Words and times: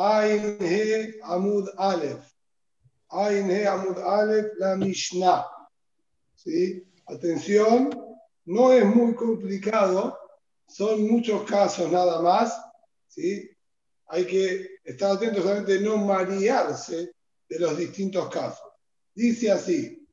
Ain 0.00 0.56
He 0.60 1.20
Amud 1.24 1.68
Aleph. 1.76 2.24
Ain 3.12 3.50
He 3.50 3.66
Amud 3.66 3.98
Aleph, 3.98 4.52
la 4.58 4.74
Mishnah. 4.74 5.44
¿Sí? 6.34 6.82
Atención, 7.06 7.90
no 8.46 8.72
es 8.72 8.86
muy 8.86 9.14
complicado, 9.14 10.18
son 10.66 11.06
muchos 11.06 11.42
casos 11.44 11.92
nada 11.92 12.22
más. 12.22 12.58
¿sí? 13.08 13.50
Hay 14.06 14.24
que 14.24 14.78
estar 14.84 15.12
atentos 15.12 15.42
solamente 15.42 15.78
no 15.80 15.98
marearse 15.98 17.12
de 17.46 17.58
los 17.58 17.76
distintos 17.76 18.30
casos. 18.30 18.66
Dice 19.14 19.50
así: 19.50 20.08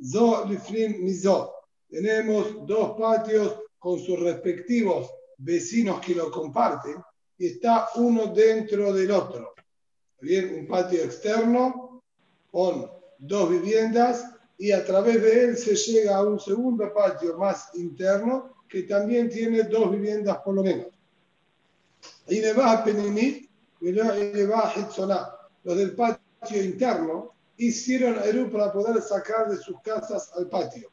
Zo 0.00 0.46
Mizot. 0.46 1.52
Tenemos 1.88 2.66
dos 2.66 2.96
patios 2.96 3.58
con 3.80 3.98
sus 3.98 4.20
respectivos 4.20 5.10
vecinos 5.38 6.00
que 6.00 6.14
lo 6.14 6.30
comparten 6.30 7.02
y 7.40 7.46
está 7.46 7.88
uno 7.94 8.26
dentro 8.26 8.92
del 8.92 9.10
otro. 9.10 9.54
Bien, 10.20 10.56
un 10.60 10.66
patio 10.66 11.02
externo 11.02 12.02
con 12.52 12.90
dos 13.18 13.48
viviendas 13.48 14.26
y 14.58 14.72
a 14.72 14.84
través 14.84 15.22
de 15.22 15.44
él 15.44 15.56
se 15.56 15.74
llega 15.74 16.16
a 16.16 16.22
un 16.22 16.38
segundo 16.38 16.92
patio 16.92 17.38
más 17.38 17.70
interno 17.76 18.56
que 18.68 18.82
también 18.82 19.30
tiene 19.30 19.62
dos 19.62 19.90
viviendas 19.90 20.36
por 20.44 20.54
lo 20.54 20.62
menos. 20.62 20.88
Y 22.28 22.42
le 22.42 22.52
va 22.52 22.72
a 22.72 22.84
Penimit 22.84 23.50
y 23.80 23.90
le 23.90 24.46
va 24.46 24.68
a 24.68 24.78
Hitzoná. 24.78 25.34
Los 25.64 25.78
del 25.78 25.94
patio 25.94 26.62
interno 26.62 27.32
hicieron 27.56 28.18
Eru 28.22 28.50
para 28.50 28.70
poder 28.70 29.00
sacar 29.00 29.48
de 29.48 29.56
sus 29.56 29.80
casas 29.80 30.30
al 30.36 30.46
patio. 30.46 30.90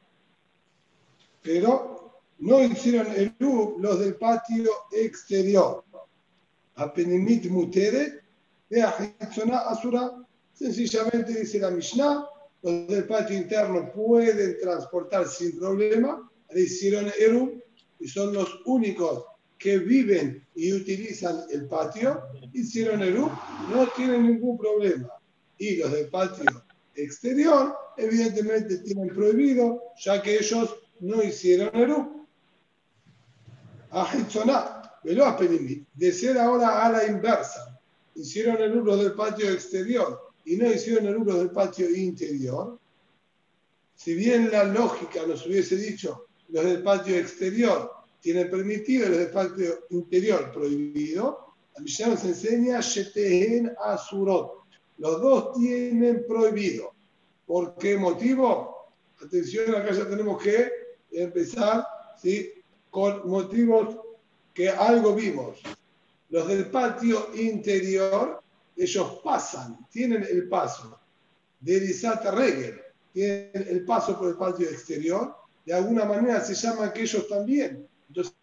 Pero 1.41 2.21
no 2.39 2.63
hicieron 2.63 3.07
Eru 3.07 3.75
los 3.79 3.99
del 3.99 4.15
patio 4.15 4.71
exterior. 4.93 5.83
Mutere, 7.49 8.21
de 8.69 8.81
Hitzoná 8.81 9.59
Asura, 9.69 10.11
sencillamente 10.53 11.39
dice 11.39 11.59
la 11.59 11.71
Mishnah 11.71 12.27
los 12.63 12.87
del 12.87 13.05
patio 13.05 13.37
interno 13.37 13.91
pueden 13.93 14.59
transportar 14.59 15.27
sin 15.27 15.57
problema, 15.59 16.29
le 16.51 16.61
hicieron 16.61 17.11
Eru 17.19 17.61
y 17.99 18.07
son 18.07 18.33
los 18.33 18.61
únicos 18.65 19.25
que 19.57 19.77
viven 19.77 20.45
y 20.55 20.73
utilizan 20.73 21.43
el 21.51 21.67
patio, 21.67 22.23
hicieron 22.53 23.01
Eru, 23.01 23.31
no 23.69 23.87
tienen 23.95 24.27
ningún 24.27 24.57
problema. 24.57 25.09
Y 25.57 25.77
los 25.77 25.91
del 25.91 26.09
patio 26.09 26.45
exterior, 26.95 27.75
evidentemente, 27.97 28.77
tienen 28.79 29.09
prohibido, 29.09 29.81
ya 29.99 30.21
que 30.21 30.37
ellos 30.37 30.75
no 30.99 31.23
hicieron 31.23 31.75
Eru. 31.75 32.27
Ahitzoná, 35.03 35.37
velo 35.37 35.85
de 35.93 36.11
ser 36.11 36.37
ahora 36.37 36.85
a 36.85 36.91
la 36.91 37.05
inversa, 37.05 37.79
hicieron 38.15 38.57
Eru 38.57 38.83
los 38.83 38.99
del 38.99 39.13
patio 39.13 39.49
exterior 39.49 40.31
y 40.45 40.55
no 40.55 40.71
hicieron 40.71 41.05
el 41.07 41.17
uso 41.17 41.37
del 41.37 41.51
patio 41.51 41.89
interior, 41.89 42.79
si 43.95 44.13
bien 44.13 44.51
la 44.51 44.63
lógica 44.63 45.25
nos 45.25 45.45
hubiese 45.45 45.75
dicho 45.75 46.27
los 46.49 46.63
del 46.63 46.83
patio 46.83 47.17
exterior 47.17 47.91
tienen 48.21 48.49
permitido 48.49 49.05
y 49.05 49.09
los 49.09 49.17
del 49.17 49.31
patio 49.31 49.85
interior 49.89 50.51
prohibido, 50.51 51.55
la 51.75 51.81
Mishnah 51.81 52.07
nos 52.07 52.23
enseña 52.23 52.79
Shetehen 52.79 53.71
Asurot. 53.83 54.63
Los 54.97 55.21
dos 55.21 55.53
tienen 55.57 56.25
prohibido. 56.27 56.93
¿Por 57.45 57.75
qué 57.77 57.97
motivo? 57.97 58.93
Atención, 59.21 59.75
acá 59.75 59.91
ya 59.91 60.07
tenemos 60.07 60.41
que 60.41 60.71
empezar 61.11 61.85
¿sí? 62.21 62.51
con 62.89 63.27
motivos 63.29 63.97
que 64.57 64.71
algo 64.71 65.13
vimos. 65.13 65.59
Los 66.29 66.47
del 66.47 66.71
patio 66.71 67.29
interior 67.35 68.41
ellos 68.75 69.19
pasan, 69.23 69.87
tienen 69.91 70.23
el 70.23 70.49
paso 70.49 70.99
de 71.59 71.77
Elisata 71.77 72.31
Regel, 72.31 72.81
tienen 73.13 73.51
el 73.53 73.85
paso 73.85 74.17
por 74.17 74.29
el 74.29 74.35
patio 74.35 74.67
exterior, 74.67 75.35
de 75.63 75.75
alguna 75.75 76.05
manera 76.05 76.41
se 76.43 76.55
llama 76.55 76.91
que 76.91 77.03
ellos 77.03 77.27
también. 77.27 77.87
Entonces, 78.07 78.33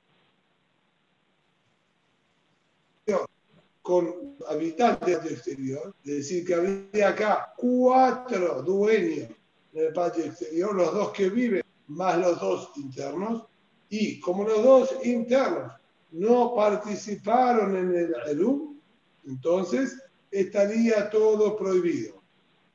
con 3.83 4.37
habitantes 4.49 5.07
del 5.07 5.17
patio 5.17 5.31
exterior, 5.33 5.95
es 6.05 6.15
decir, 6.15 6.47
que 6.47 6.55
había 6.55 7.09
acá 7.09 7.53
cuatro 7.57 8.63
dueños 8.63 9.31
en 9.73 9.87
el 9.87 9.93
patio 9.93 10.27
exterior, 10.27 10.77
los 10.77 10.95
dos 10.95 11.11
que 11.11 11.29
viven 11.29 11.65
más 11.89 12.17
los 12.19 12.41
dos 12.41 12.71
internos, 12.77 13.47
y 13.89 14.21
como 14.21 14.45
los 14.45 14.63
dos 14.63 14.95
internos 15.03 15.73
no 16.15 16.55
participaron 16.55 17.77
en 17.77 17.95
el 17.95 18.15
ELUM, 18.29 18.79
entonces 19.27 20.01
estaría 20.31 21.11
todo 21.11 21.57
prohibido. 21.57 22.23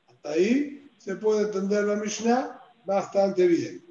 Hasta 0.08 0.30
ahí 0.30 0.90
se 0.98 1.16
puede 1.16 1.44
entender 1.44 1.84
la 1.84 1.96
Mishnah 1.96 2.60
bastante 2.84 3.46
bien. 3.46 3.82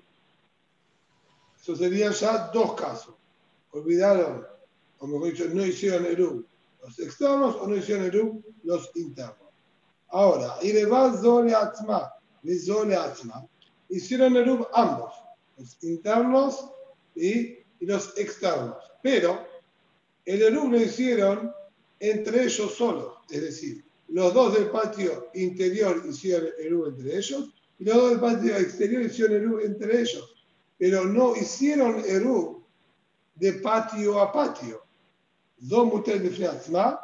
Eso 1.59 1.75
serían 1.75 2.13
ya 2.13 2.51
dos 2.53 2.75
casos. 2.75 3.15
Olvidaron, 3.71 4.45
como 4.99 5.25
he 5.25 5.31
dicho, 5.31 5.45
no 5.51 5.65
hicieron 5.65 6.05
Eru 6.05 6.45
los 6.83 6.99
externos 6.99 7.55
o 7.55 7.67
no 7.67 7.75
hicieron 7.75 8.05
Eru 8.05 8.43
los 8.63 8.91
internos. 8.95 9.49
Ahora, 10.09 10.57
Zole 11.19 11.55
Atzma, 11.55 12.13
Zole 12.65 12.95
Atzma, 12.95 13.47
hicieron 13.89 14.37
Eru 14.37 14.67
ambos, 14.73 15.13
los 15.57 15.83
internos 15.83 16.69
y 17.15 17.57
los 17.79 18.15
externos. 18.15 18.88
Pero 19.01 19.47
el 20.25 20.41
Eru 20.41 20.69
lo 20.69 20.77
hicieron 20.77 21.51
entre 21.99 22.43
ellos 22.43 22.75
solos. 22.75 23.15
Es 23.29 23.41
decir, 23.41 23.83
los 24.09 24.33
dos 24.33 24.53
del 24.53 24.69
patio 24.69 25.29
interior 25.33 26.03
hicieron 26.07 26.49
el 26.59 26.73
U 26.73 26.87
entre 26.87 27.17
ellos 27.17 27.53
y 27.77 27.85
los 27.85 27.95
dos 27.95 28.09
del 28.11 28.19
patio 28.19 28.57
exterior 28.57 29.03
hicieron 29.03 29.35
el 29.37 29.47
U 29.51 29.59
entre 29.59 30.01
ellos. 30.01 30.47
Pero 30.77 31.05
no 31.05 31.35
hicieron 31.35 32.03
el 32.07 32.25
U 32.25 32.63
de 33.35 33.53
patio 33.53 34.19
a 34.19 34.31
patio. 34.31 34.83
Dos 35.57 35.85
muteres 35.85 36.23
de 36.23 36.29
Fneatzma 36.29 36.99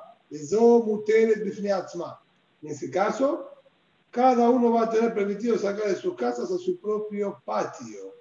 dos 0.50 0.86
muteres 0.86 1.44
de 1.44 1.84
En 2.62 2.70
ese 2.70 2.90
caso, 2.90 3.52
cada 4.12 4.50
uno 4.50 4.72
va 4.72 4.84
a 4.84 4.90
tener 4.90 5.14
permitido 5.14 5.58
sacar 5.58 5.88
de 5.88 5.96
sus 5.96 6.16
casas 6.16 6.52
a 6.52 6.58
su 6.58 6.80
propio 6.80 7.42
patio. 7.46 8.16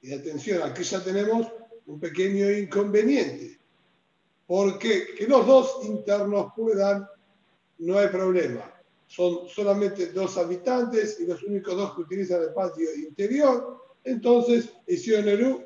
Y 0.00 0.12
atención, 0.12 0.62
aquí 0.62 0.82
ya 0.82 1.02
tenemos 1.02 1.46
un 1.86 2.00
pequeño 2.00 2.50
inconveniente 2.50 3.62
porque 4.52 5.14
que 5.16 5.26
los 5.26 5.46
dos 5.46 5.78
internos 5.82 6.52
puedan, 6.54 7.08
no 7.78 7.98
hay 7.98 8.08
problema. 8.08 8.70
Son 9.06 9.48
solamente 9.48 10.12
dos 10.12 10.36
habitantes 10.36 11.18
y 11.20 11.26
los 11.26 11.42
únicos 11.42 11.74
dos 11.74 11.94
que 11.94 12.02
utilizan 12.02 12.42
el 12.42 12.52
patio 12.52 12.94
interior, 12.94 13.82
entonces 14.04 14.74
U, 14.86 15.62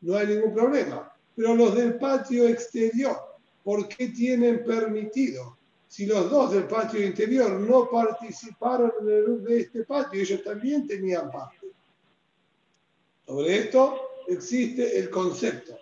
no 0.00 0.16
hay 0.16 0.26
ningún 0.26 0.52
problema. 0.52 1.12
Pero 1.36 1.54
los 1.54 1.76
del 1.76 1.96
patio 1.96 2.48
exterior, 2.48 3.16
¿por 3.62 3.86
qué 3.86 4.08
tienen 4.08 4.64
permitido? 4.64 5.56
Si 5.86 6.04
los 6.04 6.28
dos 6.28 6.52
del 6.52 6.64
patio 6.64 7.06
interior 7.06 7.52
no 7.52 7.88
participaron 7.88 8.92
en 9.00 9.08
el 9.10 9.44
de 9.44 9.60
este 9.60 9.84
patio, 9.84 10.20
ellos 10.20 10.42
también 10.42 10.88
tenían 10.88 11.30
parte. 11.30 11.68
Sobre 13.26 13.58
esto 13.58 14.03
existe 14.28 14.98
el 14.98 15.10
concepto 15.10 15.78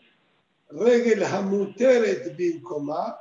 Regel 0.72 1.22
Hamuteret 1.25 2.34
Bilkomá. 2.36 3.19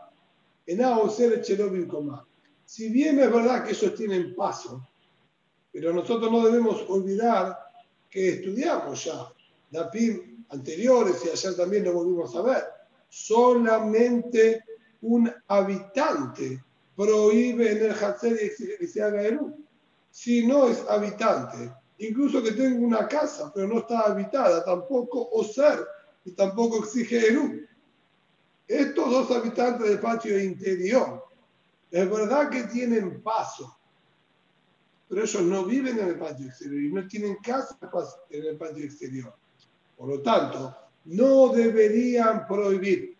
Si 2.66 2.90
bien 2.90 3.20
es 3.20 3.31
verdad 3.31 3.66
que 3.66 3.72
ellos 3.72 3.96
tienen 3.96 4.36
paso, 4.36 4.88
pero 5.72 5.94
nosotros 5.94 6.31
no 6.31 6.46
debemos 6.46 6.86
olvidar 6.88 7.58
que 8.10 8.30
estudiamos 8.30 9.04
ya 9.06 9.28
la 9.72 9.90
PIM 9.90 10.46
anteriores 10.50 11.26
y 11.26 11.30
ayer 11.30 11.56
también 11.56 11.86
lo 11.86 11.94
volvimos 11.94 12.36
a 12.36 12.42
ver. 12.42 12.64
Solamente 13.10 14.64
un 15.02 15.31
habitante 15.48 16.63
prohíbe 16.95 17.72
en 17.72 17.86
el 17.86 17.92
Hatzer 17.92 18.34
y 18.34 18.78
que 18.78 18.88
se 18.88 19.01
haga 19.01 19.22
Eru. 19.22 19.56
Si 20.10 20.45
no 20.45 20.68
es 20.68 20.84
habitante, 20.90 21.72
incluso 22.07 22.42
que 22.42 22.51
tenga 22.51 22.86
una 22.86 23.07
casa, 23.07 23.51
pero 23.53 23.68
no 23.68 23.80
está 23.80 24.01
habitada, 24.01 24.63
tampoco 24.65 25.30
o 25.31 25.44
ser 25.44 25.86
y 26.25 26.31
tampoco 26.31 26.80
exige 26.80 27.27
Eru. 27.27 27.62
Estos 28.68 29.09
dos 29.09 29.31
habitantes 29.31 29.88
del 29.88 30.00
patio 30.00 30.39
interior, 30.39 31.25
es 31.92 32.09
verdad 32.09 32.50
que 32.50 32.63
tienen 32.63 33.21
paso, 33.21 33.77
pero 35.07 35.24
ellos 35.24 35.42
no 35.44 35.65
viven 35.65 36.00
en 36.00 36.07
el 36.07 36.18
patio 36.18 36.48
exterior 36.48 36.81
y 36.81 36.92
no 36.92 37.07
tienen 37.07 37.36
casa 37.44 37.77
en 38.30 38.45
el 38.45 38.57
patio 38.57 38.86
exterior. 38.86 39.36
Por 39.97 40.09
lo 40.09 40.21
tanto, 40.21 40.75
no 41.06 41.50
deberían 41.50 42.47
prohibir, 42.47 43.18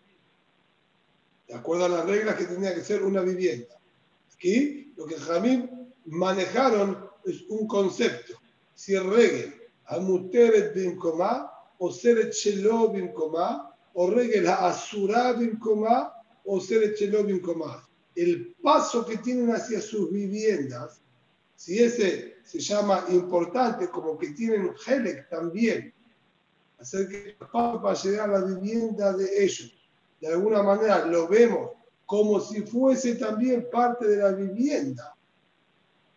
de 1.46 1.54
acuerdo 1.54 1.84
a 1.84 1.88
las 1.88 2.06
reglas 2.06 2.36
que 2.36 2.46
tenía 2.46 2.74
que 2.74 2.80
ser 2.80 3.02
una 3.02 3.20
vivienda. 3.20 3.78
Aquí 4.34 4.92
lo 4.96 5.06
que 5.06 5.16
Jamín 5.16 5.92
manejaron 6.06 7.10
es 7.24 7.42
un 7.48 7.68
concepto. 7.68 8.41
Si 8.74 8.94
bin 10.74 10.96
comá, 10.96 11.50
o 11.78 11.90
Seret 11.90 12.32
Shelo 12.32 12.90
Bimkomá, 12.90 13.74
o 13.94 14.10
Regel 14.10 14.46
Asura 14.46 15.32
Bimkomá, 15.32 16.12
o 16.44 16.60
ser 16.60 16.94
más. 17.56 17.84
El 18.14 18.54
paso 18.62 19.06
que 19.06 19.18
tienen 19.18 19.50
hacia 19.50 19.80
sus 19.80 20.10
viviendas, 20.12 21.00
si 21.56 21.82
ese 21.82 22.36
se 22.44 22.58
llama 22.58 23.04
importante, 23.10 23.88
como 23.88 24.18
que 24.18 24.30
tienen 24.30 24.72
helek 24.86 25.28
también, 25.28 25.94
hacer 26.78 27.08
que 27.08 27.30
el 27.30 27.36
paso 27.36 27.80
para 27.80 27.94
llegar 27.94 28.30
a 28.30 28.40
la 28.40 28.46
vivienda 28.46 29.12
de 29.12 29.44
ellos, 29.44 29.72
de 30.20 30.28
alguna 30.28 30.62
manera 30.62 31.06
lo 31.06 31.28
vemos 31.28 31.70
como 32.04 32.40
si 32.40 32.62
fuese 32.62 33.14
también 33.14 33.68
parte 33.70 34.06
de 34.06 34.16
la 34.16 34.32
vivienda, 34.32 35.16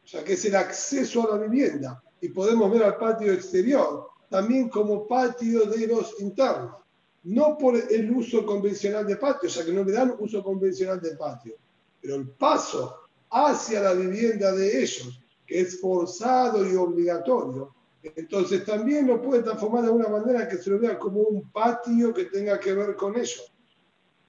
sea 0.03 0.23
que 0.23 0.33
es 0.33 0.45
el 0.45 0.55
acceso 0.55 1.31
a 1.31 1.37
la 1.37 1.47
vivienda, 1.47 2.03
y 2.21 2.29
podemos 2.29 2.71
ver 2.71 2.83
al 2.83 2.97
patio 2.97 3.33
exterior 3.33 4.09
también 4.29 4.69
como 4.69 5.07
patio 5.07 5.65
de 5.65 5.87
los 5.87 6.19
internos 6.19 6.85
no 7.25 7.57
por 7.57 7.75
el 7.75 8.11
uso 8.11 8.45
convencional 8.45 9.05
de 9.05 9.15
patio, 9.15 9.49
sea 9.49 9.65
que 9.65 9.73
no 9.73 9.83
le 9.83 9.91
dan 9.91 10.15
uso 10.19 10.43
convencional 10.43 11.01
de 11.01 11.15
patio, 11.15 11.55
pero 11.99 12.15
el 12.15 12.29
paso 12.29 13.07
hacia 13.31 13.81
la 13.81 13.93
vivienda 13.93 14.51
de 14.51 14.83
ellos, 14.83 15.21
que 15.45 15.61
es 15.61 15.79
forzado 15.81 16.69
y 16.69 16.75
obligatorio, 16.75 17.73
entonces 18.15 18.63
también 18.63 19.07
lo 19.07 19.19
puede 19.21 19.41
transformar 19.41 19.85
de 19.85 19.89
una 19.89 20.07
manera 20.07 20.47
que 20.47 20.57
se 20.57 20.69
lo 20.69 20.79
vea 20.79 20.99
como 20.99 21.21
un 21.21 21.49
patio 21.49 22.13
que 22.13 22.25
tenga 22.25 22.59
que 22.59 22.73
ver 22.73 22.95
con 22.95 23.15
ellos. 23.15 23.51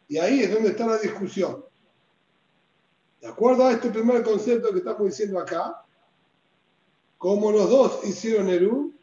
Y 0.09 0.17
ahí 0.17 0.41
es 0.41 0.55
donde 0.55 0.71
está 0.71 0.87
la 0.87 0.97
discusión. 0.97 1.63
De 3.21 3.27
acuerdo 3.27 3.67
a 3.67 3.73
este 3.73 3.91
primer 3.91 4.23
concepto 4.23 4.73
que 4.73 4.79
estamos 4.79 5.05
diciendo 5.05 5.39
acá, 5.39 5.85
como 7.27 7.51
los 7.51 7.69
dos 7.69 8.05
hicieron 8.05 8.49
Eru, 8.49 8.95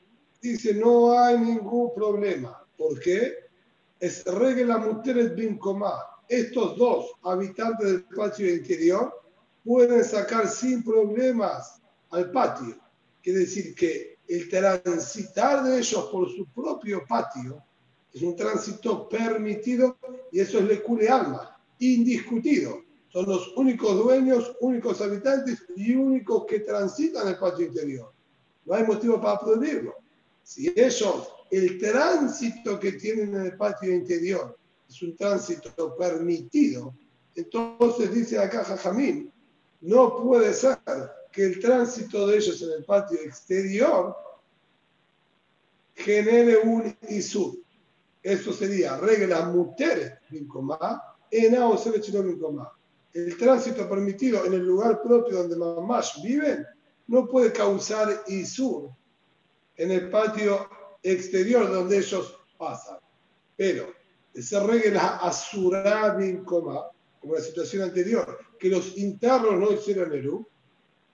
dice 0.41 0.73
no 0.73 1.11
hay 1.11 1.37
ningún 1.37 1.93
problema. 1.93 2.65
¿Por 2.77 2.97
qué? 3.01 3.33
es 3.99 4.23
regla 4.23 4.77
Muteret 4.77 5.35
bin 5.35 5.59
Estos 6.29 6.77
dos 6.77 7.11
habitantes 7.23 7.85
del 7.85 8.05
patio 8.05 8.49
interior 8.49 9.13
pueden 9.65 10.05
sacar 10.05 10.47
sin 10.47 10.85
problemas 10.85 11.81
al 12.11 12.31
patio. 12.31 12.77
Quiere 13.21 13.39
decir 13.39 13.75
que 13.75 14.19
el 14.29 14.47
transitar 14.47 15.61
de 15.65 15.79
ellos 15.79 16.05
por 16.09 16.31
su 16.33 16.45
propio 16.45 17.03
patio 17.05 17.61
es 18.13 18.21
un 18.21 18.37
tránsito 18.37 19.09
permitido 19.09 19.97
y 20.31 20.39
eso 20.39 20.59
es 20.59 20.63
lecule 20.63 21.09
alma, 21.09 21.59
indiscutido. 21.77 22.83
Son 23.09 23.25
los 23.25 23.49
únicos 23.57 23.97
dueños, 23.97 24.55
únicos 24.61 25.01
habitantes 25.01 25.61
y 25.75 25.93
únicos 25.93 26.45
que 26.45 26.61
transitan 26.61 27.27
el 27.27 27.37
patio 27.37 27.65
interior. 27.65 28.12
No 28.65 28.75
hay 28.75 28.83
motivo 28.83 29.21
para 29.21 29.39
prohibirlo. 29.39 29.95
Si 30.43 30.73
ellos 30.75 31.29
el 31.51 31.79
tránsito 31.79 32.79
que 32.79 32.93
tienen 32.93 33.35
en 33.35 33.45
el 33.45 33.57
patio 33.57 33.93
interior 33.93 34.57
es 34.89 35.01
un 35.01 35.15
tránsito 35.15 35.95
permitido, 35.95 36.93
entonces 37.35 38.13
dice 38.13 38.39
acá 38.39 38.63
Jajamín, 38.63 39.31
no 39.81 40.21
puede 40.23 40.53
ser 40.53 40.79
que 41.31 41.43
el 41.45 41.59
tránsito 41.59 42.27
de 42.27 42.37
ellos 42.37 42.61
en 42.61 42.71
el 42.71 42.85
patio 42.85 43.19
exterior 43.19 44.15
genere 45.95 46.57
un 46.57 46.95
isur. 47.09 47.57
Eso 48.21 48.53
sería 48.53 48.97
regla 48.97 49.45
muter 49.49 50.19
en 50.31 50.47
El 53.13 53.37
tránsito 53.37 53.89
permitido 53.89 54.45
en 54.45 54.53
el 54.53 54.65
lugar 54.65 55.01
propio 55.01 55.39
donde 55.39 55.55
mamás 55.55 56.21
viven 56.23 56.65
no 57.07 57.27
puede 57.27 57.51
causar 57.51 58.23
isur 58.27 58.91
en 59.75 59.91
el 59.91 60.09
patio 60.09 60.69
exterior 61.01 61.71
donde 61.71 61.97
ellos 61.97 62.39
pasan. 62.57 62.97
Pero 63.55 63.93
esa 64.33 64.65
regla 64.65 65.19
coma, 66.45 66.87
como 67.19 67.35
la 67.35 67.41
situación 67.41 67.83
anterior, 67.83 68.39
que 68.59 68.69
los 68.69 68.97
internos 68.97 69.59
no 69.59 69.71
hicieron 69.71 70.13
Eru, 70.13 70.47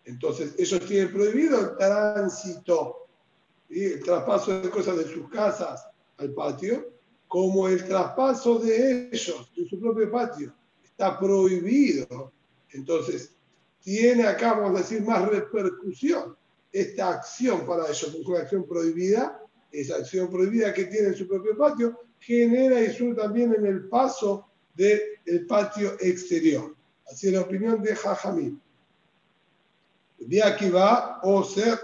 entonces 0.05 0.55
ellos 0.57 0.85
tienen 0.87 1.11
prohibido 1.11 1.59
el 1.59 1.77
tránsito 1.77 3.07
y 3.69 3.85
el 3.85 4.03
traspaso 4.03 4.61
de 4.61 4.69
cosas 4.69 4.97
de 4.97 5.07
sus 5.07 5.29
casas 5.29 5.87
al 6.17 6.33
patio, 6.33 6.93
como 7.27 7.67
el 7.67 7.85
traspaso 7.85 8.57
de 8.57 9.09
ellos, 9.11 9.51
de 9.55 9.67
su 9.67 9.79
propio 9.79 10.11
patio, 10.11 10.53
está 10.83 11.19
prohibido. 11.19 12.33
Entonces, 12.71 13.35
tiene 13.81 14.25
acá, 14.25 14.53
vamos 14.53 14.79
a 14.79 14.83
decir, 14.83 15.01
más 15.03 15.27
repercusión 15.27 16.35
esta 16.71 17.09
acción 17.09 17.65
para 17.65 17.85
ellos, 17.85 18.15
es 18.15 18.27
una 18.27 18.39
acción 18.39 18.67
prohibida 18.67 19.39
esa 19.71 19.97
acción 19.97 20.29
prohibida 20.29 20.73
que 20.73 20.85
tiene 20.85 21.09
en 21.09 21.15
su 21.15 21.27
propio 21.27 21.57
patio, 21.57 21.99
genera 22.19 22.81
isur 22.81 23.15
también 23.15 23.53
en 23.53 23.65
el 23.65 23.87
paso 23.87 24.47
del 24.75 25.45
patio 25.47 25.93
exterior. 25.99 26.75
Así 27.11 27.27
es 27.27 27.33
la 27.33 27.41
opinión 27.41 27.81
de 27.81 27.95
Jajamim. 27.95 28.59
De 30.19 30.43
aquí 30.43 30.69
va 30.69 31.19
o 31.23 31.43
ser 31.43 31.79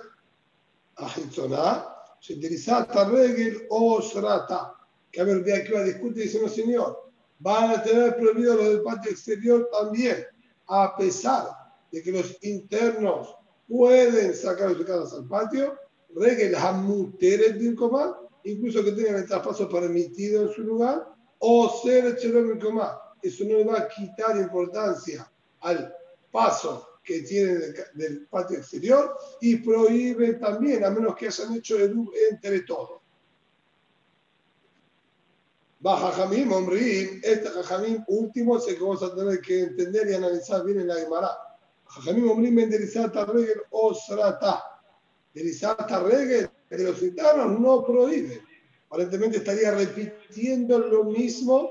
ajizoná, 0.96 1.86
senterizata 2.20 3.10
regel 3.10 3.66
o 3.70 4.02
srata. 4.02 4.74
Que 5.12 5.22
a 5.22 5.24
ver, 5.24 5.44
de 5.44 5.56
aquí 5.56 5.72
va 5.72 5.84
discute 5.84 6.22
y 6.22 6.24
dice, 6.24 6.42
no 6.42 6.50
señor, 6.50 7.12
van 7.40 7.72
a 7.72 7.84
tener 7.84 8.18
prohibido 8.18 8.56
los 8.56 8.68
del 8.68 8.82
patio 8.82 9.12
exterior 9.12 9.70
también, 9.72 10.26
a 10.68 10.96
pesar 10.98 11.48
de 11.96 12.04
que 12.04 12.12
los 12.12 12.38
internos 12.44 13.34
pueden 13.70 14.34
sacar 14.34 14.76
sus 14.76 14.86
casas 14.86 15.14
al 15.14 15.30
patio, 15.30 15.80
regel 16.14 16.54
hamuteret 16.54 17.74
comá, 17.74 18.20
incluso 18.44 18.84
que 18.84 18.92
tengan 18.92 19.16
el 19.16 19.26
traspaso 19.26 19.70
permitido 19.70 20.42
en 20.42 20.54
su 20.54 20.64
lugar, 20.64 21.08
o 21.40 21.82
ser 21.82 22.18
comá. 22.60 23.00
Eso 23.22 23.46
no 23.46 23.56
le 23.56 23.64
va 23.64 23.80
a 23.80 23.88
quitar 23.88 24.36
importancia 24.36 25.32
al 25.62 25.96
paso 26.34 26.86
que 27.02 27.22
tiene 27.22 27.60
del, 27.94 28.28
patio 28.28 28.58
exterior 28.58 29.16
y 29.40 29.56
prohíbe 29.56 30.34
también, 30.34 30.84
a 30.84 30.90
menos 30.90 31.16
que 31.16 31.28
hayan 31.28 31.56
hecho 31.56 31.78
el 31.78 31.96
entre 32.30 32.60
todos. 32.64 33.00
Baja 35.80 36.12
Jamim, 36.12 36.52
hombre, 36.52 37.22
este 37.24 37.48
Jamim 37.48 38.04
último 38.08 38.58
es 38.58 38.68
el 38.68 38.76
que 38.76 38.82
vamos 38.82 39.02
a 39.02 39.16
tener 39.16 39.40
que 39.40 39.62
entender 39.62 40.10
y 40.10 40.16
analizar 40.16 40.66
bien 40.66 40.82
en 40.82 40.88
la 40.88 40.96
Gemara. 40.96 41.55
Jamim, 41.88 42.30
hombre, 42.30 42.52
menderizata 42.52 43.26
regel 43.26 43.62
osrata 43.72 44.76
el 45.36 45.48
Isata 45.48 46.00
Regel 46.02 46.50
de 46.70 46.84
los 46.84 46.98
gitanos 46.98 47.60
no 47.60 47.86
prohíbe. 47.86 48.42
Aparentemente 48.88 49.38
estaría 49.38 49.72
repitiendo 49.72 50.80
lo 50.80 51.04
mismo 51.04 51.70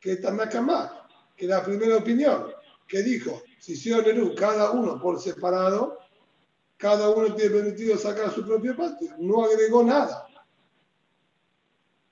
que 0.00 0.16
Tamakamá, 0.16 1.08
que 1.36 1.46
la 1.46 1.64
primera 1.64 1.96
opinión, 1.98 2.48
que 2.88 3.02
dijo, 3.02 3.42
si 3.58 3.90
Nerú, 3.90 4.34
cada 4.34 4.72
uno 4.72 5.00
por 5.00 5.20
separado, 5.20 5.98
cada 6.76 7.10
uno 7.10 7.34
tiene 7.36 7.54
permitido 7.54 7.96
sacar 7.96 8.32
su 8.32 8.44
propio 8.44 8.76
patio. 8.76 9.14
No 9.18 9.44
agregó 9.44 9.84
nada. 9.84 10.26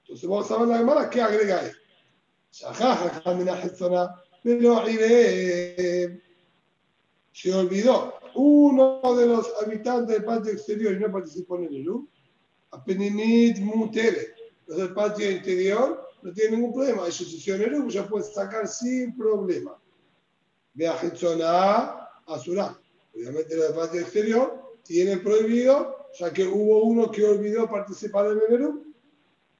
Entonces 0.02 0.28
vamos 0.28 0.50
a 0.50 0.58
ver 0.58 0.68
la 0.68 0.78
Gemara, 0.78 1.10
¿qué 1.10 1.20
agrega 1.20 1.62
él? 1.64 1.76
Se 7.32 7.54
olvidó 7.54 8.14
uno 8.34 9.00
de 9.16 9.26
los 9.26 9.52
habitantes 9.62 10.16
del 10.16 10.24
patio 10.24 10.52
exterior 10.52 10.94
y 10.94 11.00
no 11.00 11.12
participó 11.12 11.56
en 11.56 11.64
el 11.64 11.88
a 12.72 12.76
Apeninit 12.76 13.58
Mutere. 13.58 14.34
Los 14.66 14.78
del 14.78 14.94
patio 14.94 15.30
interior 15.30 16.08
no 16.22 16.32
tienen 16.32 16.60
ningún 16.60 16.74
problema. 16.74 17.02
Ellos 17.02 17.20
hicieron 17.20 17.74
el 17.74 17.88
ya 17.88 18.06
pueden 18.06 18.30
sacar 18.32 18.68
sin 18.68 19.16
problema. 19.16 19.76
Ve 20.74 20.86
a 20.88 20.98
Azurá. 22.26 22.78
Obviamente 23.14 23.56
los 23.56 23.68
del 23.68 23.74
patio 23.74 24.00
exterior 24.00 24.76
tienen 24.84 25.22
prohibido, 25.22 26.08
ya 26.18 26.32
que 26.32 26.46
hubo 26.46 26.84
uno 26.84 27.10
que 27.10 27.24
olvidó 27.24 27.68
participar 27.68 28.26
en 28.26 28.40
el 28.48 28.54
Eru. 28.54 28.84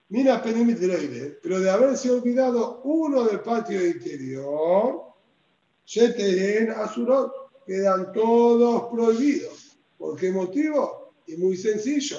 Mira, 0.09 0.43
pero 0.43 1.61
de 1.61 1.71
haberse 1.71 2.11
olvidado 2.11 2.81
uno 2.83 3.25
del 3.25 3.41
patio 3.41 3.85
interior, 3.87 5.03
en 6.59 6.71
Azurot 6.71 7.40
quedan 7.71 8.13
todos 8.13 8.91
prohibidos. 8.91 9.79
¿Por 9.97 10.19
qué 10.19 10.33
motivo? 10.33 11.13
Y 11.29 11.37
muy 11.37 11.57
sencillo. 11.57 12.19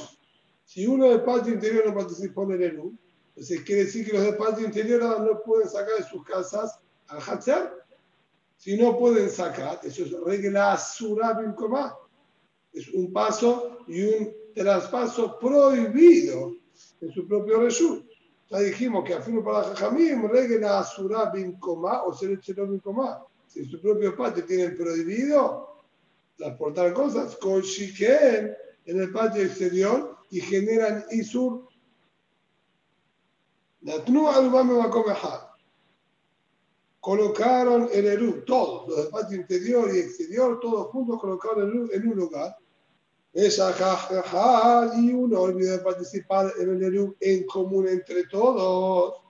Si 0.64 0.88
uno 0.88 1.10
del 1.10 1.24
patio 1.24 1.54
interior 1.54 1.88
no 1.88 1.94
participó 1.94 2.44
en 2.44 2.52
el 2.52 2.64
ENU, 2.64 2.98
entonces 3.28 3.60
quiere 3.64 3.84
decir 3.84 4.06
que 4.06 4.14
los 4.14 4.24
del 4.24 4.38
patio 4.38 4.66
interior 4.66 5.02
no 5.20 5.42
pueden 5.42 5.68
sacar 5.68 5.98
de 5.98 6.06
sus 6.06 6.24
casas 6.24 6.80
al 7.10 7.20
Hatzer. 7.20 7.70
Si 8.56 8.78
no 8.78 8.98
pueden 8.98 9.30
sacar, 9.30 9.82
eso 9.84 10.04
es 10.04 10.14
regla 10.22 10.78
Surabim 10.78 11.54
Komá. 11.54 11.98
Es 12.72 12.88
un 12.94 13.12
paso 13.12 13.80
y 13.90 14.04
un 14.04 14.34
traspaso 14.56 15.38
prohibido 15.38 16.56
en 17.02 17.12
su 17.12 17.28
propio 17.28 17.60
reshut. 17.60 18.06
Ya 18.50 18.60
dijimos 18.60 19.04
que 19.04 19.16
afirmo 19.16 19.44
para 19.44 19.64
Jajamim, 19.66 20.30
regla 20.30 20.82
Surabim 20.86 21.60
Komá 21.60 22.04
o 22.04 22.14
Serechero 22.14 22.70
Komá 22.82 23.22
si 23.52 23.60
en 23.60 23.70
su 23.70 23.82
propio 23.82 24.16
patio 24.16 24.46
tienen 24.46 24.78
prohibido 24.78 25.84
transportar 26.38 26.94
cosas, 26.94 27.36
con 27.36 27.62
Shiken 27.62 28.56
en 28.86 29.02
el 29.02 29.12
patio 29.12 29.44
exterior 29.44 30.18
y 30.30 30.40
generan 30.40 31.04
Isur. 31.12 31.68
Colocaron 37.02 37.90
el 37.92 38.06
Eru, 38.06 38.46
todos, 38.46 38.88
los 38.88 38.98
del 38.98 39.08
patio 39.10 39.38
interior 39.38 39.94
y 39.94 40.00
exterior, 40.00 40.60
todos 40.60 40.88
juntos 40.88 41.20
colocaron 41.20 41.64
el 41.64 41.70
Eru 41.70 41.90
en 41.92 42.08
un 42.08 42.16
lugar. 42.16 42.58
Esa 43.34 43.74
jajaja, 43.74 44.92
y 44.98 45.14
uno 45.14 45.42
olvidó 45.42 45.82
participar 45.84 46.54
en 46.60 46.70
el 46.70 46.84
Eru 46.84 47.16
en 47.20 47.46
común 47.46 47.88
entre 47.88 48.26
todos. 48.28 49.21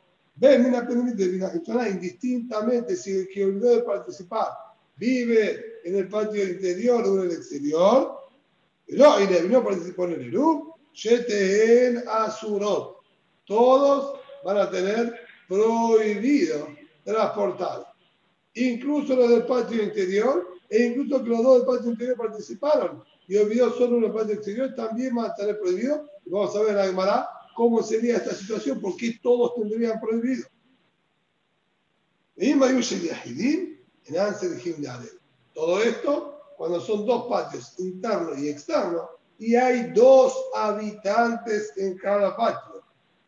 Ven, 0.41 0.63
mira, 0.63 0.81
mira, 0.89 1.87
indistintamente 1.87 2.95
si 2.95 3.11
el 3.11 3.29
que 3.29 3.45
olvidó 3.45 3.75
de 3.75 3.83
participar 3.83 4.47
vive 4.95 5.81
en 5.83 5.95
el 5.97 6.07
patio 6.07 6.43
interior 6.43 7.05
o 7.05 7.19
en 7.19 7.29
el 7.29 7.37
exterior, 7.37 8.17
no, 8.87 9.21
y 9.21 9.47
no 9.47 9.63
participó 9.63 10.05
en 10.05 10.13
el 10.13 10.27
Eru, 10.29 10.73
en 11.05 12.03
Asurot. 12.07 12.97
Todos 13.45 14.19
van 14.43 14.57
a 14.57 14.71
tener 14.71 15.15
prohibido 15.47 16.69
transportar. 17.03 17.93
Incluso 18.55 19.15
los 19.15 19.29
del 19.29 19.45
patio 19.45 19.83
interior, 19.83 20.55
e 20.67 20.85
incluso 20.85 21.23
que 21.23 21.29
los 21.29 21.43
dos 21.43 21.57
del 21.57 21.67
patio 21.67 21.91
interior 21.91 22.17
participaron 22.17 23.03
y 23.27 23.37
olvidó 23.37 23.71
solo 23.73 23.97
uno 23.97 24.07
del 24.07 24.15
patio 24.15 24.33
exterior, 24.33 24.73
también 24.73 25.13
van 25.13 25.29
a 25.29 25.35
tener 25.35 25.59
prohibido. 25.59 26.09
vamos 26.25 26.55
a 26.55 26.61
ver 26.61 26.69
en 26.69 26.77
la 26.77 26.87
cómo 27.55 27.81
sería 27.83 28.17
esta 28.17 28.33
situación, 28.33 28.79
porque 28.81 29.19
todos 29.21 29.55
tendrían 29.55 29.99
prohibido. 29.99 30.47
Todo 35.53 35.81
esto 35.81 36.31
cuando 36.57 36.79
son 36.79 37.07
dos 37.07 37.27
patios, 37.27 37.73
interno 37.79 38.37
y 38.37 38.49
externo, 38.49 39.09
y 39.39 39.55
hay 39.55 39.91
dos 39.93 40.35
habitantes 40.55 41.75
en 41.75 41.97
cada 41.97 42.37
patio. 42.37 42.83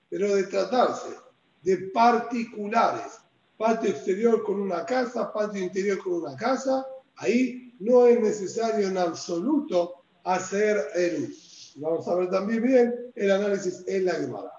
Pero 0.09 0.35
de 0.35 0.43
tratarse 0.43 1.15
de 1.63 1.77
particulares, 1.93 3.19
patio 3.57 3.89
exterior 3.89 4.43
con 4.43 4.61
una 4.61 4.85
casa, 4.85 5.33
patio 5.33 5.63
interior 5.63 5.97
con 6.03 6.13
una 6.13 6.35
casa, 6.35 6.85
ahí 7.15 7.73
no 7.79 8.05
es 8.05 8.19
necesario 8.19 8.87
en 8.87 8.99
absoluto 8.99 10.03
hacer 10.23 10.77
el 10.93 11.33
Vamos 11.75 12.07
a 12.07 12.15
ver 12.15 12.29
también 12.29 12.61
bien 12.61 13.11
el 13.15 13.31
análisis 13.31 13.83
en 13.87 14.05
la 14.05 14.13
Gemara. 14.13 14.51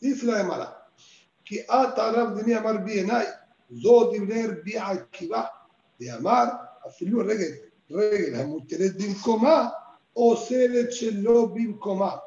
Dice 0.00 0.26
la 0.26 0.38
Gemara 0.38 0.78
que 1.48 1.64
ata 1.66 2.12
Rab 2.12 2.36
de 2.36 2.44
mi 2.44 2.52
amar 2.52 2.84
bienay, 2.84 3.26
zod 3.82 4.14
ibner 4.14 4.62
bi 4.62 4.76
akiva, 4.76 5.50
de 5.98 6.10
amar, 6.10 6.78
afilu 6.84 7.22
regel, 7.22 7.72
regel, 7.88 8.34
hamuteret 8.36 8.96
bin 8.98 9.14
coma, 9.24 9.72
o 10.12 10.36
selet 10.36 10.90
shelo 10.92 11.48
bin 11.48 11.78
coma. 11.78 12.20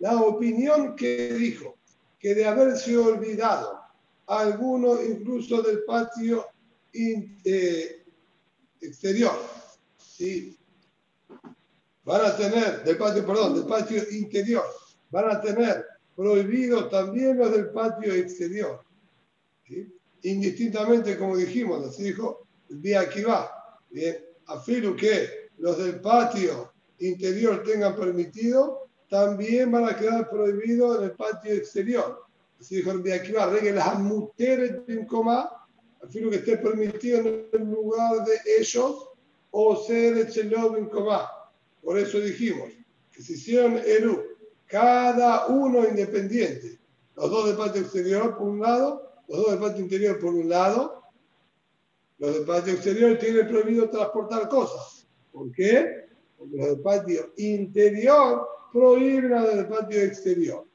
La 0.00 0.20
opinión 0.20 0.96
que 0.96 1.34
dijo 1.34 1.76
que 2.18 2.34
de 2.34 2.44
haberse 2.46 2.96
olvidado 2.96 3.78
alguno 4.26 5.00
incluso 5.00 5.62
del 5.62 5.84
patio 5.84 6.46
in, 6.94 7.40
eh, 7.44 8.04
exterior, 8.80 9.38
¿sí? 9.96 10.58
Van 12.04 12.26
a 12.26 12.36
tener, 12.36 12.84
del 12.84 12.96
patio, 12.96 13.26
perdón, 13.26 13.54
del 13.54 13.66
patio 13.66 14.02
interior, 14.10 14.64
van 15.10 15.30
a 15.30 15.40
tener 15.40 15.86
prohibido 16.14 16.88
también 16.88 17.38
los 17.38 17.50
del 17.52 17.70
patio 17.70 18.12
exterior. 18.12 18.80
¿sí? 19.66 19.92
Indistintamente, 20.22 21.18
como 21.18 21.36
dijimos, 21.36 21.86
así 21.86 22.04
dijo, 22.04 22.46
el 22.70 22.80
día 22.80 23.00
aquí 23.00 23.22
va, 23.22 23.50
Bien, 23.90 24.16
afirmo 24.46 24.96
que 24.96 25.50
los 25.58 25.78
del 25.78 26.00
patio 26.00 26.72
interior 26.98 27.62
tengan 27.62 27.94
permitido, 27.94 28.88
también 29.08 29.70
van 29.70 29.84
a 29.84 29.96
quedar 29.96 30.28
prohibidos 30.28 30.98
en 30.98 31.04
el 31.04 31.12
patio 31.12 31.54
exterior. 31.54 32.24
Así 32.58 32.76
dijo 32.76 32.90
el 32.90 33.12
aquí 33.12 33.32
va, 33.32 33.46
reglas 33.46 33.98
muteres 34.00 34.80
en 34.88 35.06
coma, 35.06 35.48
afirmo 36.02 36.30
que 36.30 36.38
esté 36.38 36.56
permitido 36.56 37.20
en 37.20 37.48
el 37.52 37.70
lugar 37.70 38.24
de 38.24 38.36
ellos 38.58 39.10
o 39.52 39.76
ser 39.84 40.18
echelov 40.18 40.76
en 40.76 40.86
coma. 40.86 41.30
Por 41.84 41.98
eso 41.98 42.18
dijimos 42.18 42.70
que 43.12 43.22
se 43.22 43.34
hicieron 43.34 43.78
Eru, 43.84 44.22
cada 44.66 45.46
uno 45.46 45.86
independiente, 45.86 46.80
los 47.14 47.30
dos 47.30 47.46
del 47.46 47.56
patio 47.56 47.82
exterior 47.82 48.36
por 48.36 48.48
un 48.48 48.60
lado, 48.60 49.12
los 49.28 49.38
dos 49.38 49.50
del 49.50 49.60
patio 49.60 49.84
interior 49.84 50.18
por 50.18 50.34
un 50.34 50.48
lado, 50.48 51.02
los 52.18 52.34
del 52.34 52.44
patio 52.44 52.72
exterior 52.72 53.18
tienen 53.18 53.46
prohibido 53.46 53.90
transportar 53.90 54.48
cosas. 54.48 55.06
¿Por 55.30 55.52
qué? 55.52 56.06
Porque 56.38 56.56
los 56.56 56.66
del 56.68 56.80
patio 56.80 57.32
interior 57.36 58.48
prohíben 58.72 59.34
a 59.34 59.42
los 59.42 59.56
del 59.56 59.68
patio 59.68 60.00
exterior. 60.00 60.66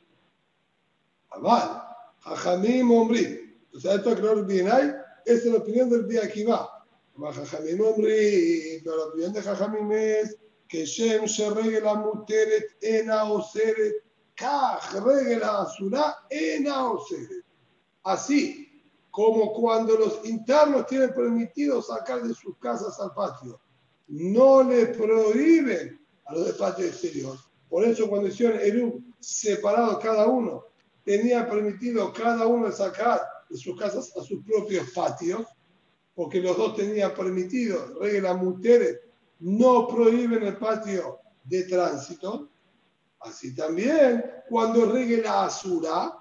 Amal, 1.32 1.84
Jajamim 2.20 2.92
Ombri. 2.92 3.58
O 3.74 3.80
sea, 3.80 3.96
esto 3.96 4.16
que 4.16 4.22
no 4.22 4.74
hay, 4.74 4.94
es 5.26 5.46
la 5.46 5.58
opinión 5.58 5.90
del 5.90 6.08
día 6.08 6.30
que 6.32 6.46
va. 6.46 6.70
Jajamim 7.18 7.82
Ombri, 7.82 8.82
pero 8.84 8.98
la 8.98 9.06
opinión 9.06 9.34
de 9.34 9.42
Jajamim 9.42 9.92
es 9.92 10.38
que 10.70 10.86
Shem 10.86 11.28
se 11.28 11.50
regla 11.50 11.96
muteret 11.96 12.78
ena 12.82 13.24
oseret, 13.34 14.06
kaj 14.38 15.02
regla 15.04 15.66
asura 15.66 16.16
ena 16.30 16.92
oseret. 16.92 17.44
Así, 18.04 18.70
como 19.10 19.52
cuando 19.52 19.98
los 19.98 20.24
internos 20.26 20.86
tienen 20.86 21.14
permitido 21.14 21.82
sacar 21.82 22.22
de 22.22 22.36
sus 22.36 22.56
casas 22.60 23.00
al 23.00 23.14
patio. 23.16 23.60
No 24.08 24.64
le 24.64 24.86
prohíben 24.88 26.00
a 26.26 26.36
los 26.36 26.46
del 26.46 26.56
patio 26.56 26.86
exterior. 26.86 27.36
Por 27.68 27.84
eso 27.84 28.08
cuando 28.08 28.28
hicieron 28.28 28.60
Eru 28.60 29.04
separados 29.20 30.00
cada 30.00 30.28
uno, 30.28 30.66
tenía 31.04 31.50
permitido 31.50 32.14
cada 32.14 32.46
uno 32.46 32.72
sacar 32.72 33.22
de 33.50 33.58
sus 33.58 33.78
casas 33.78 34.16
a 34.16 34.22
sus 34.22 34.44
propios 34.46 34.90
patios, 34.92 35.48
porque 36.14 36.42
los 36.42 36.56
dos 36.56 36.76
tenían 36.76 37.14
permitido, 37.16 38.00
regla 38.00 38.36
mujeres, 38.36 39.00
no 39.40 39.88
prohíben 39.88 40.44
el 40.44 40.58
patio 40.58 41.20
de 41.44 41.64
tránsito. 41.64 42.50
Así 43.22 43.54
también, 43.54 44.24
cuando 44.48 44.92
regla 44.92 45.46
Asura, 45.46 46.14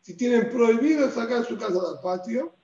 si 0.00 0.14
tienen 0.14 0.50
prohibido 0.50 1.10
sacar 1.10 1.44
su 1.44 1.56
casa 1.56 1.74
del 1.74 2.00
patio, 2.02 2.54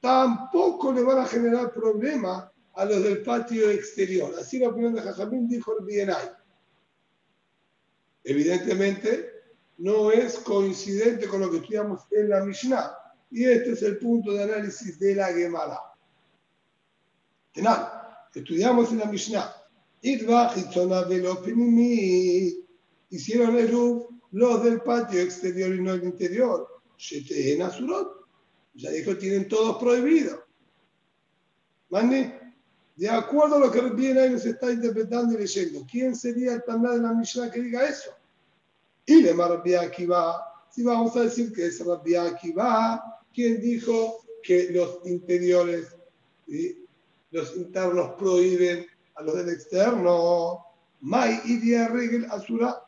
tampoco 0.00 0.92
le 0.92 1.02
van 1.02 1.18
a 1.18 1.26
generar 1.26 1.72
problema 1.72 2.50
a 2.74 2.84
los 2.84 3.02
del 3.02 3.22
patio 3.22 3.70
exterior. 3.70 4.34
Así 4.40 4.58
la 4.58 4.68
opinión 4.68 4.94
de 4.94 5.02
Jajamín 5.02 5.48
dijo 5.48 5.78
el 5.78 5.84
Bienay. 5.84 6.30
Evidentemente, 8.24 9.30
no 9.78 10.10
es 10.10 10.38
coincidente 10.38 11.26
con 11.26 11.40
lo 11.40 11.50
que 11.50 11.58
estudiamos 11.58 12.02
en 12.10 12.28
la 12.28 12.44
Mishnah. 12.44 12.96
Y 13.30 13.44
este 13.44 13.72
es 13.72 13.82
el 13.82 13.98
punto 13.98 14.32
de 14.32 14.42
análisis 14.42 14.98
de 14.98 15.14
la 15.14 15.26
Gemara. 15.28 15.78
Tenán, 17.52 17.86
estudiamos 18.34 18.90
en 18.92 18.98
la 18.98 19.06
Mishnah. 19.06 19.54
Hicieron 23.10 23.58
el 23.58 23.70
los 24.32 24.62
del 24.62 24.80
patio 24.82 25.20
exterior 25.20 25.74
y 25.74 25.80
no 25.80 25.94
el 25.94 26.04
interior, 26.04 26.68
en 27.10 27.62
Asurot. 27.62 28.20
Ya 28.74 28.90
dijo, 28.90 29.16
tienen 29.16 29.48
todos 29.48 29.78
prohibido. 29.78 30.44
¿Mande? 31.90 32.38
De 32.96 33.08
acuerdo 33.08 33.56
a 33.56 33.58
lo 33.58 33.70
que 33.70 33.80
viene 33.90 34.20
ahí 34.20 34.30
nos 34.30 34.46
está 34.46 34.70
interpretando 34.70 35.34
y 35.34 35.38
leyendo, 35.38 35.84
¿quién 35.90 36.14
sería 36.14 36.52
el 36.54 36.62
Taná 36.62 36.92
de 36.92 36.98
la 37.00 37.12
Mishnah 37.14 37.50
que 37.50 37.60
diga 37.60 37.88
eso? 37.88 38.10
Y 39.06 39.22
de 39.22 39.32
Rabbi 39.32 39.74
Akiva, 39.74 40.40
si 40.70 40.82
vamos 40.82 41.16
a 41.16 41.22
decir 41.22 41.52
que 41.52 41.66
es 41.66 41.84
Rabbi 41.84 42.14
Akiva, 42.14 43.20
quien 43.34 43.60
dijo 43.60 44.18
que 44.42 44.70
los 44.70 45.00
interiores, 45.06 45.96
y 46.46 46.76
los 47.30 47.56
internos 47.56 48.12
prohíben 48.18 48.86
a 49.16 49.22
los 49.22 49.36
del 49.36 49.50
externo. 49.50 50.66
Mai 51.02 51.40
y 51.46 51.74
regel 51.86 52.26
asura 52.30 52.84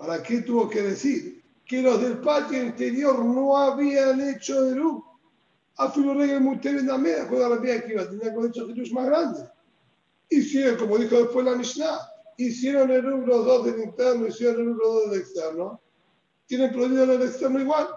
¿Para 0.00 0.22
qué 0.22 0.40
tuvo 0.40 0.68
que 0.68 0.80
decir? 0.80 1.42
Que 1.66 1.82
los 1.82 2.00
del 2.00 2.18
patio 2.20 2.62
interior 2.62 3.22
no 3.22 3.54
habían 3.54 4.18
hecho 4.20 4.62
de 4.64 4.74
luz. 4.74 5.04
A 5.76 5.92
Regel 5.94 6.40
Muteres 6.40 6.86
también, 6.86 7.26
juega 7.28 7.50
la 7.50 7.56
vía 7.56 7.84
que 7.84 7.92
iba, 7.92 8.08
tenía 8.08 8.34
que 8.34 8.46
hecho 8.46 8.66
luz 8.66 8.92
más 8.92 9.06
grande. 9.06 9.40
Hicieron, 10.30 10.78
como 10.78 10.96
dijo 10.96 11.16
después 11.16 11.44
la 11.44 11.54
Mishnah, 11.54 11.98
hicieron 12.38 12.90
el 12.90 13.02
los 13.04 13.44
dos 13.44 13.66
del 13.66 13.82
interno, 13.82 14.26
hicieron 14.26 14.60
el 14.60 14.68
los 14.68 14.78
dos 14.78 15.10
del 15.10 15.20
externo. 15.20 15.80
Tienen 16.46 16.72
prohibido 16.72 17.04
el 17.04 17.22
externo 17.22 17.60
igual. 17.60 17.88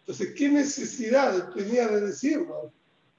Entonces, 0.00 0.34
¿qué 0.34 0.48
necesidad 0.48 1.52
tenía 1.52 1.88
de 1.88 2.00
decirnos? 2.00 2.72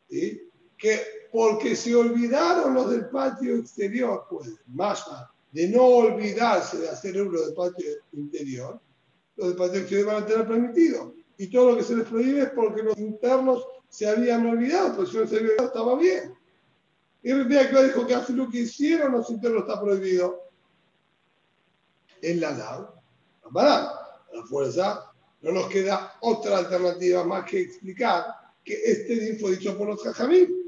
Que 0.10 1.23
porque 1.34 1.75
se 1.75 1.96
olvidaron 1.96 2.75
los 2.75 2.92
del 2.92 3.10
patio 3.10 3.56
exterior, 3.56 4.28
pues, 4.30 4.52
más, 4.68 5.04
de 5.52 5.68
no 5.68 5.84
olvidarse 5.84 6.78
de 6.78 6.90
hacer 6.90 7.20
uno 7.20 7.42
del 7.42 7.56
patio 7.56 7.88
interior, 8.12 8.80
los 9.38 9.48
del 9.48 9.58
patio 9.58 9.80
exterior 9.80 10.08
van 10.13 10.24
a 10.24 10.25
tener 10.28 10.48
permitido. 10.48 11.16
Y 11.40 11.48
todo 11.48 11.72
lo 11.72 11.78
que 11.78 11.84
se 11.84 11.96
les 11.96 12.08
prohíbe 12.08 12.44
es 12.44 12.50
porque 12.52 12.84
los 12.84 12.96
internos 13.00 13.66
se 13.90 14.08
habían 14.08 14.46
olvidado, 14.46 14.92
pero 14.96 15.08
si 15.08 15.18
no 15.18 15.25
se 15.25 15.38
habían 15.38 15.46
olvidado 15.50 15.68
estaba 15.70 15.96
bien. 15.98 16.36
Y 17.24 17.30
que 17.30 17.84
dijo 17.84 18.06
que 18.06 18.13
hace 18.13 18.34
lo 18.34 18.48
que 18.48 18.60
hicieron 18.60 19.13
los 19.13 19.28
internos 19.32 19.62
está 19.62 19.82
prohibido. 19.82 20.40
En 22.22 22.42
la 22.42 22.52
NAV, 22.52 22.90
la 23.54 24.44
fuerza, 24.48 25.12
no 25.42 25.52
nos 25.52 25.68
queda 25.68 26.13
otra 26.22 26.60
alternativa 26.60 27.24
más 27.24 27.50
que 27.50 27.62
explicar 27.62 28.24
que 28.63 28.75
este 28.75 29.16
din 29.16 29.40
fue 29.40 29.58
dicho 29.58 29.75
por 29.75 29.88
los 29.88 30.04
jajamí. 30.04 30.62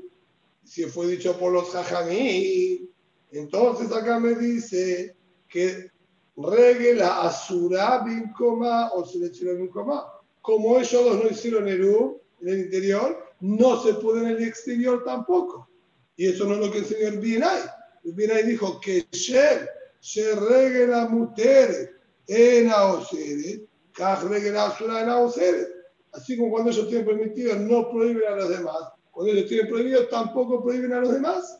Si 0.65 0.83
fue 0.85 1.07
dicho 1.07 1.37
por 1.37 1.53
los 1.53 1.69
jajamí, 1.69 2.89
entonces 3.31 3.91
acá 3.91 4.19
me 4.19 4.33
dice 4.33 5.15
que 5.47 5.91
regla 6.35 7.21
asura 7.21 8.03
bin 8.03 8.33
coma 8.33 8.91
o 8.93 9.05
seleccionó 9.05 9.55
bin 9.55 9.67
coma. 9.67 10.05
Como 10.41 10.77
ellos 10.79 10.91
dos 10.91 11.23
no 11.23 11.29
hicieron 11.29 11.67
el 11.67 11.85
U 11.85 12.19
en 12.41 12.49
el 12.49 12.59
interior, 12.61 13.33
no 13.41 13.81
se 13.83 13.93
puede 13.95 14.21
en 14.21 14.37
el 14.37 14.43
exterior 14.43 15.03
tampoco. 15.03 15.69
Y 16.17 16.27
eso 16.27 16.45
no 16.45 16.55
es 16.55 16.59
lo 16.59 16.71
que 16.71 16.79
enseñó 16.79 17.09
el 17.09 17.19
Bienay. 17.19 17.61
El 18.03 18.13
Bienay 18.13 18.43
dijo 18.43 18.79
que 18.79 19.05
Shem 19.11 19.67
se 19.99 20.35
regla 20.35 21.07
muteres 21.07 21.91
en 22.27 22.71
Aoseret, 22.71 23.67
Kaj 23.93 24.23
regla 24.23 24.67
asura 24.67 25.01
en 25.01 25.09
Aoseret. 25.09 25.67
Así 26.11 26.37
como 26.37 26.51
cuando 26.51 26.71
ellos 26.71 26.87
tienen 26.87 27.05
permitido, 27.05 27.55
no 27.55 27.89
prohíben 27.91 28.27
a 28.27 28.35
los 28.35 28.49
demás. 28.49 28.94
Cuando 29.15 29.31
ellos 29.31 29.47
tienen 29.47 29.69
prohibido, 29.69 30.09
tampoco 30.09 30.61
prohíben 30.61 30.91
a 30.91 30.99
los 30.99 31.13
demás. 31.13 31.57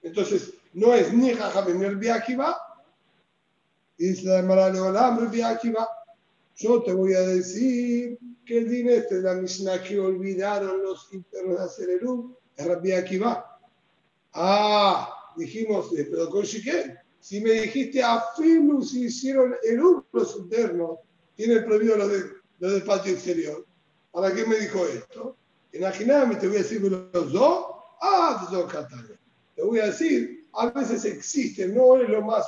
Entonces, 0.00 0.54
no 0.72 0.94
es 0.94 1.12
ni 1.12 1.34
Jajamim 1.34 1.78
ni 1.78 1.84
el 1.84 1.96
Biakiva. 1.96 2.56
Dice 3.98 4.24
la 4.24 4.38
Emara 4.38 4.70
Leolam, 4.70 5.18
el 5.18 5.28
Biakiva. 5.28 5.86
Yo 6.56 6.82
te 6.82 6.94
voy 6.94 7.12
a 7.12 7.20
decir 7.20 8.18
que 8.46 8.58
el 8.58 8.70
din 8.70 8.88
este 8.88 9.16
de 9.16 9.22
la 9.22 9.34
Mishnah 9.34 9.82
que 9.82 10.00
olvidaron 10.00 10.82
los 10.82 11.12
internos 11.12 11.58
de 11.58 11.64
hacer 11.64 11.90
el 11.90 12.06
U 12.06 12.34
es 12.56 12.66
Rabbi 12.66 12.92
Akiva. 12.92 13.60
Ah, 14.32 15.34
dijimos, 15.36 15.92
eh, 15.98 16.08
pero 16.10 16.30
con 16.30 16.44
Shiken. 16.44 16.98
Si 17.20 17.42
me 17.42 17.50
dijiste 17.52 18.02
a 18.02 18.24
Filu 18.38 18.82
si 18.82 19.04
hicieron 19.04 19.54
el 19.64 19.80
los 20.12 20.36
internos, 20.36 20.98
tienen 21.34 21.62
prohibido 21.66 21.98
los, 21.98 22.10
de, 22.10 22.24
los 22.60 22.72
del 22.72 22.82
patio 22.84 23.12
exterior. 23.12 23.66
¿Para 24.10 24.34
qué 24.34 24.46
me 24.46 24.56
dijo 24.56 24.86
esto? 24.86 25.36
Imagíname, 25.74 26.36
te 26.36 26.46
voy 26.46 26.56
a 26.56 26.62
decir 26.62 26.80
los 26.82 27.32
dos. 27.32 27.66
Ah, 28.00 28.48
te 29.54 29.62
voy 29.62 29.80
a 29.80 29.86
decir, 29.86 30.46
a 30.52 30.70
veces 30.70 31.04
existe, 31.04 31.66
no 31.68 31.96
es 31.96 32.08
lo 32.08 32.22
más 32.22 32.46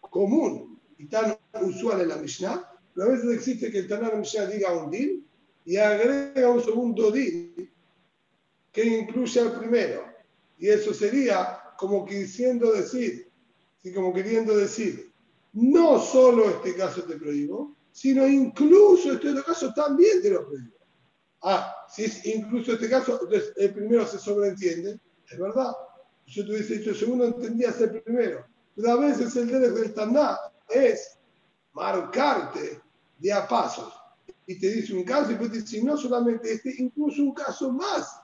común 0.00 0.80
y 0.98 1.06
tan 1.06 1.36
usual 1.60 2.00
en 2.02 2.08
la 2.08 2.16
Mishnah, 2.16 2.68
pero 2.94 3.08
a 3.08 3.12
veces 3.12 3.32
existe 3.32 3.70
que 3.70 3.80
el 3.80 3.88
Tanar 3.88 4.16
Mishnah 4.16 4.46
diga 4.46 4.72
un 4.72 4.90
din 4.90 5.26
y 5.64 5.76
agrega 5.76 6.50
un 6.50 6.62
segundo 6.62 7.10
din 7.10 7.70
que 8.70 8.84
incluye 8.84 9.40
al 9.40 9.58
primero. 9.58 10.04
Y 10.58 10.68
eso 10.68 10.94
sería 10.94 11.58
como 11.76 12.06
quisiendo 12.06 12.72
decir, 12.72 13.28
como 13.94 14.14
queriendo 14.14 14.56
decir, 14.56 15.12
no 15.52 16.00
solo 16.00 16.48
este 16.48 16.74
caso 16.74 17.02
te 17.02 17.16
prohíbo, 17.16 17.74
sino 17.90 18.26
incluso 18.26 19.12
este 19.12 19.30
otro 19.30 19.44
caso 19.44 19.74
también 19.74 20.22
te 20.22 20.30
lo 20.30 20.46
prohíbo. 20.46 20.81
Ah, 21.42 21.74
si 21.88 22.04
es 22.04 22.24
incluso 22.24 22.72
este 22.72 22.88
caso, 22.88 23.18
entonces 23.22 23.52
el 23.56 23.74
primero 23.74 24.06
se 24.06 24.18
sobreentiende, 24.18 24.98
es 25.30 25.38
verdad. 25.38 25.72
Yo 26.26 26.44
te 26.44 26.52
hubiese 26.52 26.78
dicho 26.78 26.90
el 26.90 26.96
segundo, 26.96 27.26
entendías 27.26 27.80
el 27.80 28.00
primero. 28.00 28.46
Pero 28.76 28.90
a 28.92 28.96
veces 28.96 29.34
el 29.36 29.48
derecho 29.48 29.74
del 29.74 29.92
Taná 29.92 30.38
es 30.68 31.18
marcarte 31.72 32.80
de 33.18 33.32
a 33.32 33.46
pasos 33.46 33.92
y 34.46 34.58
te 34.58 34.70
dice 34.70 34.94
un 34.94 35.04
caso 35.04 35.26
y 35.26 35.34
después 35.34 35.52
te 35.52 35.60
dice 35.60 35.82
no 35.82 35.96
solamente 35.96 36.52
este, 36.52 36.74
incluso 36.78 37.22
un 37.22 37.32
caso 37.32 37.70
más 37.72 38.20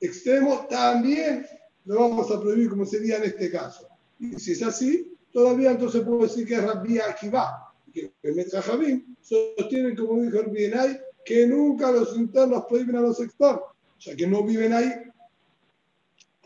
extremo 0.00 0.66
también 0.68 1.46
lo 1.84 2.00
vamos 2.00 2.30
a 2.30 2.40
prohibir 2.40 2.70
como 2.70 2.84
sería 2.84 3.16
en 3.16 3.24
este 3.24 3.50
caso. 3.50 3.88
Y 4.18 4.38
si 4.38 4.52
es 4.52 4.62
así, 4.62 5.16
todavía 5.32 5.72
entonces 5.72 6.02
puedo 6.02 6.22
decir 6.22 6.46
que 6.46 6.54
es 6.54 6.62
Rabbi 6.62 7.00
Akiva, 7.00 7.72
que 7.92 8.12
el 8.22 8.34
Metrajabim 8.34 9.16
sostiene, 9.20 9.96
como 9.96 10.22
dijo 10.22 10.40
el 10.40 10.50
Bienay, 10.50 11.00
que 11.24 11.46
nunca 11.46 11.90
los 11.90 12.16
internos 12.16 12.64
prohíben 12.68 12.96
a 12.96 13.00
los 13.00 13.20
externos, 13.20 13.62
sea 13.98 14.16
que 14.16 14.26
no 14.26 14.42
viven 14.42 14.72
ahí. 14.72 14.92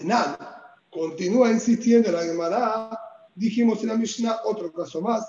Nada. 0.00 0.52
Continúa 0.90 1.50
insistiendo 1.50 2.10
la 2.10 2.22
Gemara, 2.22 2.98
dijimos 3.34 3.82
en 3.82 3.88
la 3.88 3.96
Mishnah 3.96 4.40
otro 4.44 4.72
caso 4.72 5.00
más, 5.02 5.26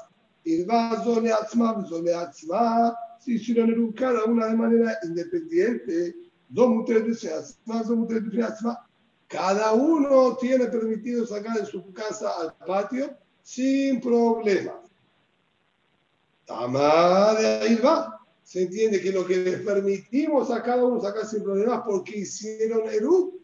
si 3.19 3.33
hicieron 3.33 3.91
cada 3.91 4.23
una 4.23 4.45
de 4.47 4.55
manera 4.55 4.97
independiente, 5.03 6.15
cada 9.27 9.73
uno 9.73 10.37
tiene 10.37 10.67
permitido 10.67 11.25
sacar 11.27 11.57
de 11.57 11.65
su 11.65 11.91
casa 11.91 12.31
al 12.39 12.55
patio 12.65 13.17
sin 13.43 13.99
problema. 13.99 14.81
Tama 16.45 17.33
de 17.33 17.47
ahí 17.47 17.75
va. 17.75 18.16
Se 18.47 18.61
entiende 18.61 19.01
que 19.01 19.11
lo 19.11 19.27
que 19.27 19.35
les 19.35 19.59
permitimos 19.59 20.49
a 20.51 20.63
cada 20.63 20.85
uno 20.85 21.01
sacar 21.01 21.25
sin 21.25 21.43
problemas 21.43 21.81
porque 21.85 22.19
hicieron 22.19 22.87
Eru, 22.87 23.41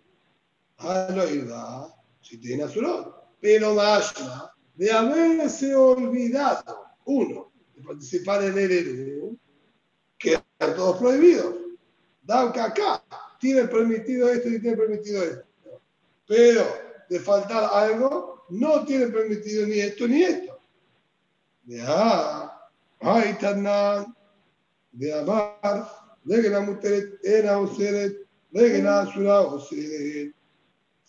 a 0.78 1.10
lo 1.10 1.50
va, 1.52 1.94
si 2.22 2.38
tiene 2.38 2.64
azulón. 2.64 3.12
Pero 3.42 3.76
más 3.76 4.14
de 4.76 4.92
haberse 4.94 5.76
olvidado, 5.76 6.86
uno, 7.04 7.52
de 7.76 7.82
participar 7.82 8.46
en 8.46 8.58
el 8.58 8.72
Eru, 8.72 9.38
quedan 10.18 10.42
todos 10.58 10.98
prohibidos. 11.00 11.54
que 12.54 12.62
acá 12.62 13.04
tiene 13.42 13.66
permitido 13.66 14.30
esto 14.30 14.48
y 14.48 14.62
tiene 14.62 14.78
permitido 14.78 15.22
esto. 15.22 15.46
Pero 16.26 16.66
de 17.10 17.20
faltar 17.20 17.70
algo, 17.74 18.46
no 18.52 18.86
tiene 18.86 19.08
permitido 19.08 19.68
ni 19.68 19.80
esto 19.80 20.08
ni 20.08 20.24
esto. 20.24 20.58
Ya, 21.66 22.58
ay, 23.02 23.38
tanan, 23.38 24.16
de 24.94 25.14
amar, 25.14 25.90
de 26.24 26.42
que 26.42 26.50
la 26.50 26.62
mujer 26.62 27.20
era 27.24 27.60
usted, 27.60 28.18
de 28.52 28.72
que 28.72 28.82
la 28.82 29.12
sura 29.12 29.42
usted. 29.42 30.32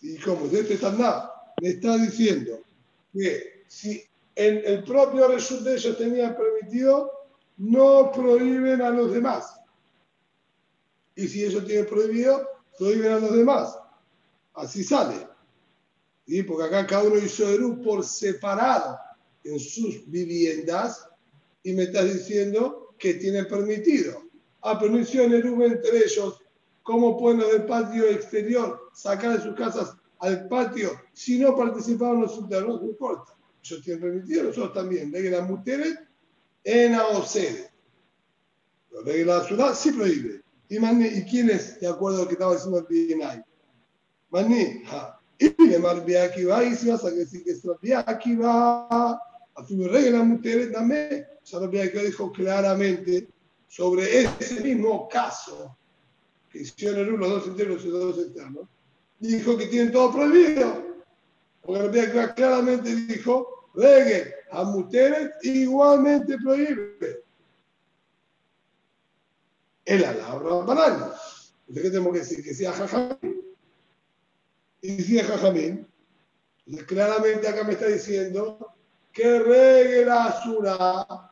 Y 0.01 0.17
como 0.17 0.45
este 0.45 0.77
taná 0.77 1.31
me 1.61 1.69
está 1.69 1.97
diciendo 1.97 2.59
que 3.13 3.63
si 3.67 4.03
en 4.35 4.61
el 4.65 4.83
propio 4.83 5.27
resultado 5.29 5.71
de 5.71 5.77
ellos 5.77 5.97
tenían 5.97 6.35
permitido, 6.35 7.11
no 7.57 8.11
prohíben 8.11 8.81
a 8.81 8.89
los 8.89 9.13
demás. 9.13 9.55
Y 11.15 11.27
si 11.27 11.45
ellos 11.45 11.65
tienen 11.65 11.85
prohibido, 11.85 12.45
prohíben 12.77 13.13
a 13.13 13.19
los 13.19 13.35
demás. 13.35 13.77
Así 14.53 14.83
sale. 14.83 15.27
¿Sí? 16.27 16.43
Porque 16.43 16.65
acá 16.65 16.85
cada 16.85 17.03
uno 17.03 17.17
hizo 17.17 17.47
Eru 17.47 17.81
por 17.81 18.03
separado 18.03 18.97
en 19.43 19.59
sus 19.59 20.09
viviendas 20.09 21.07
y 21.63 21.73
me 21.73 21.83
estás 21.83 22.11
diciendo 22.13 22.84
que 22.97 23.15
tienen 23.15 23.47
permitido. 23.47 24.23
Ah, 24.61 24.77
no 24.89 24.99
hicieron 24.99 25.33
Eru 25.33 25.63
entre 25.63 25.97
ellos. 25.97 26.41
¿Cómo 26.83 27.17
pueden 27.17 27.39
los 27.39 27.51
del 27.51 27.65
patio 27.65 28.05
exterior 28.05 28.89
sacar 28.93 29.37
de 29.37 29.43
sus 29.43 29.55
casas 29.55 29.95
al 30.19 30.47
patio 30.47 30.91
si 31.13 31.39
no 31.39 31.55
participaron 31.55 32.21
los 32.21 32.37
internos? 32.37 32.81
No 32.81 32.87
importa. 32.87 33.35
Ellos 33.63 33.81
tienen 33.83 34.01
permitido, 34.01 34.43
nosotros 34.43 34.73
también. 34.73 35.11
Las 35.11 35.49
mujeres 35.49 35.99
en 36.63 36.95
Aosed. 36.95 37.69
La 39.03 39.43
ciudad 39.43 39.73
sí 39.73 39.91
prohíbe. 39.91 40.41
¿Y, 40.69 40.77
¿Y 40.77 41.25
quién 41.25 41.49
es, 41.49 41.79
de 41.79 41.87
acuerdo 41.87 42.19
lo 42.19 42.27
que 42.27 42.33
estaba 42.33 42.53
diciendo 42.53 42.85
el? 42.87 43.43
Maní, 44.29 44.83
y 45.37 45.67
le 45.67 45.79
va, 45.79 46.63
y 46.63 46.75
si 46.75 46.89
vas 46.89 47.03
a 47.03 47.09
decir 47.09 47.43
que 47.43 47.51
es 47.51 47.63
aquí 48.05 48.35
va, 48.35 49.19
sea, 51.43 52.03
dijo 52.03 52.31
claramente 52.31 53.29
sobre 53.67 54.23
ese 54.23 54.61
mismo 54.61 55.07
caso 55.07 55.77
que 56.49 56.59
hicieron 56.59 57.19
los 57.19 57.29
dos 57.29 57.47
enteros 57.47 57.83
y 57.85 57.89
los 57.89 57.99
dos 57.99 58.25
externos. 58.25 58.67
Dijo 59.19 59.57
que 59.57 59.67
tienen 59.67 59.91
todo 59.91 60.11
prohibido. 60.11 60.85
Porque 61.61 61.81
Rabbi 61.81 62.33
claramente 62.35 62.95
dijo, 62.95 63.69
reggae 63.73 64.33
a 64.51 64.63
mujeres 64.63 65.31
igualmente 65.43 66.37
prohíbe. 66.37 67.23
El 69.85 70.03
alabra 70.03 70.55
banal. 70.65 71.13
Entonces, 71.67 71.83
¿qué 71.83 71.89
tenemos 71.89 72.13
que 72.13 72.19
decir? 72.19 72.43
Que 72.43 72.53
sea 72.53 72.71
jajamín. 72.71 73.41
Y 74.81 75.17
es 75.17 75.25
jajamín, 75.25 75.87
claramente 76.85 77.47
acá 77.47 77.63
me 77.63 77.73
está 77.73 77.87
diciendo 77.87 78.74
que 79.15 79.39
regue 79.39 80.05
la 80.05 81.31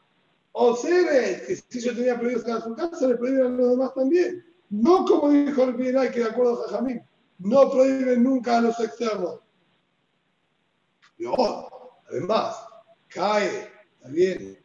o 0.54 0.76
seres, 0.76 1.42
que 1.42 1.56
si 1.56 1.82
yo 1.82 1.94
tenía 1.94 2.18
prohibido 2.18 2.42
sacar 2.42 2.64
su 2.64 2.76
casa, 2.76 3.08
le 3.08 3.18
prohíben 3.18 3.46
a 3.46 3.50
los 3.50 3.72
demás 3.72 3.94
también. 3.94 4.46
No 4.70 5.04
como 5.04 5.30
dijo 5.30 5.64
el 5.64 5.76
Piray, 5.76 6.10
que 6.10 6.22
de 6.22 6.30
acuerdo 6.30 6.64
a 6.64 6.70
Jajamín, 6.70 7.04
no 7.40 7.70
prohíben 7.70 8.24
nunca 8.24 8.58
a 8.58 8.62
los 8.62 8.80
externos. 8.80 9.42
Y 11.18 11.26
además, 12.10 12.56
cae 13.10 13.70
también 14.02 14.58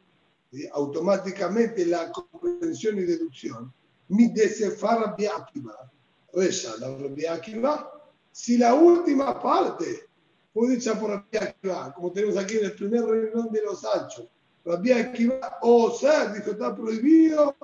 automáticamente 0.73 1.87
la 1.87 2.13
comprensión 2.13 2.99
y 2.99 3.03
deducción. 3.03 3.73
Mi 4.09 4.29
desefar 4.29 5.17
Akiva, 5.37 5.91
reza 6.33 6.75
la 6.79 7.35
Akiva, 7.35 7.91
si 8.31 8.59
la 8.59 8.75
última 8.75 9.43
parte 9.43 10.08
fue 10.53 10.71
dicha 10.71 10.99
por 10.99 11.11
Rabbi 11.11 11.37
Akiva, 11.39 11.93
como 11.95 12.13
tenemos 12.13 12.37
aquí 12.37 12.59
en 12.59 12.67
el 12.67 12.73
primer 12.73 13.05
renglón 13.05 13.51
de 13.53 13.63
los 13.63 13.85
anchos, 13.85 14.29
Rabbi 14.65 14.93
Akiva, 14.93 15.59
o 15.63 15.91
sea, 15.91 16.33
dijo, 16.33 16.51
está 16.51 16.75
prohibido 16.75 17.55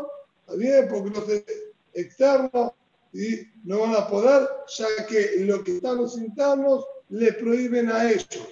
Está 0.47 0.57
bien, 0.57 0.89
porque 0.91 1.11
los 1.11 1.25
externos 1.95 2.73
y 3.15 3.47
no 3.63 3.81
van 3.81 3.95
a 3.95 4.07
poder, 4.09 4.47
ya 4.77 5.07
que 5.07 5.45
lo 5.47 5.65
que 5.65 5.77
están 5.77 5.99
los 5.99 6.19
internos 6.19 6.85
le 7.09 7.33
prohíben 7.33 7.91
a 7.91 8.11
ellos. 8.11 8.49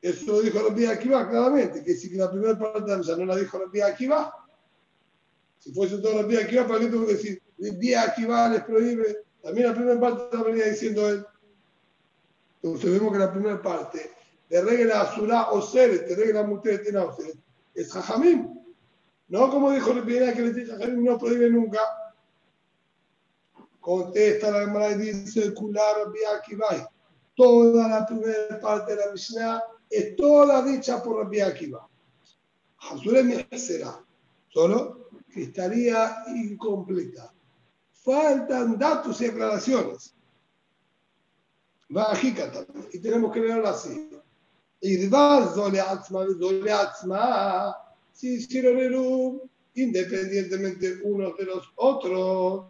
Eso 0.00 0.26
lo 0.26 0.42
dijo 0.42 0.60
Rabbi 0.60 0.86
Akiva 0.86 1.28
claramente, 1.28 1.82
que 1.82 1.94
si 1.94 2.10
la 2.10 2.30
primera 2.30 2.56
parte 2.58 2.90
la 2.90 3.16
no 3.16 3.24
la 3.24 3.36
dijo 3.36 3.58
Rabbi 3.58 3.80
Akiva, 3.80 4.32
si 5.58 5.72
fuese 5.72 5.98
todo 5.98 6.22
Rabbi 6.22 6.36
Akiva, 6.36 6.66
¿para 6.68 6.80
qué 6.80 6.86
tengo 6.86 7.06
que 7.06 7.14
decir? 7.14 7.42
Rabbi 7.58 7.94
Akiva 7.94 8.48
les 8.48 8.62
prohíbe. 8.62 9.24
También 9.42 9.66
la 9.68 9.74
primera 9.74 10.00
parte 10.00 10.36
la 10.36 10.42
venía 10.42 10.66
diciendo 10.66 11.08
él. 11.08 11.26
Entonces 12.62 12.92
vemos 12.92 13.12
que 13.12 13.18
la 13.18 13.32
primera 13.32 13.62
parte 13.62 14.10
de 14.48 14.62
regla 14.62 15.02
Azulá 15.02 15.50
o 15.52 15.62
Seret, 15.62 16.06
de 16.06 16.16
regla 16.16 16.42
Muter 16.42 16.82
Tena 16.82 17.06
es 17.74 17.92
Jajamim. 17.92 18.58
No 19.28 19.50
como 19.50 19.70
dijo 19.70 19.92
Rabbi 19.92 20.18
que 20.34 20.42
le 20.42 20.52
dice 20.52 20.72
Jajamim 20.72 21.04
no 21.04 21.18
prohíbe 21.18 21.48
nunca. 21.48 21.80
Contesta 23.80 24.50
la 24.50 24.62
hermana 24.62 24.88
y 24.90 25.12
dice, 25.12 25.54
Kular 25.54 26.04
Rabbi 26.04 26.18
Akiva. 26.36 26.90
Toda 27.34 27.88
la 27.88 28.04
primera 28.04 28.60
parte 28.60 28.94
de 28.94 29.06
la 29.06 29.12
Mishnah 29.12 29.62
es 29.88 30.16
toda 30.16 30.62
dicha 30.62 31.02
por 31.02 31.22
Rabbi 31.22 31.40
Akiva. 31.40 31.88
Será, 33.56 34.04
solo 34.48 35.08
que 35.32 35.44
estaría 35.44 36.24
incompleta. 36.28 37.32
Faltan 37.92 38.78
datos 38.78 39.20
y 39.20 39.26
aclaraciones. 39.26 40.14
Y 42.92 42.98
tenemos 42.98 43.32
que 43.32 43.40
leerlo 43.40 43.68
así. 43.68 44.10
Si 48.12 48.34
hicieron 48.34 49.42
independientemente 49.74 51.00
unos 51.04 51.36
de 51.36 51.44
los 51.44 51.72
otros. 51.76 52.66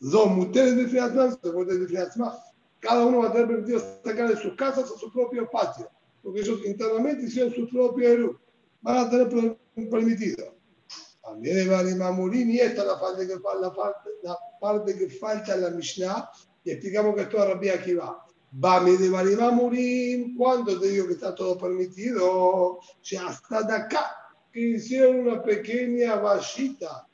Dos 0.00 0.30
mujeres 0.30 0.76
de 0.76 0.88
Fiatman, 0.88 1.38
de 1.42 1.86
Fiatman. 1.86 2.32
Cada 2.80 3.04
uno 3.04 3.18
va 3.18 3.28
a 3.28 3.32
tener 3.32 3.48
permitido 3.48 3.80
sacar 4.02 4.28
de 4.28 4.36
sus 4.36 4.54
casas 4.54 4.84
a 4.84 4.98
su 4.98 5.12
propio 5.12 5.50
patio 5.50 5.90
porque 6.22 6.40
ellos 6.40 6.60
internamente 6.64 7.26
hicieron 7.26 7.54
su 7.54 7.68
propio 7.68 8.08
Eru. 8.08 8.40
Van 8.82 8.98
a 8.98 9.10
tener 9.10 9.56
permitido. 9.90 10.54
También 11.22 11.56
de 11.56 11.66
Barimamurín, 11.66 12.50
y 12.50 12.58
esta 12.58 12.82
es 12.82 12.88
la 12.88 13.00
parte, 13.00 13.26
que, 13.26 13.34
la, 13.34 13.74
parte, 13.74 14.10
la 14.22 14.36
parte 14.60 14.96
que 14.96 15.08
falta 15.10 15.54
en 15.54 15.62
la 15.62 15.70
Mishnah, 15.70 16.30
y 16.64 16.70
explicamos 16.70 17.14
que 17.14 17.22
esto 17.22 17.60
es 17.60 17.74
aquí 17.74 17.94
va. 17.94 18.26
Bame 18.52 18.96
de 18.96 19.10
Barimamurín, 19.10 20.36
¿cuándo 20.36 20.78
te 20.80 20.88
digo 20.88 21.06
que 21.06 21.12
está 21.12 21.34
todo 21.34 21.56
permitido? 21.56 22.80
Ya 23.04 23.28
hasta 23.28 23.62
de 23.62 23.74
acá, 23.74 24.16
que 24.52 24.60
hicieron 24.60 25.20
una 25.20 25.42
pequeña 25.42 26.16
vallita, 26.16 27.06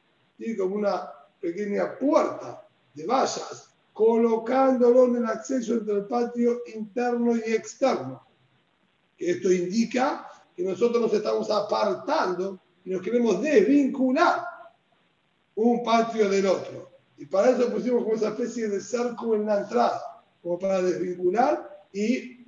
como 0.58 0.76
una 0.76 1.10
pequeña 1.40 1.98
puerta 1.98 2.66
de 2.94 3.06
vallas, 3.06 3.70
colocándolo 3.92 5.04
en 5.06 5.16
el 5.16 5.26
acceso 5.26 5.74
entre 5.74 5.94
el 5.94 6.06
patio 6.06 6.62
interno 6.74 7.36
y 7.36 7.52
externo 7.52 8.26
esto 9.18 9.50
indica 9.50 10.28
que 10.54 10.62
nosotros 10.62 11.02
nos 11.02 11.12
estamos 11.12 11.50
apartando 11.50 12.60
y 12.84 12.90
nos 12.90 13.02
queremos 13.02 13.40
desvincular 13.42 14.44
un 15.54 15.82
patio 15.82 16.28
del 16.28 16.46
otro. 16.46 16.90
Y 17.18 17.26
para 17.26 17.50
eso 17.50 17.70
pusimos 17.70 18.02
como 18.02 18.14
esa 18.14 18.28
especie 18.28 18.68
de 18.68 18.80
cerco 18.80 19.34
en 19.34 19.46
la 19.46 19.60
entrada, 19.60 20.22
como 20.42 20.58
para 20.58 20.82
desvincular 20.82 21.86
y 21.92 22.46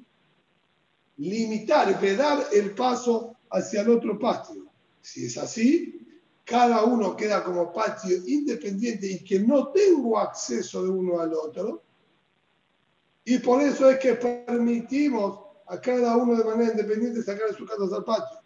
limitar, 1.17 1.99
pedar 1.99 2.47
el 2.53 2.75
paso 2.75 3.37
hacia 3.51 3.81
el 3.81 3.91
otro 3.91 4.19
patio. 4.19 4.67
Si 5.01 5.27
es 5.27 5.39
así, 5.39 6.07
cada 6.45 6.85
uno 6.85 7.17
queda 7.17 7.43
como 7.45 7.73
patio 7.73 8.17
independiente 8.27 9.07
y 9.07 9.25
que 9.25 9.41
no 9.41 9.69
tengo 9.69 10.19
acceso 10.19 10.83
de 10.83 10.91
uno 10.91 11.21
al 11.21 11.33
otro. 11.35 11.83
Y 13.25 13.39
por 13.39 13.61
eso 13.63 13.91
es 13.91 13.99
que 13.99 14.15
permitimos 14.15 15.41
a 15.67 15.81
cada 15.81 16.17
uno 16.17 16.37
de 16.37 16.45
manera 16.45 16.71
independiente 16.73 17.23
sacar 17.23 17.49
de 17.49 17.55
su 17.55 17.67
casa 17.67 17.97
al 17.97 18.05
patio. 18.05 18.39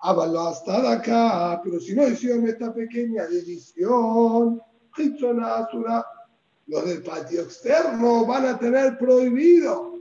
Hábalo 0.00 0.48
hasta 0.48 0.82
de 0.82 0.88
acá, 0.88 1.60
pero 1.62 1.78
si 1.80 1.94
no 1.94 2.06
hicieron 2.08 2.46
esta 2.48 2.74
pequeña 2.74 3.26
división, 3.26 4.60
los 6.66 6.86
del 6.86 7.02
patio 7.02 7.42
externo 7.42 8.24
van 8.26 8.46
a 8.46 8.58
tener 8.58 8.96
prohibido. 8.98 10.00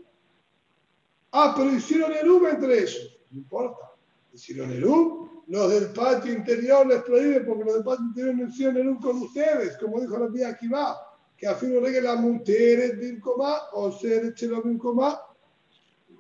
Ah, 1.32 1.53
pero 1.58 1.73
hicieron 1.73 2.13
el 2.13 2.29
U 2.29 2.47
entre 2.47 2.79
ellos. 2.79 3.19
No 3.32 3.39
importa. 3.39 3.91
Hicieron 4.34 4.71
el 4.71 4.86
U. 4.86 5.43
Los 5.47 5.69
del 5.71 5.91
patio 5.91 6.32
interior 6.32 6.88
les 6.88 7.01
prohíbe 7.03 7.41
porque 7.41 7.65
los 7.65 7.73
del 7.75 7.84
patio 7.84 8.06
interior 8.06 8.36
no 8.36 8.47
hicieron 8.47 8.77
el 8.77 8.89
U 8.89 8.99
con 8.99 9.17
ustedes, 9.17 9.77
como 9.77 9.99
dijo 9.99 10.17
la 10.17 10.32
tía 10.32 10.58
va 10.71 11.13
que 11.43 11.47
afirma 11.47 11.91
que 11.91 12.01
la 12.01 12.15
mujeres 12.15 12.97
de 12.99 13.19
coma 13.19 13.69
o 13.73 13.91
ser 13.91 14.34
chelobim 14.34 14.77
coma. 14.77 15.19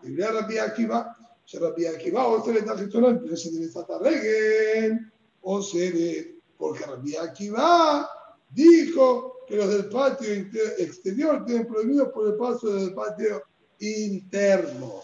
Y 0.03 0.09
mira 0.09 0.31
Rabbi 0.31 0.57
Akiva, 0.57 1.15
se 1.45 1.59
Rabbi 1.59 1.85
Akiva 1.85 2.27
o 2.27 2.43
ser 2.43 2.57
está 2.57 2.77
gestora 2.77 3.09
empresa 3.09 3.49
de 3.49 3.63
esta 3.63 3.99
regel 3.99 5.11
o 5.41 5.61
ser 5.61 5.93
porque 6.57 6.85
Rabbi 6.85 7.15
Akiva 7.15 8.09
dijo 8.53 9.45
que 9.47 9.55
los 9.57 9.69
del 9.69 9.89
patio 9.89 10.31
exterior 10.77 11.45
tienen 11.45 11.67
prohibido 11.67 12.11
por 12.11 12.27
el 12.27 12.35
paso 12.35 12.73
del 12.73 12.93
patio 12.93 13.43
interno. 13.79 15.01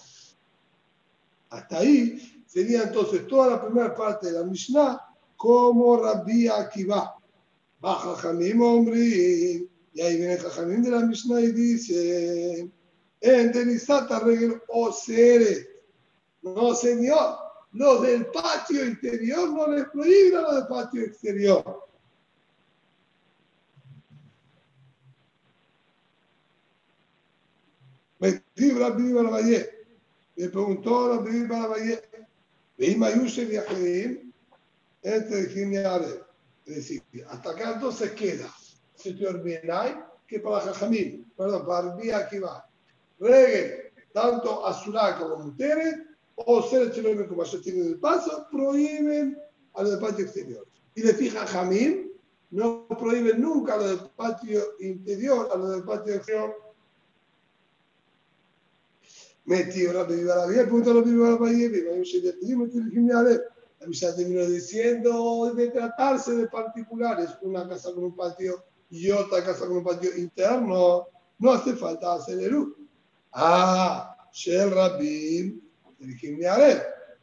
Hasta 1.49 1.79
ahí 1.79 2.43
sería 2.45 2.83
entonces 2.83 3.27
toda 3.27 3.49
la 3.49 3.65
primera 3.65 3.95
parte 3.95 4.27
de 4.27 4.33
la 4.33 4.43
Mishnah 4.43 4.99
como 5.35 6.01
Rabbi 6.01 6.47
Akiva. 6.47 7.15
Baja 7.81 8.15
Jamim 8.15 8.62
hombre, 8.62 8.99
y 8.99 10.01
ahí 10.01 10.17
viene 10.17 10.38
Jamim 10.38 10.83
de 10.83 10.91
la 10.91 10.99
Mishnah 10.99 11.41
y 11.41 11.51
dice 11.53 12.69
en 13.21 13.51
Denisata 13.51 14.19
Regel 14.19 14.62
o 14.67 14.95
No, 16.41 16.75
señor. 16.75 17.38
Los 17.71 18.01
del 18.01 18.25
patio 18.27 18.83
interior 18.83 19.49
no 19.49 19.67
les 19.67 19.85
prohíben 19.89 20.38
a 20.38 20.41
los 20.41 20.55
del 20.55 20.67
patio 20.67 21.03
exterior. 21.03 21.88
Me 28.19 28.43
Rabbi 28.55 29.13
Valle. 29.13 29.69
Le 30.36 30.49
preguntó 30.49 31.15
Rabbi 31.15 31.45
Valle. 31.47 32.01
Veim 32.77 33.03
Ayushe 33.03 33.47
Yahedim. 33.47 34.32
Entre 35.01 35.45
geniales. 35.49 36.19
Es 36.65 36.75
decir, 36.75 37.01
hasta 37.27 37.51
acá 37.51 37.73
entonces 37.73 38.12
queda. 38.12 38.53
Se 38.95 39.13
te 39.13 39.27
olvida 39.27 40.12
que 40.27 40.39
para 40.39 40.62
Jajamín, 40.62 41.32
perdón, 41.36 41.65
para 41.65 41.95
día 41.95 42.17
aquí 42.17 42.38
va 42.38 42.69
reguen 43.19 43.91
tanto 44.13 44.65
a 44.65 44.73
Surá 44.73 45.17
como 45.17 45.38
mujeres, 45.38 45.95
o 46.36 46.62
ser 46.63 46.91
chilones 46.91 47.27
como 47.27 47.43
ellos 47.43 47.62
tienen 47.62 47.88
el 47.88 47.99
paso, 47.99 48.47
prohíben 48.51 49.38
a 49.73 49.84
los 49.84 49.91
del 49.91 49.99
patio 49.99 50.25
exterior. 50.25 50.65
Y 50.95 51.03
le 51.03 51.13
fija 51.13 51.45
Jamín, 51.45 52.13
no 52.51 52.88
prohíben 52.88 53.41
nunca 53.41 53.73
a 53.73 53.77
los 53.77 53.89
del 53.89 54.10
patio 54.15 54.62
interior, 54.79 55.49
a 55.53 55.58
los 55.58 55.71
del 55.71 55.84
patio 55.84 56.15
exterior. 56.15 56.55
Metió 59.49 59.91
la 59.93 60.03
viva 60.03 60.35
la 60.35 60.45
vida, 60.45 60.69
punto 60.69 60.93
la 60.93 61.01
viva 61.01 61.31
la 61.31 61.38
vida, 61.38 61.69
viva 61.69 61.91
un 61.93 62.03
shit 62.03 62.23
de 62.23 62.33
pedimos 62.33 62.69
que 62.69 62.77
le 62.81 63.41
La 63.79 63.88
misa 63.88 64.15
terminó 64.15 64.45
diciendo 64.45 65.51
de 65.55 65.69
tratarse 65.69 66.35
de 66.35 66.47
particulares, 66.47 67.31
una 67.41 67.67
casa 67.67 67.91
con 67.91 68.03
un 68.03 68.15
patio 68.15 68.63
y 68.91 69.09
otra 69.09 69.43
casa 69.43 69.65
con 69.65 69.77
un 69.77 69.83
patio 69.83 70.15
interno, 70.15 71.07
no 71.39 71.51
hace 71.51 71.73
falta 71.73 72.13
hacer 72.13 72.38
el 72.38 72.51
luz. 72.51 72.75
Ah, 73.31 74.15
Shel 74.31 74.69
Rabim, 74.69 75.59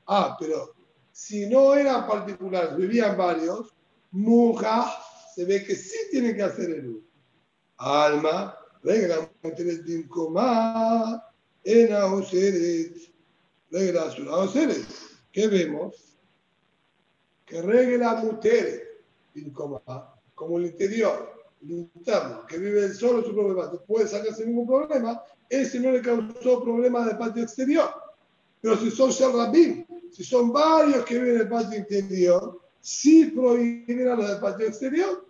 Ah, 0.08 0.36
pero 0.40 0.74
si 1.12 1.48
no 1.48 1.76
eran 1.76 2.08
particulares, 2.08 2.76
vivían 2.76 3.16
varios, 3.16 3.72
Muja 4.10 4.92
se 5.32 5.44
ve 5.44 5.62
que 5.62 5.76
sí 5.76 5.96
tienen 6.10 6.34
que 6.34 6.42
hacer 6.42 6.70
el 6.70 6.88
uso. 6.88 7.06
Alma, 7.76 8.56
regla 8.82 9.30
din 9.84 10.08
coma, 10.08 11.22
en 11.66 11.92
auseret, 11.92 12.94
regla 13.72 14.10
sur 14.10 14.28
auseret. 14.28 14.86
¿Qué 15.32 15.48
vemos? 15.48 16.16
Que 17.44 17.60
regla 17.60 18.22
coma, 19.52 20.14
como 20.34 20.58
el 20.58 20.66
interior, 20.66 21.36
que 22.48 22.58
vive 22.58 22.94
solo 22.94 23.24
su 23.24 23.34
propio 23.34 23.84
puede 23.86 24.06
sacarse 24.06 24.46
ningún 24.46 24.66
problema, 24.66 25.20
ese 25.48 25.80
no 25.80 25.90
le 25.90 26.00
causó 26.00 26.62
problemas 26.62 27.06
de 27.06 27.14
patio 27.16 27.42
exterior. 27.42 27.90
Pero 28.60 28.76
si 28.78 28.90
son 28.90 29.10
Sherrabim, 29.10 29.84
si 30.12 30.22
son 30.22 30.52
varios 30.52 31.04
que 31.04 31.18
viven 31.18 31.34
en 31.34 31.40
el 31.42 31.48
patio 31.48 31.78
interior, 31.78 32.60
sí 32.80 33.26
prohíben 33.26 34.08
a 34.08 34.14
los 34.14 34.28
del 34.28 34.40
patio 34.40 34.68
exterior. 34.68 35.26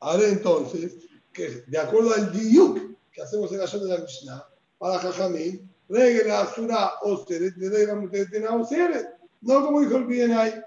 Ahora 0.00 0.28
entonces, 0.28 1.09
que 1.32 1.62
de 1.66 1.78
acuerdo 1.78 2.14
al 2.14 2.32
diuk 2.32 2.96
que 3.12 3.22
hacemos 3.22 3.52
en 3.52 3.58
la 3.58 3.66
de 3.66 3.88
la 3.88 3.98
Mishnah, 3.98 4.46
para 4.78 4.98
Jajamín, 4.98 5.70
regla 5.88 6.42
Asura 6.42 6.92
Oseret, 7.02 7.54
regla 7.56 7.94
Mutetena 7.94 8.54
Oseret. 8.54 9.06
No 9.42 9.64
como 9.64 9.80
dijo 9.80 9.96
el 9.96 10.06
Bienay. 10.06 10.62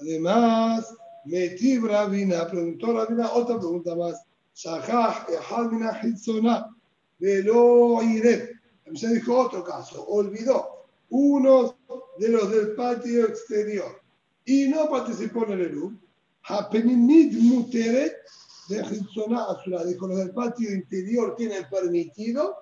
Además, 0.00 0.94
Metí 1.24 1.78
Rabina, 1.78 2.46
preguntó 2.48 2.92
Rabina 2.92 3.32
otra 3.32 3.58
pregunta 3.58 3.94
más. 3.96 4.22
Shahaj 4.54 5.30
Ehadina 5.30 6.00
Hitzona, 6.02 6.74
Velo 7.18 8.02
Ireb. 8.02 8.50
Se 8.94 9.08
dijo 9.14 9.38
otro 9.38 9.62
caso, 9.62 10.04
olvidó 10.08 10.86
uno 11.10 11.76
de 12.18 12.28
los 12.28 12.50
del 12.50 12.74
patio 12.74 13.26
exterior 13.26 14.00
y 14.44 14.68
no 14.68 14.88
participó 14.90 15.44
en 15.44 15.52
el 15.52 15.60
Eru. 15.62 15.92
Hapenimid 16.42 17.34
Muteret 17.34 18.16
de 18.68 18.80
Azura. 18.80 19.84
Dijo, 19.84 20.06
los 20.06 20.18
del 20.18 20.30
patio 20.30 20.72
interior 20.72 21.34
tienen 21.36 21.66
permitido, 21.70 22.56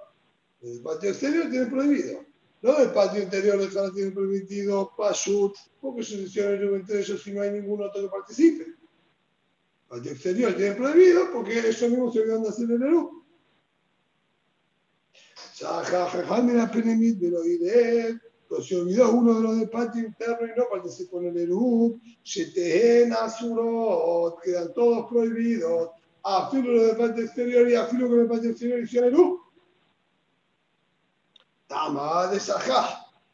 los 0.60 0.72
del 0.72 0.82
patio 0.82 1.10
exterior 1.10 1.50
tienen 1.50 1.70
prohibido. 1.70 2.24
No 2.60 2.74
del 2.74 2.90
patio 2.90 3.22
interior 3.22 3.58
de 3.58 3.68
Jara 3.68 3.92
tiene 3.92 4.10
permitido 4.10 4.92
Pashut, 4.96 5.54
porque 5.80 6.02
se 6.02 6.16
el 6.16 6.74
entre 6.74 7.00
ellos 7.00 7.22
si 7.22 7.32
no 7.32 7.42
hay 7.42 7.52
ningún 7.52 7.82
otro 7.82 8.02
que 8.02 8.08
participe. 8.08 8.64
El 8.64 8.76
patio 9.88 10.12
exterior 10.12 10.54
tiene 10.54 10.74
prohibido 10.74 11.32
porque 11.32 11.58
ellos 11.60 11.82
mismos 11.82 12.12
se 12.12 12.20
olvidan 12.20 12.42
de 12.42 12.48
hacer 12.48 12.70
el 12.70 12.82
Eru. 12.82 13.18
Pero 18.48 18.62
se 18.62 18.76
olvidó 18.76 19.11
uno 19.11 19.34
de 19.34 19.40
los 19.42 19.58
del 19.58 19.68
patio 19.68 20.02
interno 20.02 20.46
y 20.46 20.58
no 20.58 20.64
participó 20.70 21.20
en 21.20 21.26
el 21.26 21.37
Eru. 21.37 22.00
Shetehen 22.24 23.12
Asurot, 23.12 24.40
quedan 24.40 24.72
todos 24.72 25.06
prohibidos. 25.11 25.90
Afilo 26.22 26.72
los 26.72 26.87
del 26.87 26.96
patio 26.96 27.24
exterior 27.24 27.68
y 27.68 27.74
afilo 27.74 28.08
con 28.08 28.20
el 28.20 28.26
patio 28.26 28.50
exterior 28.50 28.80
hicieron 28.80 29.12
Eru. 29.12 29.40
Tama 31.66 32.28
de. 32.28 32.40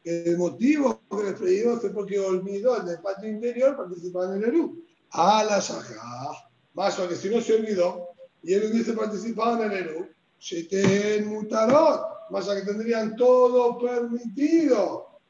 El 0.04 0.36
motivo 0.36 1.00
que 1.08 1.22
le 1.22 1.32
prohibió 1.32 1.78
fue 1.78 1.90
porque 1.90 2.18
olvidó 2.18 2.76
el 2.76 2.86
del 2.86 2.98
patio 3.00 3.28
interior 3.28 3.76
participar 3.76 4.30
en 4.30 4.42
el 4.42 4.44
Eru. 4.44 4.84
A 5.10 5.44
la 5.44 5.60
Sajá. 5.60 6.50
Más 6.74 6.96
que 6.96 7.14
si 7.14 7.30
no 7.30 7.40
se 7.40 7.54
olvidó 7.54 8.08
y 8.42 8.52
él 8.52 8.70
hubiese 8.70 8.92
participado 8.92 9.62
en 9.62 9.72
el 9.72 9.78
Eru, 9.78 10.08
se 10.38 10.64
te 10.64 11.22
mutarot. 11.22 12.13
Más 12.30 12.48
que 12.48 12.62
tendrían 12.62 13.16
todo 13.16 13.78
permitido. 13.78 15.20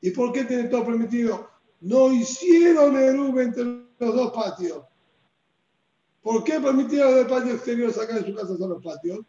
¿Y 0.00 0.10
por 0.10 0.32
qué 0.32 0.44
tienen 0.44 0.70
todo 0.70 0.84
permitido? 0.84 1.48
No 1.80 2.12
hicieron 2.12 2.96
Eru 2.96 3.38
entre 3.40 3.64
los 3.64 4.14
dos 4.14 4.32
patios. 4.32 4.82
¿Por 6.22 6.42
qué 6.44 6.60
permitieron 6.60 7.14
del 7.14 7.26
patio 7.26 7.54
exterior 7.54 7.92
sacar 7.92 8.20
de 8.20 8.26
su 8.26 8.34
casa 8.34 8.52
a 8.52 8.68
los 8.68 8.82
patios? 8.82 9.20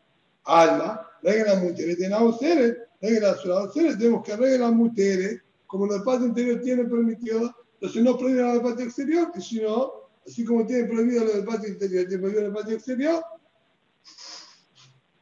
alma, 0.47 1.05
regla 1.21 1.55
mujeres, 1.55 1.97
de 1.97 2.15
ustedes, 2.23 2.77
regla 3.01 3.37
ustedes, 3.65 3.97
tenemos 3.97 4.23
que 4.23 4.35
reglas 4.35 4.71
mujeres, 4.71 5.41
como 5.67 5.93
el 5.93 6.03
patio 6.03 6.27
interior 6.27 6.61
tiene 6.61 6.85
permitido, 6.85 7.53
entonces 7.73 8.03
no 8.03 8.17
prohíben 8.17 8.47
el 8.47 8.61
patio 8.61 8.85
exterior, 8.85 9.31
y 9.35 9.41
si 9.41 9.61
no, 9.61 9.91
así 10.25 10.45
como 10.45 10.65
tiene 10.65 10.85
prohibido 10.85 11.25
del 11.25 11.43
patio 11.43 11.69
interior, 11.69 12.07
tiene 12.07 12.21
prohibido 12.21 12.47
el 12.47 12.53
patio 12.53 12.75
exterior. 12.75 13.23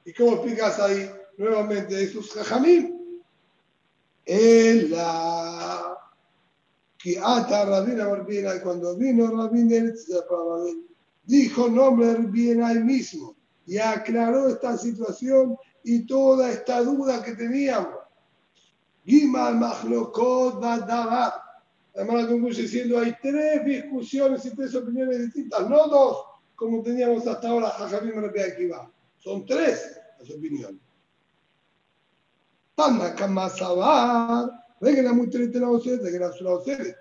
¿Y 0.05 0.13
cómo 0.13 0.33
explicas 0.33 0.79
ahí 0.79 1.09
nuevamente 1.37 1.95
de 1.95 2.07
sus 2.07 2.31
jajamín? 2.31 3.21
En 4.25 4.91
la 4.91 5.97
que 6.97 7.19
ata 7.21 7.65
Rabina 7.65 8.07
Barbina, 8.07 8.61
cuando 8.61 8.95
vino 8.95 9.27
Rabina, 9.27 9.91
dijo 11.23 11.69
nombre 11.69 12.13
Rabina 12.13 12.67
ahí 12.69 12.79
mismo 12.79 13.35
y 13.65 13.77
aclaró 13.79 14.47
esta 14.47 14.77
situación 14.77 15.57
y 15.83 16.05
toda 16.05 16.51
esta 16.51 16.81
duda 16.81 17.23
que 17.23 17.33
teníamos. 17.33 17.99
Gimal 19.05 19.55
Mahlokot 19.55 20.59
Badabar. 20.59 21.33
Además, 21.95 22.23
la 22.23 22.27
concluye 22.27 22.61
diciendo 22.63 22.99
hay 22.99 23.15
tres 23.21 23.65
discusiones 23.65 24.45
y 24.45 24.55
tres 24.55 24.75
opiniones 24.75 25.19
distintas, 25.19 25.69
no 25.69 25.87
dos, 25.87 26.17
como 26.55 26.81
teníamos 26.81 27.25
hasta 27.25 27.49
ahora 27.49 27.69
Jajamim 27.69 28.25
Akiva. 28.25 28.91
Son 29.25 29.43
tres 29.43 29.99
las 30.19 30.29
opiniones. 30.29 30.79
Tanakama 32.75 33.49
Sabar, 33.49 34.51
regla 34.79 35.13
muy 35.13 35.31
triste 35.31 35.59
la 35.59 35.67
regla 35.67 36.31
la 36.41 36.95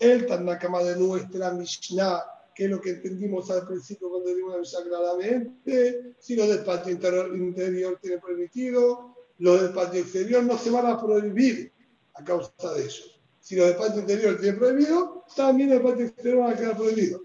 El 0.00 0.26
Tanakama 0.26 0.82
de 0.82 0.96
nuestra 0.96 1.52
Mishnah 1.52 2.20
que 2.52 2.64
es 2.64 2.70
lo 2.70 2.80
que 2.80 2.90
entendimos 2.90 3.48
al 3.52 3.64
principio 3.68 4.10
cuando 4.10 4.34
dimos 4.34 4.54
la 4.54 4.58
misa 4.58 4.78
claramente, 4.82 6.16
si 6.18 6.34
los 6.34 6.48
del 6.48 6.64
patio 6.64 6.90
interior, 6.90 7.32
interior 7.36 7.96
tienen 8.02 8.20
permitido, 8.20 9.14
los 9.38 9.62
del 9.62 9.72
patio 9.72 10.00
exterior 10.00 10.42
no 10.42 10.58
se 10.58 10.70
van 10.70 10.86
a 10.86 11.00
prohibir 11.00 11.72
a 12.14 12.24
causa 12.24 12.50
de 12.74 12.80
ellos. 12.80 13.20
Si 13.38 13.54
los 13.54 13.68
del 13.68 13.76
patio 13.76 14.00
interior 14.00 14.40
tienen 14.40 14.58
prohibido, 14.58 15.24
también 15.36 15.70
el 15.70 15.80
patio 15.80 16.06
exterior 16.06 16.40
va 16.40 16.50
a 16.50 16.56
quedar 16.56 16.76
prohibido. 16.76 17.22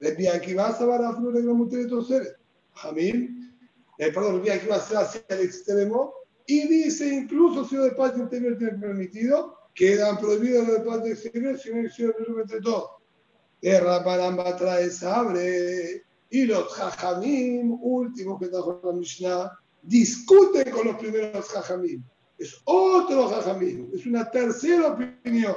Les 0.00 0.28
aquí 0.28 0.52
vas 0.52 0.78
a 0.78 0.84
ver 0.84 1.06
a 1.06 1.16
flor 1.16 1.32
de 1.32 1.76
de 1.78 1.86
todos 1.86 2.08
seres. 2.08 2.34
Jamil, 2.74 3.39
eh, 4.00 4.12
perdón, 4.12 4.40
vi 4.40 4.48
aquí 4.48 4.66
va 4.66 4.76
a 4.76 4.80
ser 4.80 4.96
hacia 4.96 5.22
el 5.28 5.40
extremo 5.40 6.14
y 6.46 6.66
dice 6.66 7.06
incluso 7.06 7.66
si 7.66 7.74
los 7.74 7.84
del 7.84 7.96
patio 7.96 8.22
interior 8.22 8.56
tienen 8.56 8.80
permitido, 8.80 9.58
quedan 9.74 10.18
prohibidos 10.18 10.66
los 10.66 10.76
del 10.78 10.86
patio 10.86 11.12
exterior 11.12 11.58
si 11.58 11.70
no 11.70 11.84
hicieron 11.84 12.14
el 12.26 12.40
entre 12.40 12.60
todos. 12.62 12.92
Rabbanamba 13.62 14.56
trae 14.56 14.88
sabre 14.88 16.02
y 16.30 16.46
los 16.46 16.72
jajamim 16.72 17.76
últimos 17.82 18.40
que 18.40 18.48
trajo 18.48 18.80
la 18.82 18.92
Mishnah 18.92 19.52
discuten 19.82 20.70
con 20.70 20.86
los 20.86 20.96
primeros 20.96 21.46
jajamim. 21.48 22.02
Es 22.38 22.58
otro 22.64 23.28
jajamim, 23.28 23.90
es 23.94 24.06
una 24.06 24.30
tercera 24.30 24.92
opinión. 24.92 25.56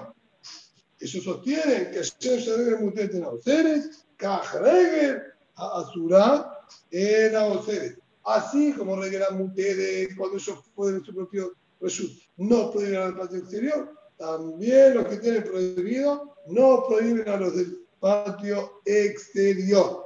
Ellos 0.99 1.23
sostienen 1.23 1.91
que 1.91 1.99
Hashem 1.99 2.41
se 2.41 2.57
debe 2.57 2.77
mutet 2.79 3.13
en 3.15 3.23
Aoseres, 3.23 4.05
Kajregel 4.17 5.21
a 5.55 5.79
Asura 5.79 6.59
en 6.91 7.35
Aoseres. 7.37 8.02
Así 8.25 8.73
como 8.73 8.95
regelan 8.95 9.37
muteres 9.37 10.15
cuando 10.15 10.37
ellos 10.37 10.59
pueden 10.75 10.97
en 10.97 11.05
su 11.05 11.13
propio 11.13 11.53
reshut, 11.81 12.11
no 12.37 12.71
prohíben 12.71 13.01
al 13.01 13.17
patio 13.17 13.39
exterior, 13.39 13.93
también 14.17 14.95
los 14.95 15.07
que 15.07 15.17
tienen 15.17 15.43
prohibido 15.43 16.35
no 16.47 16.85
prohíben 16.87 17.27
a 17.27 17.37
los 17.37 17.55
del 17.55 17.79
patio 17.99 18.81
exterior. 18.85 20.05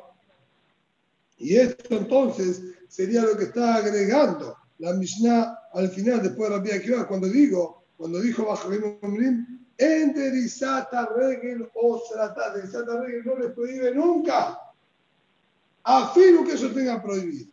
Y 1.37 1.57
esto 1.57 1.97
entonces 1.97 2.61
sería 2.87 3.21
lo 3.21 3.37
que 3.37 3.45
está 3.45 3.75
agregando 3.75 4.57
la 4.79 4.93
Mishnah 4.93 5.57
al 5.73 5.89
final, 5.89 6.21
después 6.21 6.49
de 6.49 6.57
Rabbi 6.57 6.71
Akiva, 6.71 7.07
cuando 7.07 7.27
digo, 7.27 7.83
cuando 7.97 8.19
dijo 8.19 8.45
Bajarim 8.45 8.97
Omrim, 9.01 9.67
enderizata 9.77 11.09
regel 11.15 11.69
o 11.73 12.01
trata, 12.11 12.53
derisata 12.53 13.01
regel 13.01 13.25
no 13.25 13.37
les 13.37 13.51
prohíbe 13.51 13.93
nunca. 13.93 14.59
Afirmo 15.83 16.45
que 16.45 16.53
eso 16.53 16.69
tenga 16.71 17.01
prohibido. 17.01 17.51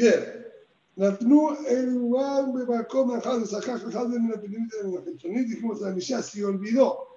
Bien, 0.00 0.20
נתנו 0.96 1.50
אלוהן 1.66 2.52
במקום 2.52 3.16
אחד, 3.16 3.38
ושכח 3.42 3.88
אחד 3.88 4.06
מן 4.06 4.32
הפנימית 4.34 4.74
מן 4.84 4.98
החיצונית, 4.98 5.48
dijimos 5.48 5.80
la 5.80 5.90
Mishnah 5.90 6.22
se 6.22 6.44
olvidó. 6.44 7.16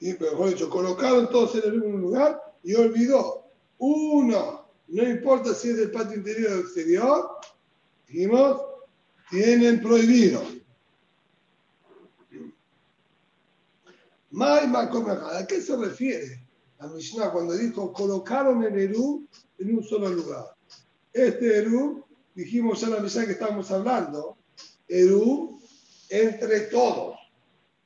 Y, 0.00 0.12
pero 0.14 0.32
mejor 0.32 0.50
dicho, 0.50 0.68
colocaron 0.68 1.30
todos 1.30 1.54
en 1.54 1.72
el 1.72 1.80
mismo 1.80 1.98
lugar 1.98 2.40
y 2.62 2.74
olvidó. 2.74 3.46
Uno, 3.78 4.66
no 4.88 5.02
importa 5.02 5.54
si 5.54 5.70
es 5.70 5.78
del 5.78 5.90
patio 5.90 6.16
interior 6.16 6.52
o 6.52 6.60
exterior, 6.60 7.30
dijimos, 8.06 8.60
tienen 9.30 9.80
prohibido. 9.80 10.42
¿A 14.38 15.46
qué 15.46 15.62
se 15.62 15.76
refiere 15.76 16.46
la 16.78 16.88
Mishnah 16.88 17.32
cuando 17.32 17.54
dijo 17.54 17.92
colocaron 17.92 18.62
el 18.64 18.78
Eru 18.78 19.26
en 19.58 19.78
un 19.78 19.82
solo 19.82 20.10
lugar? 20.10 20.54
Este 21.13 21.57
Eru, 21.57 22.05
dijimos 22.33 22.81
ya 22.81 22.89
la 22.89 22.99
misa 22.99 23.25
que 23.25 23.33
estábamos 23.33 23.69
hablando, 23.71 24.37
Eru 24.87 25.59
entre 26.09 26.61
todos, 26.61 27.17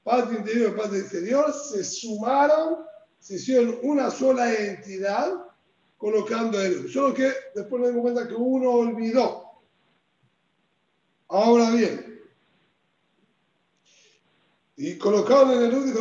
patio 0.04 0.40
interior 0.40 0.72
y 0.72 0.78
patio 0.78 1.00
exterior, 1.00 1.54
se 1.54 1.84
sumaron, 1.84 2.86
se 3.20 3.36
hicieron 3.36 3.80
una 3.84 4.12
sola 4.12 4.54
entidad 4.54 5.32
colocando 5.98 6.62
Eru. 6.62 6.88
Solo 6.88 7.14
que 7.14 7.32
después 7.56 7.82
nos 7.82 7.90
dimos 7.90 8.04
cuenta 8.04 8.28
que 8.28 8.36
uno 8.36 8.70
olvidó. 8.72 9.44
Ahora 11.28 11.72
bien, 11.72 12.22
y 14.78 14.98
colocaron 14.98 15.52
en 15.52 15.58
el 15.58 15.72
Eru, 15.72 15.84
dijo, 15.84 16.00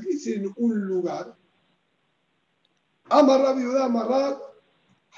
¿qué 0.00 0.08
dice 0.08 0.34
en 0.36 0.52
un 0.56 0.80
lugar? 0.86 1.36
Amarrar, 3.08 3.56
viuda, 3.56 3.86
amarrar 3.86 4.53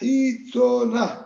Hitzona. 0.01 1.23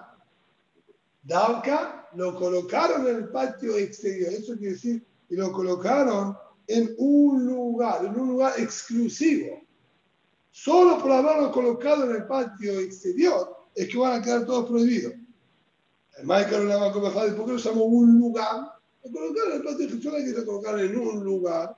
Dauka 1.22 2.09
lo 2.14 2.35
colocaron 2.35 3.06
en 3.06 3.16
el 3.16 3.28
patio 3.28 3.76
exterior. 3.76 4.33
Eso 4.33 4.56
quiere 4.56 4.74
decir, 4.74 5.06
y 5.28 5.37
lo 5.37 5.52
colocaron 5.52 6.37
en 6.66 6.94
un 6.98 7.46
lugar, 7.46 8.04
en 8.04 8.18
un 8.18 8.28
lugar 8.28 8.59
exclusivo. 8.59 9.62
Solo 10.50 10.98
por 10.98 11.12
haberlo 11.12 11.52
colocado 11.52 12.11
en 12.11 12.16
el 12.16 12.26
patio 12.26 12.80
exterior, 12.80 13.56
es 13.74 13.88
que 13.88 13.98
van 13.98 14.20
a 14.20 14.22
quedar 14.22 14.44
todos 14.46 14.68
prohibidos. 14.68 15.14
Además, 16.16 16.44
¿por 16.44 17.46
qué 17.46 17.52
lo 17.52 17.56
llamó 17.56 17.85
un 17.85 18.18
lugar? 18.18 18.72
Colocar 19.02 19.52
el 19.54 19.62
patio 19.62 19.87
de 19.87 20.16
hay 20.16 20.35
que 20.35 20.44
colocar 20.44 20.78
en 20.80 20.96
un 20.96 21.24
lugar. 21.24 21.76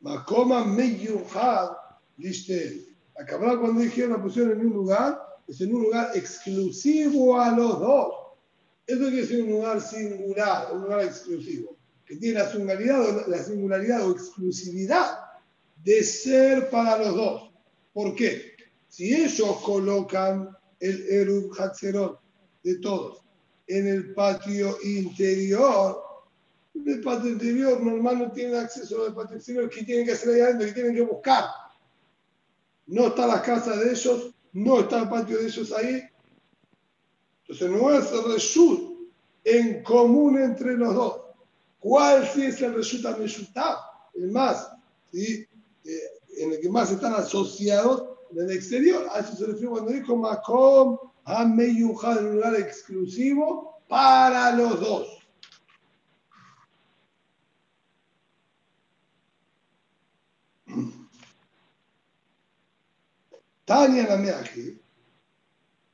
Makoma 0.00 0.64
Meyuhad, 0.64 1.70
dice, 2.16 2.89
acabará 3.20 3.58
cuando 3.58 3.80
dijeron 3.80 4.12
la 4.12 4.22
pusieron 4.22 4.52
en 4.52 4.66
un 4.66 4.72
lugar, 4.72 5.20
es 5.46 5.60
en 5.60 5.74
un 5.74 5.82
lugar 5.82 6.10
exclusivo 6.14 7.38
a 7.40 7.50
los 7.50 7.80
dos. 7.80 8.14
Eso 8.86 9.00
quiere 9.00 9.16
decir 9.16 9.42
un 9.42 9.50
lugar 9.50 9.80
singular, 9.80 10.72
un 10.72 10.82
lugar 10.82 11.04
exclusivo, 11.04 11.76
que 12.06 12.16
tiene 12.16 12.40
la 12.40 12.50
singularidad, 12.50 13.26
la 13.26 13.42
singularidad 13.42 14.06
o 14.08 14.12
exclusividad 14.12 15.18
de 15.84 16.02
ser 16.02 16.70
para 16.70 16.98
los 16.98 17.14
dos. 17.14 17.50
¿Por 17.92 18.14
qué? 18.14 18.52
Si 18.88 19.14
ellos 19.14 19.58
colocan 19.64 20.56
el 20.80 21.06
Erub 21.08 21.52
Hatzerot 21.58 22.20
de 22.62 22.76
todos 22.76 23.22
en 23.66 23.86
el 23.86 24.14
patio 24.14 24.76
interior, 24.82 26.02
el 26.74 27.00
patio 27.00 27.30
interior 27.30 27.80
normal 27.80 28.18
no 28.18 28.32
tiene 28.32 28.58
acceso 28.58 29.04
al 29.06 29.14
patio 29.14 29.36
exterior, 29.36 29.68
¿qué 29.70 29.84
tienen 29.84 30.06
que 30.06 30.12
hacer 30.12 30.34
ahí 30.34 30.40
adentro? 30.40 30.66
¿Qué 30.66 30.72
tienen 30.72 30.94
que 30.94 31.02
buscar? 31.02 31.44
No 32.90 33.06
está 33.06 33.24
la 33.24 33.40
casa 33.40 33.76
de 33.76 33.92
ellos, 33.92 34.34
no 34.52 34.80
está 34.80 35.02
el 35.02 35.08
patio 35.08 35.38
de 35.38 35.46
ellos 35.46 35.72
ahí. 35.72 36.02
Entonces 37.42 37.70
no 37.70 37.92
es 37.92 38.10
reshut 38.26 39.10
en 39.44 39.84
común 39.84 40.40
entre 40.40 40.76
los 40.76 40.92
dos. 40.92 41.20
¿Cuál 41.78 42.26
sí 42.26 42.46
es 42.46 42.60
el 42.60 42.74
reshut 42.74 43.06
El 44.14 44.32
más, 44.32 44.72
¿sí? 45.12 45.46
Eh, 45.84 45.98
en 46.38 46.52
el 46.52 46.60
que 46.60 46.68
más 46.68 46.90
están 46.90 47.14
asociados 47.14 48.18
en 48.32 48.40
el 48.40 48.50
exterior. 48.50 49.06
A 49.12 49.20
eso 49.20 49.36
se 49.36 49.46
refiere 49.46 49.68
cuando 49.68 49.92
dijo 49.92 50.16
Macom 50.16 50.98
Hameyuja 51.24 52.18
en 52.18 52.26
un 52.26 52.34
lugar 52.34 52.56
exclusivo 52.56 53.78
para 53.86 54.50
los 54.56 54.80
dos. 54.80 55.19
Tania 63.70 64.04
la 64.08 64.16
Meaji, 64.16 64.80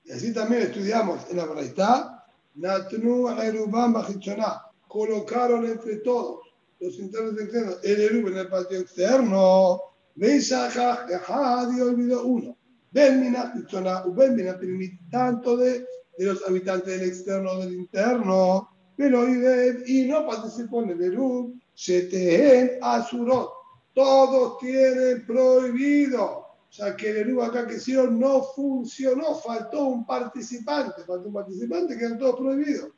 y 0.05 0.11
así 0.11 0.33
también 0.33 0.63
estudiamos 0.63 1.31
en 1.31 1.37
la 1.37 1.45
Braitá, 1.45 2.25
Natnu 2.55 3.29
Erubam 3.29 3.93
Bajichoná, 3.93 4.63
colocaron 4.89 5.67
entre 5.67 5.97
todos 5.97 6.41
los 6.81 6.99
internos 6.99 7.39
externos 7.39 7.79
el 7.83 8.01
Erub 8.01 8.29
en 8.29 8.39
el 8.39 8.49
patio 8.49 8.79
externo, 8.79 9.79
Beisajaj, 10.15 11.77
y 11.77 11.81
olvidó 11.83 12.25
uno. 12.25 12.57
Ben 12.93 13.21
Minachichoná, 13.21 14.05
Ben 14.07 14.37
Minapirimit, 14.37 14.99
tanto 15.11 15.59
de, 15.59 15.81
de 16.17 16.25
los 16.25 16.49
habitantes 16.49 16.99
del 16.99 17.11
externo 17.11 17.59
del 17.59 17.75
interno, 17.75 18.71
pero 18.97 19.29
y 19.29 20.07
no 20.09 20.27
participó 20.27 20.83
en 20.83 20.93
el 20.93 21.03
Erub, 21.03 21.55
Shetehen 21.75 22.79
Asurot, 22.81 23.51
todos 23.93 24.57
tienen 24.61 25.27
prohibido 25.27 26.47
sea 26.77 26.95
que 26.95 27.09
el 27.09 27.41
acá 27.41 27.67
que 27.67 27.77
hicieron 27.77 28.21
no 28.21 28.43
funcionó, 28.43 29.35
faltó 29.37 29.87
un 29.87 30.05
participante, 30.05 31.05
faltó 31.05 31.29
un 31.29 31.35
participante, 31.35 31.97
quedan 31.97 32.19
todos 32.19 32.37
prohibidos. 32.37 32.91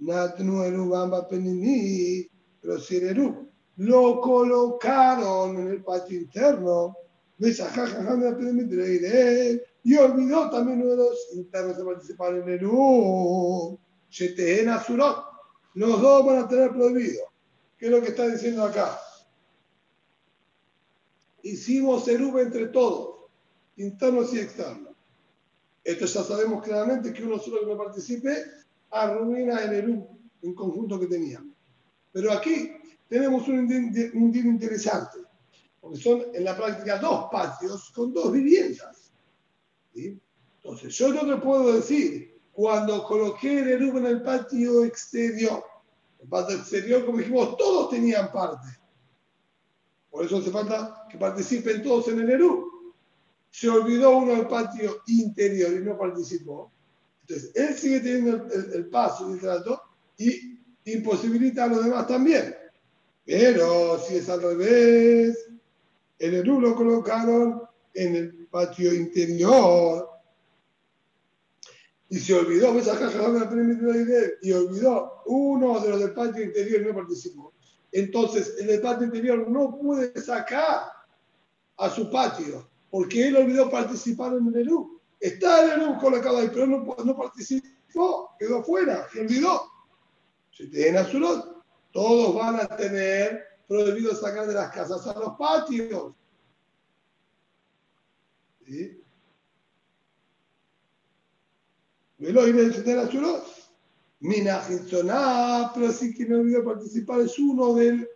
Natnu 0.00 0.88
Bamba 0.88 1.28
Penini, 1.28 2.28
pero 2.60 2.80
si 2.80 2.96
el 2.96 3.36
lo 3.76 4.20
colocaron 4.20 5.56
en 5.56 5.68
el 5.68 5.84
patio 5.84 6.18
interno, 6.18 6.96
y 9.84 9.96
olvidó 9.96 10.50
también 10.50 10.82
uno 10.82 10.90
de 10.90 10.96
los 10.96 11.28
internos 11.34 11.76
de 11.76 11.84
participar 11.84 12.34
en 12.34 12.48
el 12.48 12.64
Azurot. 14.68 15.24
Los 15.74 16.00
dos 16.00 16.26
van 16.26 16.38
a 16.38 16.48
tener 16.48 16.70
prohibido. 16.70 17.22
¿Qué 17.76 17.86
es 17.86 17.92
lo 17.92 18.00
que 18.00 18.08
está 18.08 18.26
diciendo 18.28 18.64
acá? 18.64 18.98
Hicimos 21.44 22.08
Erub 22.08 22.38
entre 22.38 22.66
todos, 22.68 23.26
internos 23.76 24.32
y 24.34 24.40
externos. 24.40 24.94
Esto 25.84 26.06
ya 26.06 26.22
sabemos 26.22 26.64
claramente 26.64 27.12
que 27.12 27.22
uno 27.22 27.38
solo 27.38 27.60
que 27.60 27.66
no 27.66 27.76
participe 27.76 28.44
arruina 28.90 29.62
el 29.62 29.74
Erub 29.74 30.08
en 30.42 30.54
conjunto 30.54 30.98
que 30.98 31.06
teníamos. 31.06 31.54
Pero 32.12 32.32
aquí 32.32 32.72
tenemos 33.08 33.46
un, 33.48 33.58
un 34.14 34.34
interesante, 34.34 35.18
porque 35.80 35.98
son 35.98 36.22
en 36.32 36.44
la 36.44 36.56
práctica 36.56 36.98
dos 36.98 37.26
patios 37.30 37.90
con 37.90 38.14
dos 38.14 38.32
viviendas. 38.32 39.12
Entonces, 39.94 40.96
yo 40.96 41.12
no 41.12 41.34
te 41.34 41.42
puedo 41.42 41.74
decir, 41.74 42.40
cuando 42.52 43.04
coloqué 43.04 43.60
el 43.60 43.68
Erub 43.68 43.98
en 43.98 44.06
el 44.06 44.22
patio 44.22 44.84
exterior, 44.84 45.62
el 46.22 46.28
patio 46.28 46.56
exterior, 46.56 47.04
como 47.04 47.18
dijimos, 47.18 47.56
todos 47.58 47.90
tenían 47.90 48.32
parte. 48.32 48.68
Por 50.14 50.24
eso 50.24 50.36
hace 50.36 50.52
falta 50.52 51.08
que 51.10 51.18
participen 51.18 51.82
todos 51.82 52.06
en 52.06 52.20
el 52.20 52.30
ERU. 52.30 52.94
Se 53.50 53.68
olvidó 53.68 54.18
uno 54.18 54.36
del 54.36 54.46
patio 54.46 55.02
interior 55.08 55.72
y 55.72 55.84
no 55.84 55.98
participó. 55.98 56.70
Entonces, 57.22 57.50
él 57.56 57.74
sigue 57.74 57.98
teniendo 57.98 58.46
el, 58.46 58.86
paso 58.90 59.34
y 59.34 59.40
trato 59.40 59.82
y 60.16 60.56
imposibilita 60.84 61.64
a 61.64 61.66
los 61.66 61.84
demás 61.84 62.06
también. 62.06 62.54
Pero 63.26 63.98
si 63.98 64.18
es 64.18 64.28
al 64.28 64.40
revés, 64.40 65.50
el 66.20 66.34
ERU 66.34 66.60
lo 66.60 66.76
colocaron 66.76 67.62
en 67.92 68.14
el 68.14 68.46
patio 68.46 68.94
interior 68.94 70.08
y 72.08 72.20
se 72.20 72.34
olvidó, 72.34 72.72
y 74.42 74.52
olvidó 74.52 75.22
uno 75.26 75.80
de 75.80 75.88
los 75.88 75.98
del 75.98 76.14
patio 76.14 76.44
interior 76.44 76.82
y 76.82 76.84
no 76.84 76.94
participó 76.94 77.53
entonces 77.94 78.56
el 78.58 78.80
patio 78.80 79.06
interior 79.06 79.48
no 79.48 79.78
puede 79.78 80.20
sacar 80.20 80.90
a 81.76 81.90
su 81.90 82.10
patio 82.10 82.68
porque 82.90 83.28
él 83.28 83.36
olvidó 83.36 83.70
participar 83.70 84.34
en 84.34 84.48
el 84.48 84.56
ERU. 84.62 85.00
Está 85.20 85.62
el 85.62 85.80
ERU 85.80 85.98
colocado 85.98 86.38
ahí, 86.38 86.50
pero 86.52 86.66
no, 86.66 86.96
no 87.04 87.16
participó, 87.16 88.34
quedó 88.36 88.64
fuera, 88.64 89.08
se 89.12 89.20
olvidó. 89.20 89.62
Si 90.50 90.68
tienen 90.68 90.96
azulot, 90.96 91.64
todos 91.92 92.34
van 92.34 92.56
a 92.56 92.66
tener 92.76 93.44
prohibido 93.68 94.12
sacar 94.16 94.48
de 94.48 94.54
las 94.54 94.72
casas 94.72 95.06
a 95.06 95.16
los 95.16 95.36
patios. 95.36 96.14
¿Sí? 98.66 99.00
¿Velo? 102.18 102.48
¿Y 102.48 102.52
tener 102.52 102.98
azulot? 102.98 103.53
Minajizoná, 104.24 105.70
pero 105.74 105.92
sí 105.92 106.14
que 106.14 106.24
no 106.24 106.38
olvidó 106.38 106.64
participar, 106.64 107.20
es 107.20 107.38
uno 107.38 107.74
del 107.74 108.08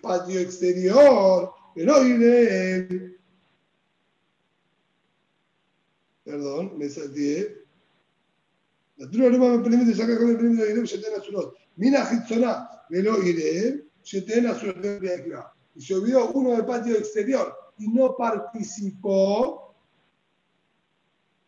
patio 0.00 0.38
exterior, 0.38 1.50
pero 1.74 2.04
de 2.04 3.18
Perdón, 6.22 6.78
me 6.78 6.88
salté. 6.88 7.64
La 8.98 9.10
truna 9.10 9.30
no 9.30 9.56
me 9.56 9.64
permite 9.68 9.96
sacar 9.96 10.18
con 10.18 10.30
el 10.30 10.38
premio 10.38 10.64
de 10.64 10.70
Irem, 10.70 10.84
Shetena 10.84 11.20
Surot. 11.24 11.56
Minajizoná, 11.74 12.68
pero 12.88 13.20
Irem, 13.20 13.82
Shetena 14.04 14.54
Surot. 14.54 14.84
Y 15.74 15.82
se 15.82 15.94
olvidó 15.94 16.30
uno 16.34 16.52
del 16.52 16.66
patio 16.66 16.96
exterior 16.96 17.52
y 17.78 17.88
no 17.88 18.14
participó 18.16 19.67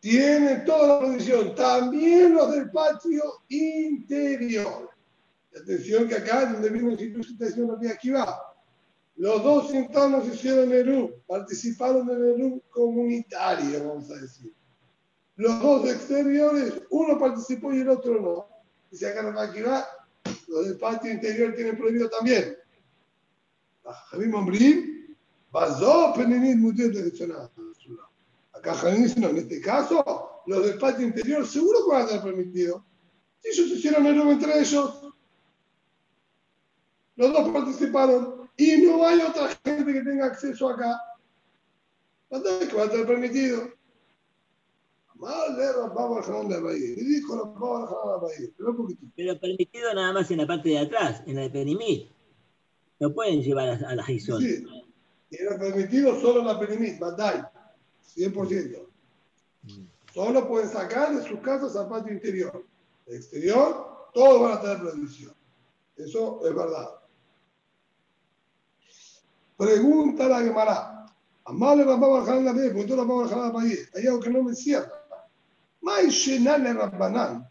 tiene 0.01 0.57
toda 0.61 0.87
la 0.87 0.99
posición, 0.99 1.53
también 1.53 2.33
los 2.33 2.51
del 2.51 2.71
patio 2.71 3.21
interior. 3.49 4.89
Atención 5.55 6.07
que 6.07 6.15
acá, 6.15 6.51
donde 6.51 6.69
el 6.69 7.19
está 7.19 7.45
diciendo 7.45 7.77
aquí 7.93 8.09
va. 8.09 8.55
Los 9.15 9.43
dos 9.43 9.71
internos 9.73 10.27
hicieron 10.27 10.71
ERU, 10.71 11.21
participaron 11.27 12.09
en 12.09 12.15
el 12.15 12.41
ERU 12.41 12.61
comunitario, 12.71 13.87
vamos 13.87 14.09
a 14.09 14.15
decir. 14.15 14.51
Los 15.35 15.61
dos 15.61 15.87
exteriores, 15.87 16.81
uno 16.89 17.19
participó 17.19 17.71
y 17.71 17.81
el 17.81 17.89
otro 17.89 18.19
no. 18.19 18.47
Dice 18.89 19.07
acá 19.07 19.21
aquí 19.43 19.61
va, 19.61 19.85
los 20.47 20.65
del 20.65 20.77
patio 20.77 21.11
interior 21.11 21.53
tienen 21.53 21.77
prohibido 21.77 22.09
también. 22.09 22.57
Javier 23.83 24.29
Mombrim, 24.29 25.15
Bazó, 25.51 26.13
Peninit, 26.15 26.57
Mutir, 26.57 26.91
Direccionado. 26.91 27.51
Dice, 28.61 29.19
no, 29.19 29.29
en 29.29 29.37
este 29.37 29.61
caso, 29.61 30.03
los 30.45 30.65
del 30.65 30.77
patio 30.77 31.07
interior 31.07 31.45
seguro 31.45 31.85
que 31.85 31.91
van 31.91 32.01
a 32.01 32.05
estar 32.05 32.23
permitidos. 32.23 32.81
Si 33.39 33.49
ellos 33.49 33.77
hicieron 33.77 34.05
el 34.05 34.19
entre 34.19 34.59
ellos, 34.59 35.13
los 37.15 37.33
dos 37.33 37.49
participaron 37.49 38.49
y 38.57 38.77
no 38.77 39.05
hay 39.05 39.19
otra 39.21 39.49
gente 39.63 39.93
que 39.93 40.01
tenga 40.01 40.27
acceso 40.27 40.69
acá, 40.69 40.99
¿cuánto 42.29 42.49
es 42.49 42.69
que 42.69 42.75
va 42.75 42.83
a 42.83 42.85
estar 42.85 43.05
permitido? 43.05 43.69
Pero 49.15 49.39
permitido 49.39 49.93
nada 49.93 50.13
más 50.13 50.31
en 50.31 50.37
la 50.37 50.47
parte 50.47 50.69
de 50.69 50.79
atrás, 50.79 51.21
en 51.27 51.35
la 51.35 51.41
de 51.41 51.49
Perimit. 51.51 52.09
No 52.99 53.13
pueden 53.13 53.43
llevar 53.43 53.83
a 53.83 53.95
la 53.95 54.03
Gizón. 54.03 54.41
Sí, 54.41 54.65
era 55.29 55.59
permitido 55.59 56.19
solo 56.19 56.41
en 56.41 56.47
la 56.47 56.59
Perimit, 56.59 56.99
Bandai. 56.99 57.43
100%. 58.15 58.87
Solo 60.13 60.47
pueden 60.47 60.69
sacar 60.69 61.15
de 61.15 61.27
sus 61.27 61.39
casas 61.39 61.75
al 61.75 61.87
patio 61.87 62.13
interior. 62.13 62.65
El 63.07 63.15
exterior, 63.15 64.09
todos 64.13 64.41
van 64.41 64.57
a 64.57 64.61
tener 64.61 64.79
prohibición. 64.79 65.33
Eso 65.95 66.45
es 66.45 66.55
verdad. 66.55 66.89
Pregunta 69.57 70.27
la 70.27 70.41
Gemara. 70.41 71.05
Amale 71.45 71.83
Rabba 71.83 72.07
Barjan 72.07 72.45
la 72.45 72.53
vez, 72.53 72.69
preguntó 72.69 72.95
Rabba 72.95 73.15
Barjan 73.15 73.41
la 73.41 73.53
país. 73.53 73.89
Hay 73.95 74.07
algo 74.07 74.19
que 74.19 74.29
no 74.29 74.43
me 74.43 74.55
cierra. 74.55 74.91
Mai 75.81 76.09
Shenale 76.09 76.73
Rabbanan 76.73 77.49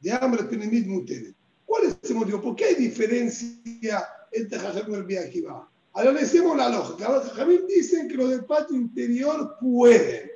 de 0.00 0.12
hambre 0.12 0.44
Penimit 0.44 0.86
Muteret. 0.86 1.34
¿Cuál 1.64 1.84
es 1.84 1.98
ese 2.02 2.14
motivo? 2.14 2.40
¿Por 2.40 2.56
qué 2.56 2.64
hay 2.66 2.74
diferencia 2.74 4.06
entre 4.32 4.58
Jajam 4.58 4.90
y 4.90 4.94
el 4.94 5.04
Biajiba? 5.04 5.69
Decimos 5.94 6.56
la 6.56 6.68
lógica. 6.68 7.10
Los 7.10 7.24
Jajamim 7.30 7.66
dicen 7.66 8.08
que 8.08 8.14
los 8.14 8.30
del 8.30 8.44
patio 8.44 8.76
interior 8.76 9.56
pueden. 9.60 10.30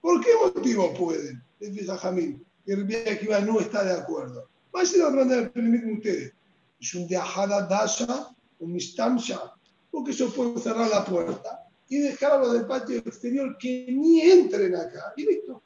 ¿Por 0.00 0.22
qué 0.22 0.30
motivo 0.42 0.92
pueden? 0.94 1.42
Dice 1.58 1.86
Jajamim. 1.86 2.42
Y 2.66 2.72
el 2.72 2.84
Biajiba 2.84 3.40
no 3.40 3.60
está 3.60 3.84
de 3.84 3.92
acuerdo. 3.92 4.48
Vayan 4.72 5.02
a 5.02 5.08
aprender 5.08 5.38
el 5.38 5.50
Penimit 5.50 5.84
Muteret. 5.84 6.34
Es 6.80 6.94
un 6.94 7.06
Diahada 7.06 7.66
Dasha, 7.66 8.34
un 8.58 8.72
Mistamsha. 8.72 9.54
Porque 9.90 10.10
eso 10.10 10.32
puede 10.32 10.58
cerrar 10.58 10.90
la 10.90 11.04
puerta 11.04 11.64
y 11.88 11.98
dejar 11.98 12.32
a 12.32 12.38
los 12.38 12.52
del 12.52 12.66
patio 12.66 12.98
exterior 12.98 13.56
que 13.58 13.86
ni 13.90 14.20
entren 14.20 14.74
acá. 14.74 15.12
Y 15.16 15.24
listo. 15.24 15.62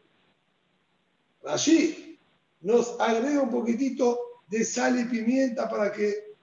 Allí 1.44 2.18
nos 2.60 2.96
agrega 3.00 3.40
un 3.40 3.50
poquitito 3.50 4.18
de 4.48 4.64
sal 4.64 5.00
y 5.00 5.04
pimienta 5.04 5.68
para 5.68 5.92
que 5.92 6.34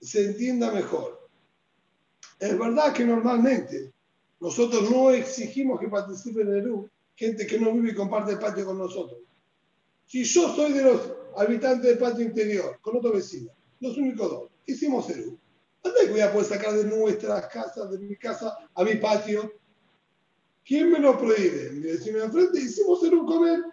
se 0.00 0.26
entienda 0.26 0.70
mejor. 0.70 1.23
Es 2.38 2.58
verdad 2.58 2.92
que 2.92 3.04
normalmente 3.04 3.92
nosotros 4.40 4.90
no 4.90 5.10
exigimos 5.10 5.80
que 5.80 5.88
participen 5.88 6.48
en 6.48 6.54
el 6.54 6.70
U 6.70 6.90
gente 7.16 7.46
que 7.46 7.58
no 7.58 7.72
vive 7.72 7.92
y 7.92 7.94
comparte 7.94 8.32
el 8.32 8.38
patio 8.38 8.66
con 8.66 8.78
nosotros. 8.78 9.20
Si 10.06 10.24
yo 10.24 10.54
soy 10.54 10.72
de 10.72 10.82
los 10.82 11.12
habitantes 11.36 11.88
del 11.88 11.98
patio 11.98 12.24
interior, 12.24 12.78
con 12.80 12.96
otro 12.96 13.12
vecino, 13.12 13.52
los 13.80 13.96
únicos 13.96 14.30
dos, 14.30 14.50
hicimos 14.66 15.08
el 15.10 15.28
U. 15.28 15.38
¿Dónde 15.82 16.10
voy 16.10 16.20
a 16.20 16.32
poder 16.32 16.46
sacar 16.46 16.72
de 16.72 16.84
nuestras 16.84 17.46
casas, 17.48 17.90
de 17.90 17.98
mi 17.98 18.16
casa, 18.16 18.56
a 18.74 18.84
mi 18.84 18.96
patio? 18.96 19.52
¿Quién 20.64 20.90
me 20.90 20.98
lo 20.98 21.18
prohíbe? 21.18 21.70
Mi 21.72 21.80
vecino 21.80 22.18
de 22.18 22.24
enfrente, 22.24 22.60
hicimos 22.60 23.02
el 23.04 23.14
U 23.14 23.26
con 23.26 23.46
él. 23.46 23.64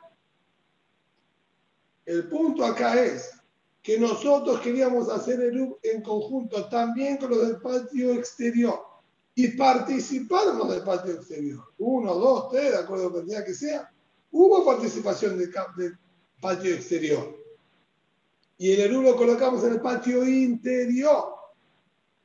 El 2.06 2.28
punto 2.28 2.66
acá 2.66 3.02
es 3.02 3.32
que 3.82 4.00
nosotros 4.00 4.60
queríamos 4.62 5.10
hacer 5.10 5.42
el 5.42 5.76
en 5.82 6.02
conjunto 6.02 6.68
también 6.70 7.18
con 7.18 7.32
los 7.32 7.48
del 7.48 7.58
patio 7.58 8.14
exterior 8.14 8.80
y 9.34 9.50
participar 9.50 10.56
del 10.56 10.84
patio 10.84 11.14
exterior. 11.14 11.64
Uno, 11.80 12.14
dos, 12.14 12.50
tres, 12.52 12.72
de 12.72 12.78
acuerdo 12.78 13.08
a 13.08 13.10
la 13.10 13.16
cantidad 13.18 13.46
que 13.46 13.54
sea. 13.54 13.92
Hubo 14.32 14.64
participación 14.66 15.38
del, 15.38 15.52
patio 16.40 16.74
exterior. 16.74 17.38
Y 18.58 18.72
el 18.72 18.82
ERU 18.82 19.02
lo 19.02 19.16
colocamos 19.16 19.64
en 19.64 19.74
el 19.74 19.82
patio 19.82 20.28
interior. 20.28 21.36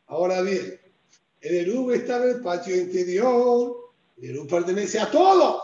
Ahora 0.06 0.42
bien, 0.42 0.78
el 1.40 1.54
ERU 1.54 1.90
está 1.92 2.22
en 2.22 2.36
el 2.36 2.40
patio 2.42 2.76
interior. 2.76 3.92
El 4.20 4.30
ERU 4.30 4.46
pertenece 4.46 4.98
a 4.98 5.10
todos. 5.10 5.62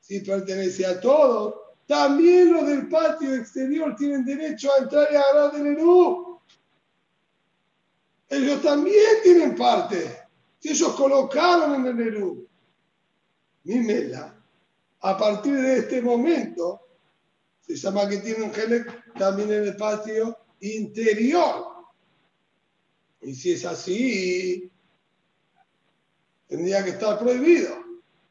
Si 0.00 0.20
pertenece 0.20 0.86
a 0.86 1.00
todos, 1.00 1.54
también 1.90 2.52
los 2.52 2.68
del 2.68 2.88
patio 2.88 3.34
exterior 3.34 3.96
tienen 3.96 4.24
derecho 4.24 4.70
a 4.72 4.84
entrar 4.84 5.08
y 5.10 5.16
agarrar 5.16 5.50
del 5.50 5.76
ERU. 5.76 6.38
Ellos 8.28 8.62
también 8.62 9.16
tienen 9.24 9.56
parte. 9.56 10.20
Si 10.60 10.68
ellos 10.68 10.94
colocaron 10.94 11.74
en 11.74 11.86
el 11.86 12.06
ERU, 12.06 12.46
Mimela, 13.64 14.40
a 15.00 15.18
partir 15.18 15.52
de 15.52 15.78
este 15.78 16.00
momento, 16.00 16.80
se 17.60 17.74
llama 17.74 18.08
que 18.08 18.18
tiene 18.18 18.44
un 18.44 18.54
Gelec 18.54 19.12
también 19.14 19.50
en 19.50 19.64
el 19.64 19.76
patio 19.76 20.38
interior. 20.60 21.88
Y 23.20 23.34
si 23.34 23.54
es 23.54 23.64
así, 23.64 24.70
tendría 26.46 26.84
que 26.84 26.90
estar 26.90 27.18
prohibido, 27.18 27.74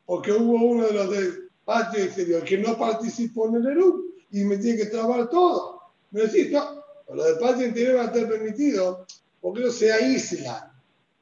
porque 0.05 0.31
hubo 0.31 0.65
uno 0.65 0.87
de 0.87 0.93
los 0.93 1.09
del 1.09 1.48
patio 1.69 2.03
exterior 2.03 2.43
que 2.43 2.57
no 2.57 2.75
participó 2.75 3.47
en 3.47 3.57
el 3.57 3.67
ERU 3.67 4.15
y 4.31 4.43
me 4.43 4.57
tiene 4.57 4.79
que 4.79 4.85
trabar 4.87 5.29
todo. 5.29 5.83
Me 6.09 6.21
decís, 6.21 6.51
no, 6.51 6.83
los 7.13 7.25
del 7.27 7.37
patio 7.37 7.67
interior 7.67 7.97
van 7.97 8.07
a 8.07 8.11
estar 8.11 8.27
permitidos 8.27 9.21
porque 9.39 9.61
no 9.61 9.71
se 9.71 9.93
aíslan. 9.93 10.63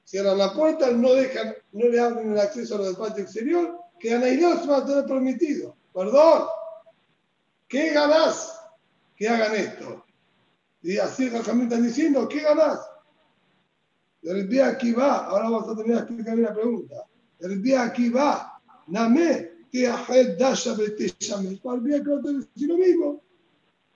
Cierran 0.05 0.37
la 0.37 0.53
puerta, 0.53 0.89
no, 0.91 1.11
dejan, 1.15 1.53
no 1.73 1.89
le 1.89 1.99
abren 1.99 2.31
el 2.31 2.39
acceso 2.39 2.75
a 2.75 2.77
los 2.77 2.87
del 2.87 2.95
patio 2.95 3.25
exterior, 3.25 3.77
quedan 3.99 4.23
aislados 4.23 4.63
y 4.63 4.67
van 4.67 4.83
a 4.83 4.85
tener 4.85 5.05
permitido. 5.05 5.75
Perdón, 5.93 6.43
¿qué 7.67 7.91
ganás 7.91 8.57
que 9.17 9.27
hagan 9.27 9.53
esto? 9.53 10.05
Y 10.81 10.97
así 10.97 11.25
el 11.25 11.35
están 11.35 11.83
diciendo, 11.83 12.25
¿qué 12.29 12.39
ganás? 12.39 12.79
El 14.21 14.47
día 14.47 14.69
aquí 14.69 14.93
va, 14.93 15.25
ahora 15.25 15.49
vamos 15.49 15.67
a 15.67 15.75
terminar 15.75 15.97
de 15.97 16.03
explicar 16.05 16.37
la 16.37 16.53
pregunta. 16.53 16.95
El 17.41 17.61
día 17.61 17.83
aquí 17.83 18.07
va, 18.07 18.61
Namé, 18.87 19.56
Teajel 19.77 20.37
Dasha 20.37 20.73
Beteshame. 20.73 21.59
Para 21.61 21.77
el 21.77 22.03
que 22.03 22.49
te 22.55 22.67
lo 22.67 22.77
mismo. 22.77 23.21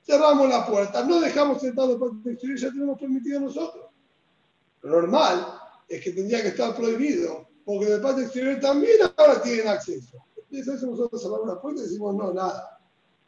Cerramos 0.04 0.50
la 0.50 0.66
puerta, 0.66 1.06
no 1.06 1.20
dejamos 1.20 1.62
sentado 1.62 2.00
para 2.00 2.12
exterior, 2.32 2.58
ya 2.58 2.72
tenemos 2.72 3.00
permitido 3.00 3.40
nosotros. 3.40 3.86
Lo 4.82 4.90
normal 4.90 5.60
es 5.88 6.04
que 6.04 6.12
tendría 6.12 6.42
que 6.42 6.50
estar 6.50 6.76
prohibido, 6.76 7.48
porque 7.64 7.86
de 7.86 8.00
parte 8.00 8.24
exterior 8.24 8.60
también 8.60 8.98
ahora 9.16 9.42
tienen 9.44 9.68
acceso. 9.68 10.18
Entonces 10.50 10.82
nosotros 10.90 11.22
cerramos 11.22 11.48
la 11.48 11.62
puerta 11.62 11.82
y 11.82 11.84
decimos, 11.84 12.16
no, 12.16 12.34
nada. 12.34 12.80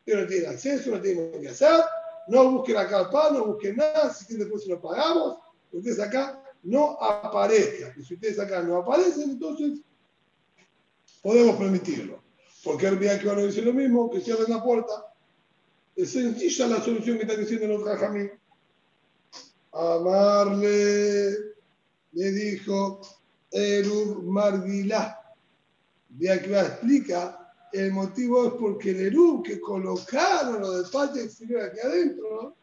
Ellos 0.06 0.22
no 0.24 0.28
tienen 0.28 0.50
acceso, 0.50 0.92
no 0.92 1.02
tienen 1.02 1.42
que 1.42 1.50
hacer, 1.50 1.80
no 2.28 2.52
busquen 2.52 2.76
la 2.76 2.88
carpa, 2.88 3.30
no 3.32 3.46
busquen 3.46 3.76
nada, 3.76 4.12
si 4.12 4.36
después 4.36 4.64
se 4.64 4.70
lo 4.70 4.82
pagamos, 4.82 5.38
ustedes 5.72 6.00
acá 6.00 6.44
no 6.64 7.00
aparezca. 7.00 7.94
Y 7.98 8.04
si 8.04 8.16
ustedes 8.16 8.40
acá 8.40 8.64
no 8.64 8.78
aparecen, 8.78 9.30
entonces 9.30 9.80
podemos 11.22 11.56
permitirlo. 11.56 12.23
Porque 12.64 12.88
el 12.88 13.00
día 13.00 13.20
que 13.20 13.28
van 13.28 13.40
a 13.40 13.44
decir 13.44 13.66
lo 13.66 13.74
mismo, 13.74 14.10
que 14.10 14.22
cierren 14.22 14.50
la 14.50 14.64
puerta. 14.64 15.14
Es 15.96 16.12
sencilla 16.12 16.68
la 16.68 16.82
solución 16.82 17.18
que 17.18 17.24
está 17.24 17.36
diciendo 17.36 17.66
el 17.66 17.86
Rajamín. 17.86 18.32
Amarle, 19.74 21.32
le 22.14 22.32
dijo 22.32 23.02
Erub 23.52 24.24
Marguilá. 24.24 25.20
Vea 26.10 26.42
que 26.42 26.60
explica, 26.60 27.54
el 27.72 27.92
motivo 27.92 28.48
es 28.48 28.54
porque 28.54 28.92
el 28.92 29.18
que 29.44 29.60
colocaron 29.60 30.62
lo 30.62 30.72
del 30.78 30.92
patio 30.92 31.24
exterior 31.24 31.64
aquí 31.64 31.80
adentro, 31.80 32.56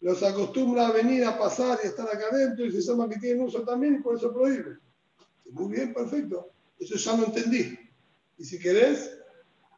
los 0.00 0.22
acostumbra 0.22 0.88
a 0.88 0.92
venir 0.92 1.24
a 1.24 1.38
pasar 1.38 1.78
y 1.82 1.86
estar 1.86 2.08
acá 2.08 2.26
adentro 2.32 2.64
y 2.64 2.72
se 2.72 2.80
llama 2.80 3.08
que 3.08 3.18
tienen 3.18 3.44
uso 3.44 3.62
también 3.62 3.96
y 3.96 3.98
por 3.98 4.16
eso 4.16 4.32
prohíbe. 4.32 4.78
Muy 5.52 5.72
bien, 5.72 5.94
perfecto. 5.94 6.50
Eso 6.78 6.96
ya 6.96 7.16
lo 7.16 7.26
entendí. 7.26 7.78
Y 8.40 8.44
si 8.44 8.58
querés, 8.58 9.18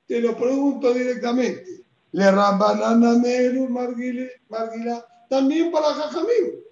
te 0.06 0.20
lo 0.20 0.36
pregunto 0.36 0.94
directamente. 0.94 1.84
Le 2.12 2.30
Rambanana 2.30 3.18
Meru 3.18 3.68
Marguila, 3.68 5.04
también 5.28 5.72
para 5.72 5.94
Jajamín. 5.94 6.62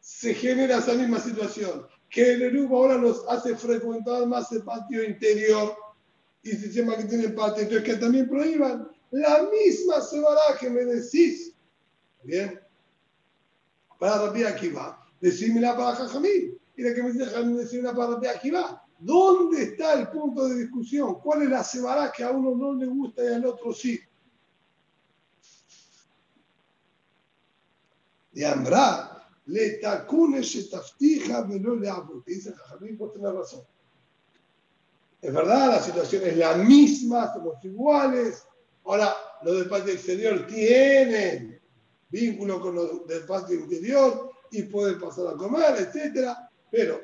Se 0.00 0.32
genera 0.32 0.78
esa 0.78 0.94
misma 0.94 1.20
situación. 1.20 1.86
Que 2.08 2.32
el 2.32 2.42
Eruba 2.42 2.78
ahora 2.78 2.96
nos 2.96 3.28
hace 3.28 3.54
frecuentar 3.54 4.26
más 4.26 4.50
el 4.52 4.62
patio 4.62 5.04
interior 5.04 5.76
y 6.42 6.52
se 6.52 6.70
llama 6.70 6.96
que 6.96 7.04
tiene 7.04 7.28
patio, 7.28 7.64
entonces 7.64 7.84
que 7.84 7.96
también 7.96 8.26
prohíban 8.26 8.88
la 9.10 9.42
misma 9.42 10.00
cebada 10.00 10.56
que 10.58 10.70
me 10.70 10.86
decís. 10.86 11.52
Bien 12.22 12.58
para 13.98 14.26
Rabbi 14.26 14.44
Akiva, 14.44 15.04
decímela 15.20 15.76
para 15.76 15.96
Jajamín. 15.96 16.58
Y 16.76 16.82
la 16.82 16.94
que 16.94 17.02
me 17.02 17.12
dice 17.12 17.26
decímela 17.26 17.94
para 17.94 18.12
Rabbi 18.12 18.28
Akiva. 18.28 18.87
¿Dónde 18.98 19.62
está 19.62 19.94
el 19.94 20.08
punto 20.08 20.48
de 20.48 20.56
discusión? 20.56 21.20
¿Cuál 21.20 21.42
es 21.42 21.50
la 21.50 21.62
cebara 21.62 22.10
que 22.10 22.24
a 22.24 22.30
uno 22.30 22.54
no 22.54 22.74
le 22.74 22.86
gusta 22.86 23.22
y 23.22 23.28
al 23.28 23.46
otro 23.46 23.72
sí? 23.72 23.98
De 28.32 28.46
Amra, 28.46 29.28
le 29.46 29.70
tacune 29.78 30.42
se 30.42 30.64
taftija, 30.64 31.44
no 31.46 31.74
le 31.76 31.88
abo. 31.88 32.22
Dice 32.26 32.52
Jajamín, 32.52 32.98
vos 32.98 33.12
tenés 33.12 33.32
razón. 33.32 33.64
Es 35.20 35.32
verdad, 35.32 35.68
la 35.68 35.82
situación 35.82 36.22
es 36.26 36.36
la 36.36 36.56
misma, 36.56 37.32
somos 37.32 37.64
iguales. 37.64 38.46
Ahora, 38.84 39.14
los 39.42 39.58
del 39.58 39.68
patio 39.68 39.92
exterior 39.92 40.46
tienen 40.46 41.60
vínculo 42.10 42.60
con 42.60 42.74
los 42.74 43.06
del 43.06 43.24
patio 43.24 43.56
interior 43.56 44.30
y 44.50 44.62
pueden 44.62 44.98
pasar 44.98 45.28
a 45.28 45.36
comer, 45.36 45.76
etc. 45.76 46.36
Pero 46.70 47.00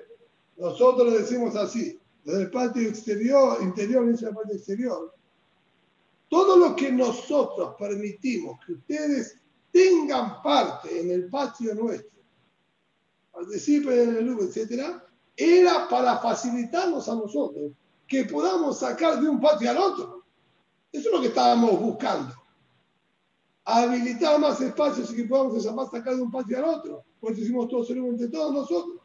nosotros 0.56 1.06
lo 1.06 1.18
decimos 1.18 1.56
así, 1.56 1.98
desde 2.24 2.42
el 2.42 2.50
patio 2.50 2.88
exterior, 2.88 3.58
interior 3.62 4.06
y 4.06 4.24
el 4.24 4.34
patio 4.34 4.54
exterior. 4.54 5.14
Todo 6.28 6.56
lo 6.56 6.74
que 6.74 6.90
nosotros 6.90 7.74
permitimos 7.78 8.58
que 8.64 8.72
ustedes 8.74 9.36
tengan 9.70 10.42
parte 10.42 11.00
en 11.00 11.10
el 11.10 11.28
patio 11.28 11.74
nuestro, 11.74 12.18
participen 13.32 14.10
en 14.10 14.16
el 14.16 14.26
lugar, 14.26 14.48
etc., 14.48 15.02
era 15.36 15.88
para 15.88 16.18
facilitarnos 16.18 17.08
a 17.08 17.16
nosotros 17.16 17.72
que 18.06 18.24
podamos 18.24 18.78
sacar 18.78 19.20
de 19.20 19.28
un 19.28 19.40
patio 19.40 19.70
al 19.70 19.78
otro. 19.78 20.24
Eso 20.92 21.08
es 21.08 21.14
lo 21.14 21.20
que 21.20 21.28
estábamos 21.28 21.80
buscando. 21.80 22.32
Habilitar 23.64 24.38
más 24.38 24.60
espacios 24.60 25.10
y 25.10 25.16
que 25.16 25.24
podamos 25.24 25.62
sacar 25.64 26.14
de 26.14 26.22
un 26.22 26.30
patio 26.30 26.58
al 26.58 26.64
otro. 26.64 27.04
Por 27.20 27.32
eso 27.32 27.40
hicimos 27.40 27.68
todo 27.68 27.84
entre 27.88 28.28
todos 28.28 28.54
nosotros. 28.54 29.03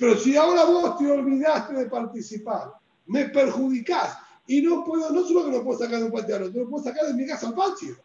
Pero 0.00 0.16
si 0.16 0.34
ahora 0.34 0.64
vos 0.64 0.96
te 0.96 1.10
olvidaste 1.10 1.74
de 1.74 1.84
participar, 1.84 2.72
me 3.04 3.28
perjudicás 3.28 4.16
y 4.46 4.62
no 4.62 4.82
puedo, 4.82 5.10
no 5.10 5.22
solo 5.26 5.44
que 5.44 5.50
no 5.58 5.62
puedo 5.62 5.78
sacar 5.78 5.98
de 5.98 6.06
un 6.06 6.10
patio 6.10 6.36
al 6.36 6.44
otro, 6.44 6.62
no 6.62 6.70
puedo 6.70 6.84
sacar 6.84 7.06
de 7.06 7.12
mi 7.12 7.26
casa 7.26 7.48
al 7.48 7.54
patio. 7.54 7.98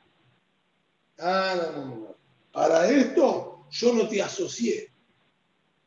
Ah, 1.18 1.56
no, 1.56 1.72
no, 1.72 1.96
no. 1.96 2.16
Para 2.52 2.90
esto 2.92 3.66
yo 3.70 3.94
no 3.94 4.10
te 4.10 4.22
asocié. 4.22 4.92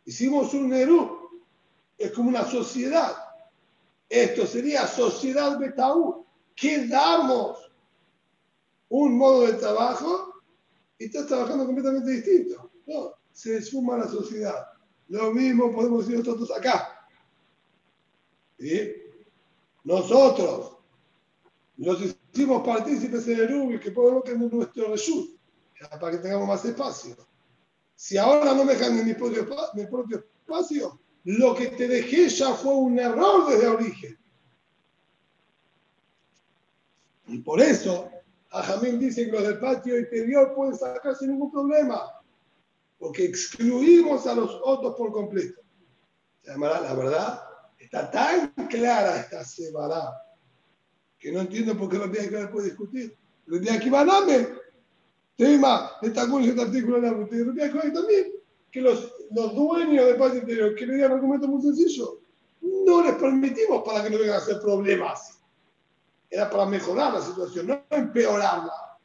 Hicimos 0.07 0.55
un 0.55 0.71
Nerú. 0.71 1.29
Es 1.99 2.13
como 2.13 2.31
una 2.31 2.47
sociedad. 2.47 3.15
Esto 4.09 4.47
sería 4.47 4.87
sociedad 4.87 5.59
Betaú. 5.59 6.25
damos 6.89 7.71
un 8.89 9.19
modo 9.19 9.43
de 9.43 9.53
trabajo 9.55 10.41
y 10.99 11.05
estás 11.05 11.27
trabajando 11.27 11.67
completamente 11.67 12.11
distinto. 12.11 12.71
No, 12.87 13.13
se 13.31 13.61
suma 13.61 13.99
la 13.99 14.09
sociedad. 14.09 14.78
Lo 15.09 15.33
mismo 15.33 15.73
podemos 15.73 16.07
decir 16.07 16.25
nosotros 16.25 16.51
acá. 16.57 17.09
¿Sí? 18.59 18.93
Nosotros 19.85 20.77
nos 21.77 22.01
hicimos 22.03 22.67
partícipes 22.67 23.27
en 23.29 23.41
el 23.41 23.55
UBI 23.55 23.81
que 23.81 23.91
podemos 23.91 24.25
tener 24.25 24.53
nuestro 24.53 24.89
reshut 24.91 25.39
para 26.01 26.11
que 26.11 26.19
tengamos 26.19 26.49
más 26.49 26.65
espacio. 26.65 27.17
Si 27.95 28.17
ahora 28.19 28.53
no 28.53 28.65
me 28.65 28.75
dejan 28.75 28.99
en 28.99 29.07
mi 29.07 29.15
propio, 29.15 29.47
mi 29.75 29.87
propio 29.87 30.19
espacio, 30.41 31.01
lo 31.25 31.55
que 31.55 31.69
te 31.69 31.89
dejé 31.89 32.29
ya 32.29 32.53
fue 32.55 32.75
un 32.75 32.99
error 32.99 33.49
desde 33.49 33.69
origen. 33.69 34.19
Y 37.29 37.39
por 37.39 37.61
eso, 37.61 38.11
Ajamín 38.51 38.99
dice 38.99 39.27
que 39.27 39.33
los 39.33 39.43
del 39.43 39.59
patio 39.59 39.99
interior 39.99 40.55
pueden 40.55 40.77
sacar 40.77 41.15
sin 41.17 41.31
ningún 41.31 41.51
problema 41.51 42.18
porque 42.99 43.25
excluimos 43.25 44.27
a 44.27 44.35
los 44.35 44.61
otros 44.63 44.95
por 44.97 45.13
completo. 45.13 45.61
La 46.45 46.95
verdad, 46.95 47.43
está 47.79 48.11
tan 48.11 48.53
clara 48.69 49.21
esta 49.21 49.45
separada 49.45 50.25
que 51.19 51.33
no 51.33 51.41
entiendo 51.41 51.77
por 51.77 51.89
qué 51.89 51.99
los 51.99 52.11
días 52.11 52.29
que 52.29 52.47
puede 52.49 52.67
discutir. 52.67 53.17
Los 53.47 53.61
días 53.61 53.83
que 53.83 53.91
van 53.91 54.11
a 54.11 54.21
tema, 55.37 55.93
esta 56.03 56.29
con 56.29 56.43
este 56.43 56.61
artículo 56.61 56.97
en 56.97 57.03
la 57.03 57.11
los 57.13 57.31
días 57.55 57.71
que 57.71 57.91
también, 57.91 58.33
que 58.71 58.81
los, 58.81 59.15
los 59.31 59.55
dueños 59.55 60.07
de 60.07 60.15
paz 60.15 60.35
interior, 60.35 60.75
que 60.75 60.87
le 60.87 60.95
digan 60.95 61.13
argumento 61.13 61.47
muy 61.47 61.63
sencillo, 61.63 62.21
no 62.61 63.03
les 63.03 63.15
permitimos 63.15 63.83
para 63.85 64.03
que 64.03 64.11
no 64.11 64.19
vengan 64.19 64.35
a 64.35 64.39
hacer 64.39 64.61
problemas. 64.61 65.39
Era 66.31 66.51
para 66.51 66.67
mejorar 66.67 67.15
la 67.15 67.23
situación, 67.23 67.69
no 67.69 67.83
empeorarla. 67.91 68.99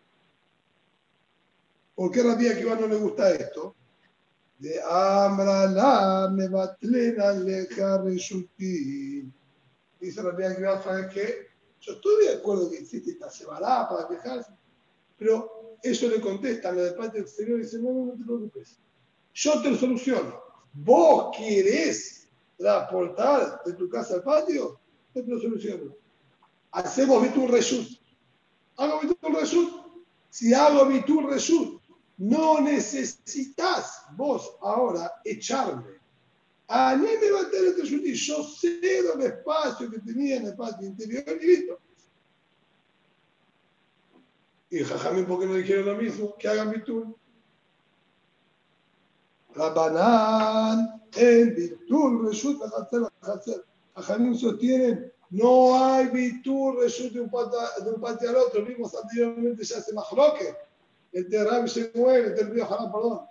¿Por 1.95 2.11
qué 2.11 2.21
a 2.21 2.23
Rabbi 2.23 2.47
Akiva 2.47 2.75
no 2.75 2.87
le 2.87 2.95
gusta 2.95 3.29
esto? 3.29 3.75
De 4.60 4.82
Amrala 4.82 6.30
me 6.32 6.47
leja 6.47 7.97
reshuti. 8.01 9.32
Dice 9.99 10.22
Rabbi 10.22 10.43
Akiva, 10.43 10.82
¿sabes 10.82 11.14
qué? 11.14 11.47
Yo 11.80 11.93
estoy 11.93 12.26
de 12.26 12.34
acuerdo 12.36 12.70
que 12.70 12.78
existe 12.78 13.12
esta 13.12 13.30
separada 13.30 13.89
para 13.89 14.08
quejarse, 14.08 14.51
pero 15.18 15.78
ellos 15.84 16.12
le 16.12 16.22
contestan, 16.22 16.76
lo 16.76 16.84
del 16.84 16.95
patio 16.95 17.22
exterior, 17.22 17.60
y 17.60 17.64
dicen, 17.64 17.84
no, 17.84 17.91
no, 17.91 18.06
no 18.06 18.12
te 18.14 18.24
preocupes. 18.24 18.80
Yo 19.34 19.62
te 19.62 19.72
lo 19.72 19.78
soluciono. 19.78 20.41
¿Vos 20.74 21.36
querés 21.38 22.30
transportar 22.58 23.62
de 23.66 23.74
tu 23.74 23.89
casa 23.89 24.16
al 24.16 24.24
patio? 24.24 24.80
Yo 25.14 25.24
te 25.24 25.30
lo 25.30 25.39
soluciono. 25.39 25.95
Hacemos 26.72 27.22
Bitur 27.22 27.51
Reshut. 27.51 27.88
Hago 28.78 29.01
Bitur 29.01 29.39
Reshut. 29.39 29.70
Si 30.30 30.54
hago 30.54 30.86
Bitur 30.86 31.30
Reshut 31.30 31.82
no 32.24 32.61
necesitas 32.61 34.05
vos 34.15 34.55
ahora 34.61 35.11
echarme. 35.26 35.99
A 36.69 36.95
mí 36.95 37.07
me 37.19 37.32
va 37.32 37.41
a 37.41 37.49
tener 37.49 37.78
este 37.78 38.13
yo 38.13 38.43
cedo 38.43 39.15
el 39.15 39.21
espacio 39.24 39.91
que 39.91 39.99
tenía 39.99 40.38
en 40.38 40.47
el 40.47 40.55
patio 40.55 40.88
interior 40.88 41.38
y 41.41 41.45
listo. 41.45 41.80
Y 44.69 44.84
Jajamín, 44.86 45.26
¿por 45.26 45.41
qué 45.41 45.45
no 45.47 45.55
dijeron 45.55 45.86
lo 45.86 45.95
mismo? 45.97 46.36
Que 46.38 46.47
hagan 46.47 46.71
bitul. 46.71 47.13
Rabanán, 49.53 51.03
en 51.15 51.55
bitul, 51.55 52.32
hacer. 52.32 53.65
Jajamín 53.95 54.38
sostienen, 54.38 55.11
no 55.30 55.78
hay 55.78 56.07
bitul, 56.07 56.78
resulta 56.80 57.19
de 57.84 57.91
un 57.91 58.01
patio 58.01 58.30
al 58.30 58.38
otro. 58.38 58.63
Vimos 58.63 58.95
anteriormente 58.95 59.65
ya 59.65 59.82
se 59.82 59.93
majloque 59.93 60.55
el 61.14 61.30
de 61.30 61.43
Rabbi 61.43 61.70
Shemuel, 61.70 62.26
el 62.26 62.36
del 62.36 62.49
Río 62.49 62.66
Haram, 62.66 62.91
perdón. 62.91 63.22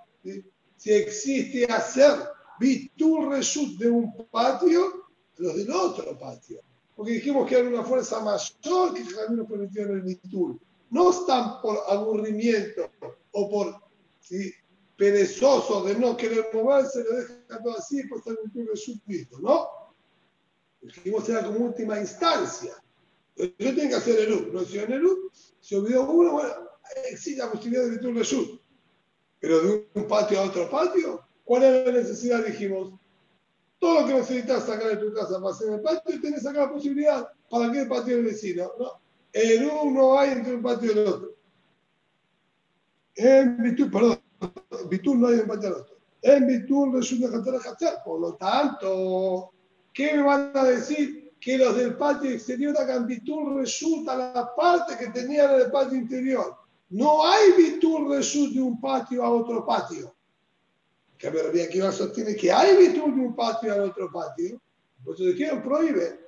Si 0.77 0.93
existe 0.93 1.65
hacer 1.67 2.19
bitur 2.59 3.29
reshut 3.31 3.79
de 3.79 3.91
un 3.91 4.27
patio, 4.31 5.11
los 5.37 5.57
del 5.57 5.71
otro 5.71 6.19
patio. 6.19 6.61
Porque 6.95 7.13
dijimos 7.13 7.49
que 7.49 7.59
era 7.59 7.69
una 7.69 7.83
fuerza 7.83 8.21
mayor 8.21 8.95
que 8.95 9.05
Jamín 9.05 9.39
nos 9.39 9.49
permitió 9.49 9.83
en 9.83 9.91
el 9.93 10.03
bitur. 10.03 10.59
No 10.91 11.11
están 11.11 11.61
por 11.63 11.79
aburrimiento 11.89 12.91
o 13.33 13.51
por 13.51 13.75
¿sí? 14.21 14.53
perezoso 14.97 15.83
de 15.85 15.97
no 15.97 16.17
querer 16.17 16.49
moverse, 16.53 17.03
lo 17.03 17.17
dejan 17.17 17.63
todo 17.63 17.77
así 17.77 18.03
pues 18.05 18.27
el 18.27 18.39
bitur 18.45 18.71
reshut 18.71 19.01
listo, 19.07 19.39
¿no? 19.41 19.69
Dijimos 20.81 21.29
era 21.29 21.45
como 21.45 21.67
última 21.67 21.99
instancia. 21.99 22.75
Yo 23.37 23.47
tengo 23.57 23.89
que 23.89 23.95
hacer 23.95 24.19
el 24.21 24.33
U. 24.33 24.53
No 24.53 24.63
hicieron 24.63 24.93
el 24.93 25.07
U, 25.07 25.31
se 25.61 25.77
olvidó 25.77 26.11
uno, 26.11 26.33
bueno, 26.33 26.72
existe 27.11 27.41
la 27.41 27.51
posibilidad 27.51 27.85
de 27.85 27.91
Bitul 27.91 28.17
Reshut. 28.17 28.61
Pero 29.41 29.61
de 29.61 29.89
un 29.95 30.07
patio 30.07 30.41
a 30.41 30.45
otro 30.45 30.71
patio, 30.71 31.21
¿cuál 31.45 31.65
es 31.65 31.87
la 31.87 31.93
necesidad? 31.93 32.45
Dijimos, 32.45 32.93
todo 33.79 34.01
lo 34.01 34.07
que 34.07 34.15
necesitas 34.15 34.65
sacar 34.65 34.91
de 34.91 34.97
tu 34.97 35.13
casa 35.13 35.41
para 35.41 35.53
hacer 35.53 35.73
el 35.73 35.81
patio, 35.81 36.21
tenés 36.21 36.47
acá 36.47 36.61
la 36.61 36.73
posibilidad. 36.73 37.29
¿Para 37.51 37.73
qué 37.73 37.81
el 37.81 37.89
patio 37.89 38.17
del 38.17 38.27
vecino? 38.27 38.71
No. 38.79 39.01
En 39.33 39.69
uno 39.69 40.19
hay 40.19 40.31
entre 40.31 40.55
un 40.55 40.63
patio 40.63 40.93
y 40.93 40.99
el 40.99 41.07
otro. 41.07 41.35
En 43.17 43.63
Bitul, 43.63 43.91
perdón, 43.91 44.21
Bitul 44.89 45.21
no 45.21 45.27
hay 45.27 45.41
un 45.41 45.49
patio 45.49 45.63
y 45.63 45.73
el 45.73 45.79
otro. 45.81 45.97
En 46.23 46.47
Bitul 46.47 46.93
resulta 46.93 47.69
Hatzar. 47.69 48.05
Por 48.05 48.21
lo 48.21 48.35
tanto, 48.37 49.53
¿qué 49.93 50.15
me 50.15 50.23
van 50.23 50.53
a 50.55 50.65
decir? 50.65 51.33
Que 51.41 51.59
los 51.59 51.77
del 51.77 51.97
patio 51.97 52.31
exterior 52.31 52.77
hagan 52.79 53.09
resulta 53.57 54.17
la 54.17 54.55
parte 54.55 54.97
que 54.97 55.09
tenían 55.09 55.55
en 55.55 55.63
el 55.63 55.71
patio 55.73 55.99
interior. 55.99 56.57
No 56.93 57.27
hay 57.27 57.53
bitur 57.53 58.07
resut 58.11 58.53
de 58.53 58.61
un 58.61 58.79
patio 58.79 59.25
a 59.25 59.31
otro 59.31 59.65
patio. 59.65 60.15
Que 61.17 61.31
ver, 61.31 61.47
aquí 61.67 61.81
va 61.81 61.89
a 61.89 61.93
sostener 61.93 62.37
que 62.37 62.53
hay 62.53 62.77
bitur 62.77 63.15
de 63.15 63.21
un 63.23 63.35
patio 63.35 63.73
a 63.73 63.83
otro 63.83 64.11
patio. 64.13 64.61
Pues 65.03 65.17
se 65.17 65.25
dijeron, 65.25 65.63
prohíbe. 65.63 66.21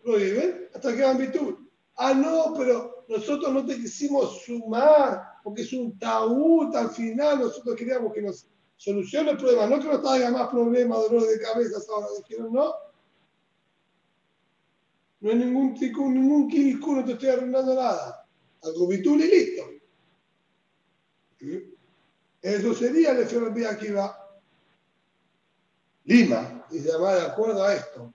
Prohíbe 0.00 0.70
hasta 0.72 0.94
que 0.94 1.02
hagan 1.02 1.18
bitur. 1.18 1.58
Ah, 1.96 2.14
no, 2.14 2.54
pero 2.56 3.04
nosotros 3.08 3.52
no 3.52 3.66
te 3.66 3.74
quisimos 3.74 4.42
sumar 4.44 5.24
porque 5.42 5.62
es 5.62 5.72
un 5.72 5.98
taúd 5.98 6.76
al 6.76 6.90
final. 6.90 7.40
Nosotros 7.40 7.74
queríamos 7.74 8.12
que 8.12 8.22
nos 8.22 8.46
solucione 8.76 9.32
el 9.32 9.38
problema, 9.38 9.66
no 9.66 9.80
que 9.82 9.88
nos 9.88 10.02
traiga 10.02 10.30
más 10.30 10.50
problemas, 10.50 10.98
dolor 10.98 11.26
de 11.26 11.40
cabeza. 11.40 11.80
Ahora 11.92 12.06
dijeron, 12.16 12.52
no. 12.52 12.74
No 15.20 15.30
hay 15.30 15.36
ningún 15.36 15.74
tico, 15.74 16.02
ningún 16.02 16.46
quiricu, 16.46 16.94
no 16.94 17.04
te 17.04 17.14
estoy 17.14 17.30
arruinando 17.30 17.74
nada 17.74 18.27
algo 18.62 18.86
bitul 18.86 19.20
y 19.20 19.28
listo. 19.28 19.62
Eso 22.42 22.74
sería 22.74 23.12
el 23.12 23.28
Rabbi 23.28 23.64
Akiva. 23.64 24.24
Lima, 26.04 26.66
y 26.70 26.78
se 26.78 26.90
llama 26.90 27.14
de 27.14 27.22
acuerdo 27.22 27.62
a 27.62 27.74
esto. 27.74 28.12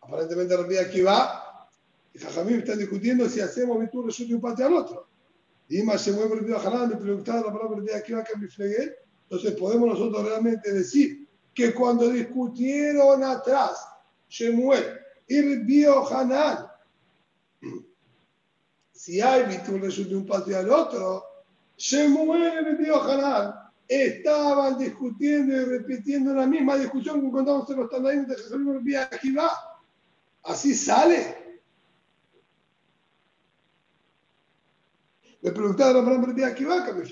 Aparentemente 0.00 0.56
Rabbi 0.56 0.76
Akiva 0.78 1.68
y 2.12 2.18
Jajamim 2.18 2.58
están 2.58 2.78
discutiendo 2.78 3.28
si 3.28 3.40
hacemos 3.40 3.78
bitul 3.78 4.12
de 4.12 4.34
un 4.34 4.40
patio 4.40 4.66
al 4.66 4.74
otro. 4.74 5.08
Lima 5.68 5.96
se 5.96 6.10
mueve 6.12 6.38
el 6.38 6.54
Jalán, 6.54 6.90
le 6.90 6.96
preguntaba 6.96 7.42
la 7.42 7.52
palabra 7.52 7.76
Rabbi 7.76 7.92
Akiva 7.92 8.24
que 8.24 8.36
me 8.36 8.48
flegué. 8.48 8.96
Entonces 9.22 9.52
podemos 9.52 9.88
nosotros 9.90 10.24
realmente 10.24 10.72
decir 10.72 11.28
que 11.54 11.72
cuando 11.72 12.08
discutieron 12.08 13.22
atrás 13.22 13.86
Shemuel 14.28 14.98
y 15.28 15.40
Rabbi 15.40 15.84
Hanan 15.84 16.69
si 19.00 19.18
hay 19.18 19.44
bitul 19.44 19.80
de 19.80 20.14
un 20.14 20.26
patio 20.26 20.58
al 20.58 20.68
otro, 20.68 21.24
Shemuel 21.78 22.76
y 22.78 22.90
Hanan 22.90 23.54
estaban 23.88 24.76
discutiendo 24.76 25.56
y 25.56 25.64
repitiendo 25.64 26.34
la 26.34 26.46
misma 26.46 26.76
discusión 26.76 27.22
que 27.22 27.30
contamos 27.30 27.70
en 27.70 27.76
los 27.78 27.88
tandaín 27.88 28.26
de 28.26 28.36
Jesús 28.36 28.60
va. 29.38 29.50
Así 30.42 30.74
sale. 30.74 31.62
Le 35.40 35.50
preguntaron 35.50 36.06
a 36.06 36.26
Rabbi 36.26 36.42
Akiva 36.42 36.84
que 36.84 36.92
me 36.92 37.04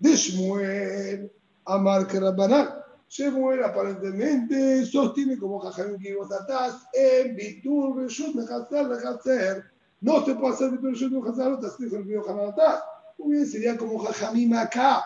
De 0.00 0.14
Shmuel, 0.14 1.32
Amar 1.64 2.06
que 2.06 2.20
Rabbanán. 2.20 2.74
Shemuel 3.08 3.64
aparentemente 3.64 4.84
sostiene 4.84 5.38
como 5.38 5.60
Jajamim 5.60 5.98
que 5.98 6.14
vos 6.14 6.30
atás 6.30 6.86
en 6.92 7.34
Bitur 7.34 8.02
Reshut 8.02 8.34
Mechazer 8.34 8.86
Mechazer. 8.86 9.71
No 10.02 10.24
se 10.26 10.34
puede 10.34 10.54
hacer 10.54 10.72
Mechazer, 10.72 11.12
no 11.12 11.54
está 11.54 11.66
escrito 11.68 11.96
en 11.96 12.10
el 12.10 12.28
Hanatás. 12.28 12.82
Muy 13.18 13.36
bien, 13.36 13.46
sería 13.46 13.76
como 13.76 14.00
Jajamim 14.00 14.52
acá, 14.54 15.04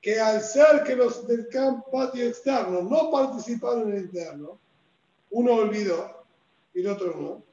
que 0.00 0.18
al 0.18 0.40
ser 0.40 0.82
que 0.82 0.96
los 0.96 1.26
del 1.28 1.46
campo 1.48 1.90
patio 1.90 2.26
externo 2.26 2.82
no 2.82 3.10
participaron 3.10 3.90
en 3.90 3.96
el 3.98 4.04
interno, 4.04 4.58
uno 5.30 5.52
olvidó 5.52 6.24
y 6.72 6.80
el 6.80 6.88
otro 6.88 7.14
no, 7.14 7.44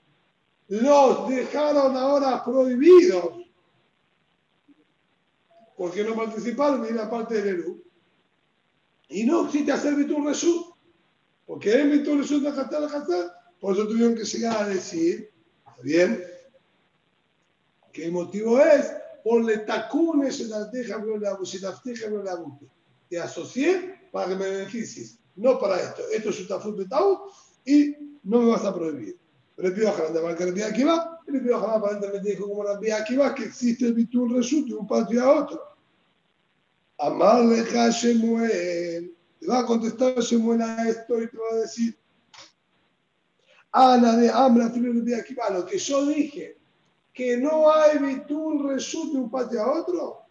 los 0.70 1.30
dejaron 1.30 1.98
ahora 1.98 2.44
prohibidos 2.44 3.46
porque 5.76 6.06
no 6.06 6.16
participaron 6.16 6.86
en 6.86 6.96
la 6.96 7.10
parte 7.10 7.42
del 7.42 7.60
Eru. 7.60 7.84
Y 9.10 9.26
no 9.26 9.46
existe 9.46 9.74
hacer 9.74 9.96
Bitur 9.96 10.26
Reshut, 10.26 10.74
porque 11.46 11.82
en 11.82 11.92
Bitur 11.92 12.18
Reshut 12.18 12.42
de 12.42 12.50
Hatar 12.50 12.84
Hatar, 12.84 13.34
por 13.60 13.74
eso 13.74 13.86
tuvieron 13.88 14.16
que 14.16 14.24
llegar 14.24 14.64
a 14.64 14.70
decir, 14.70 15.30
bien, 15.84 16.24
el 18.04 18.12
motivo 18.12 18.60
es 18.60 18.92
por 19.24 19.44
le 19.44 19.60
tacunes 19.60 20.40
en 20.42 20.50
la 20.50 20.70
teja, 20.70 21.00
no 21.00 21.18
la 21.18 21.32
no 22.10 22.24
la 22.24 22.46
Te 23.10 23.20
asocié 23.20 24.10
para 24.12 24.30
que 24.30 24.36
me 24.36 24.50
beneficies, 24.50 25.18
no 25.36 25.58
para 25.58 25.82
esto. 25.82 26.04
Esto 26.12 26.30
es 26.30 26.66
un 26.66 26.78
betaut 26.78 27.32
y 27.66 27.96
no 28.24 28.42
me 28.42 28.52
vas 28.52 28.66
a 28.66 28.74
prohibir. 28.74 29.18
Le 29.58 29.72
pido 29.72 29.90
a 29.90 29.96
Hanan 29.96 30.14
de 30.14 30.22
marcar 30.22 30.48
el 30.50 30.64
aquí 30.64 30.84
va, 30.84 31.20
y 31.28 31.32
le 31.32 31.40
pido 31.40 31.56
a 31.56 31.64
Hanan 31.64 31.78
aparentemente 31.78 32.30
dijo 32.30 32.48
como 32.50 32.64
la 32.64 32.78
vía 32.78 32.98
aquí 32.98 33.16
va, 33.16 33.34
que 33.34 33.46
existe 33.46 33.86
el 33.86 33.94
Bitur 33.94 34.32
Reshut 34.32 34.68
de 34.68 34.76
un 34.76 34.88
patio 34.88 35.24
a 35.24 35.44
otro. 35.44 35.62
Amarle 36.98 37.62
a 37.62 37.90
Shemuel. 37.90 39.16
Te 39.40 39.48
va 39.48 39.60
a 39.60 39.66
contestar 39.66 40.20
Shemuel 40.20 40.62
a 40.62 40.90
esto 40.90 41.22
y 41.22 41.30
te 41.30 41.38
va 41.38 41.50
a 41.54 41.60
decir, 41.62 41.98
Ana 43.72 44.16
de 44.16 44.30
Amra, 44.30 44.70
de 44.70 45.16
aquí 45.16 45.34
va, 45.36 45.50
lo 45.50 45.66
que 45.66 45.78
yo 45.78 46.06
dije, 46.06 46.58
que 47.16 47.38
no 47.38 47.72
hay 47.72 47.98
bitul 47.98 48.68
reshut 48.68 49.14
de 49.14 49.20
un 49.20 49.32
patio 49.32 49.62
a 49.62 49.80
otro, 49.80 50.22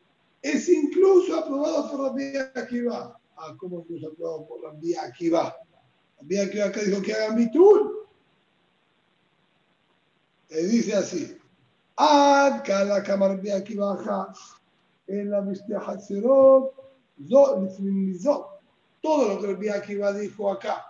es 0.42 0.68
incluso 0.68 1.34
aprobado 1.38 1.90
por 1.90 2.14
vía 2.14 2.52
Akiva. 2.54 3.18
Ah, 3.36 3.54
¿cómo 3.56 3.80
incluso 3.80 4.08
aprobado 4.08 4.46
por 4.46 4.78
vía 4.78 5.02
Akiva? 5.02 5.56
Vía 6.20 6.44
Akiva 6.44 6.66
acá 6.66 6.82
dijo 6.82 7.00
que 7.00 7.14
hagan 7.14 7.36
bitul. 7.36 8.06
Le 10.50 10.62
dice 10.64 10.94
así, 10.94 11.38
acá 11.96 12.84
la 12.84 13.02
cámara 13.02 13.34
vía 13.36 13.56
Akiva 13.56 14.32
en 15.06 15.30
la 15.30 15.40
Mishnah 15.40 15.80
Hatzerot, 15.80 16.74
todo 19.00 19.28
lo 19.28 19.40
que 19.40 19.54
Vía 19.54 19.76
Akiva 19.76 20.12
dijo 20.12 20.50
acá, 20.50 20.84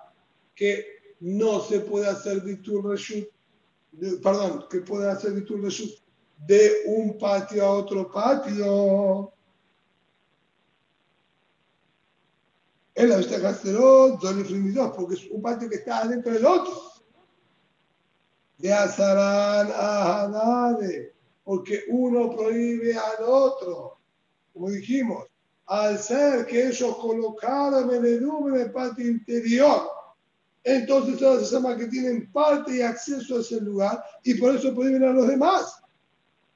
que 0.55 0.85
no 1.21 1.61
se 1.61 1.81
puede 1.81 2.09
hacer 2.09 2.41
bitul 2.41 2.83
reshut, 2.91 3.29
perdón, 4.23 4.67
que 4.71 4.81
puede 4.81 5.11
hacer 5.11 5.33
bitul 5.33 5.63
reshut 5.63 5.91
de 6.47 6.83
un 6.87 7.19
patio 7.19 7.65
a 7.65 7.71
otro 7.71 8.11
patio. 8.11 9.33
En 12.97 13.09
la 13.09 13.17
Mishnah 13.17 13.49
Hatzerot, 13.49 14.21
porque 14.97 15.15
es 15.15 15.31
un 15.31 15.43
patio 15.43 15.69
que 15.69 15.77
está 15.77 16.07
dentro 16.07 16.33
del 16.33 16.47
otro. 16.47 16.93
De 18.59 18.73
Azarán 18.73 19.73
a 19.75 20.25
Hanade, 20.25 21.13
porque 21.43 21.85
uno 21.89 22.31
prohíbe 22.37 22.97
al 22.97 23.25
otro 23.25 23.95
como 24.55 24.71
dijimos, 24.71 25.27
al 25.67 25.99
ser 25.99 26.47
que 26.47 26.69
ellos 26.69 26.97
colocaron 26.97 27.93
el 27.93 28.23
en 28.23 28.55
el 28.55 28.73
patio 28.73 29.07
interior, 29.07 29.91
entonces 30.65 31.23
ahora 31.23 31.45
se 31.45 31.55
llama 31.55 31.77
que 31.77 31.87
tienen 31.89 32.33
parte 32.33 32.77
y 32.77 32.81
acceso 32.81 33.37
a 33.37 33.41
ese 33.41 33.61
lugar 33.61 34.03
y 34.25 34.35
por 34.35 34.57
eso 34.57 34.75
prohíben 34.75 35.05
a 35.05 35.13
los 35.13 35.29
demás. 35.29 35.83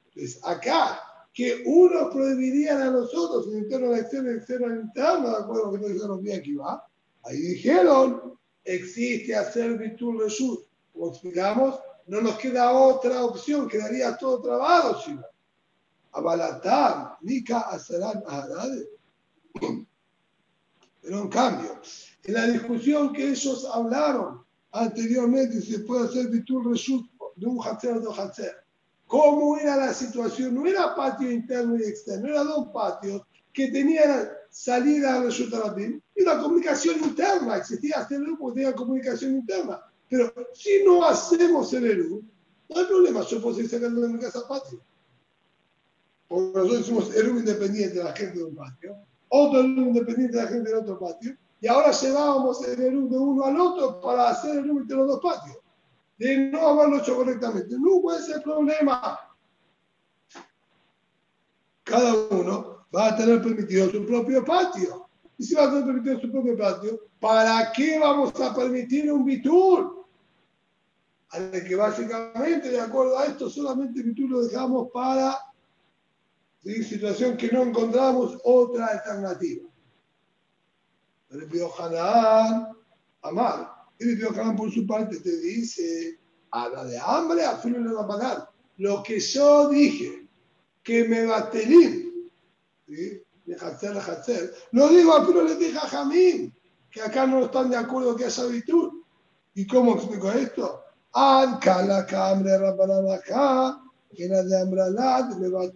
Entonces, 0.07 0.39
acá, 0.43 0.99
que 1.31 1.63
unos 1.65 2.11
prohibirían 2.11 2.81
a 2.81 2.89
los 2.89 3.13
otros 3.13 3.47
en 3.47 3.59
interno 3.59 3.91
de 3.91 3.99
externo 3.99 4.31
y 4.31 4.35
externo 4.35 4.65
al 4.65 4.81
interno, 4.81 5.29
de 5.29 5.37
acuerdo 5.37 5.63
con 5.69 5.81
lo 5.81 5.87
que 5.87 5.93
dijeron 5.93 6.23
bien 6.23 6.39
aquí 6.39 6.55
va, 6.55 6.83
ahí 7.23 7.37
dijeron, 7.37 8.37
existe 8.63 9.35
hacer 9.35 9.77
virtud 9.77 10.21
Reshut. 10.21 10.65
Como 10.91 11.11
explicamos, 11.11 11.79
no 12.07 12.21
nos 12.21 12.37
queda 12.39 12.71
otra 12.71 13.23
opción, 13.23 13.67
quedaría 13.67 14.17
todo 14.17 14.41
trabado, 14.41 14.99
sino. 15.01 15.23
Abalatam, 16.11 17.15
Nika 17.21 17.59
Asaran 17.59 18.23
Pero 21.01 21.21
en 21.21 21.29
cambio, 21.29 21.81
en 22.23 22.33
la 22.33 22.47
discusión 22.47 23.13
que 23.13 23.29
ellos 23.29 23.67
hablaron 23.73 24.43
anteriormente, 24.71 25.61
se 25.61 25.79
puede 25.79 26.05
hacer 26.05 26.27
Bitul 26.29 26.69
Reshut 26.69 27.09
de 27.35 27.45
un 27.47 27.59
Hatzer 27.61 27.97
o 27.97 28.01
dos 28.01 28.19
Hatzer. 28.19 28.55
¿Cómo 29.07 29.57
era 29.57 29.75
la 29.75 29.93
situación? 29.93 30.53
No 30.53 30.67
era 30.67 30.95
patio 30.95 31.31
interno 31.31 31.75
y 31.77 31.83
externo, 31.83 32.27
eran 32.27 32.47
dos 32.47 32.67
patios 32.71 33.23
que 33.51 33.69
tenían 33.69 34.29
salida 34.51 35.15
a 35.15 35.23
Reshut 35.23 35.53
Arabim 35.53 35.99
y 36.15 36.21
una 36.21 36.39
comunicación 36.39 36.99
interna. 37.03 37.57
Existía 37.57 37.95
hasta 37.97 38.15
el 38.15 38.37
porque 38.37 38.61
tenía 38.61 38.75
comunicación 38.75 39.35
interna. 39.35 39.81
Pero 40.09 40.31
si 40.53 40.83
no 40.83 41.03
hacemos 41.03 41.73
el 41.73 41.85
ERU, 41.85 42.23
no 42.69 42.79
hay 42.79 42.85
problema, 42.85 43.25
yo 43.25 43.41
puedo 43.41 43.55
seguir 43.55 43.71
sacando 43.71 44.01
de 44.01 44.09
mi 44.09 44.19
casa 44.19 44.47
patio. 44.47 44.79
Porque 46.27 46.59
nosotros 46.59 46.85
somos 46.85 47.09
uno 47.15 47.39
independiente 47.39 47.97
de 47.97 48.03
la 48.03 48.15
gente 48.15 48.37
de 48.37 48.43
un 48.43 48.55
patio, 48.55 48.95
otro 49.29 49.61
independiente 49.61 50.37
de 50.37 50.43
la 50.43 50.49
gente 50.49 50.69
del 50.69 50.79
otro 50.79 50.99
patio, 50.99 51.35
y 51.61 51.67
ahora 51.67 51.91
llevábamos 51.91 52.65
el 52.67 52.97
uno 52.97 53.09
de 53.09 53.17
uno 53.17 53.43
al 53.45 53.59
otro 53.59 53.99
para 54.01 54.29
hacer 54.29 54.57
el 54.57 54.71
uno 54.71 54.81
entre 54.81 54.97
los 54.97 55.07
dos 55.07 55.19
patios. 55.21 55.57
De 56.17 56.37
no 56.37 56.67
haberlo 56.67 56.97
hecho 56.97 57.15
correctamente. 57.15 57.75
No 57.77 58.01
puede 58.01 58.21
ser 58.21 58.41
problema. 58.41 59.19
Cada 61.83 62.13
uno 62.29 62.85
va 62.95 63.07
a 63.07 63.17
tener 63.17 63.41
permitido 63.41 63.89
su 63.89 64.05
propio 64.05 64.43
patio. 64.45 65.09
Y 65.37 65.43
si 65.43 65.55
va 65.55 65.63
a 65.63 65.69
tener 65.69 65.85
permitido 65.85 66.19
su 66.19 66.31
propio 66.31 66.57
patio, 66.57 66.99
¿para 67.19 67.71
qué 67.73 67.99
vamos 67.99 68.39
a 68.39 68.53
permitir 68.53 69.11
un 69.11 69.25
bitur? 69.25 70.05
Al 71.29 71.51
que 71.51 71.75
básicamente, 71.75 72.69
de 72.69 72.79
acuerdo 72.79 73.17
a 73.17 73.25
esto, 73.25 73.49
solamente 73.49 73.99
el 73.99 74.07
bitur 74.07 74.29
lo 74.29 74.41
dejamos 74.43 74.89
para 74.93 75.37
situación 76.63 77.37
que 77.37 77.49
no 77.51 77.63
encontramos 77.63 78.37
otra 78.43 78.87
alternativa. 78.87 79.67
El 81.29 81.45
pidió 81.47 81.69
Hanán, 81.79 82.69
Amar. 83.21 83.73
El 83.97 84.15
pidió 84.15 84.31
Hanán 84.31 84.55
por 84.55 84.71
su 84.71 84.85
parte 84.85 85.19
te 85.19 85.37
dice, 85.37 86.19
a 86.51 86.69
la 86.69 86.83
de 86.85 86.99
hambre, 86.99 87.45
a 87.45 87.57
fin 87.57 87.73
le 87.73 87.93
va 87.93 88.03
a 88.03 88.07
pagar. 88.07 88.49
Lo 88.77 89.03
que 89.03 89.19
yo 89.19 89.69
dije, 89.69 90.27
que 90.83 91.03
me 91.05 91.27
¿sí? 92.87 93.23
de 93.45 93.55
Hatzer, 93.55 93.93
de 93.93 93.99
Hatzer, 93.99 94.53
lo 94.71 94.89
digo 94.89 95.13
a 95.13 95.43
le 95.43 95.55
dije 95.55 95.77
a 95.77 95.81
Jamín, 95.81 96.53
que 96.91 97.01
acá 97.01 97.25
no 97.25 97.45
están 97.45 97.69
de 97.69 97.77
acuerdo 97.77 98.15
que 98.15 98.25
haya 98.25 98.43
habitud. 98.43 99.01
¿Y 99.53 99.67
cómo 99.67 99.95
explico 99.95 100.31
esto? 100.31 100.83
Anca 101.13 101.83
la 101.83 102.05
cambre 102.05 102.51
acá 103.13 103.81
la 104.17 104.43
de 104.43 104.61
Amralad 104.61 105.37
me 105.37 105.49
va 105.49 105.63
a 105.63 105.71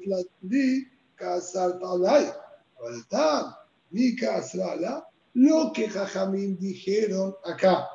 casar 1.15 1.79
talay. 1.79 2.31
Falta, 2.77 3.65
mi 3.91 4.15
casrala, 4.15 5.07
lo 5.33 5.71
que 5.73 5.89
Jajamín 5.89 6.57
dijeron 6.57 7.35
acá. 7.43 7.87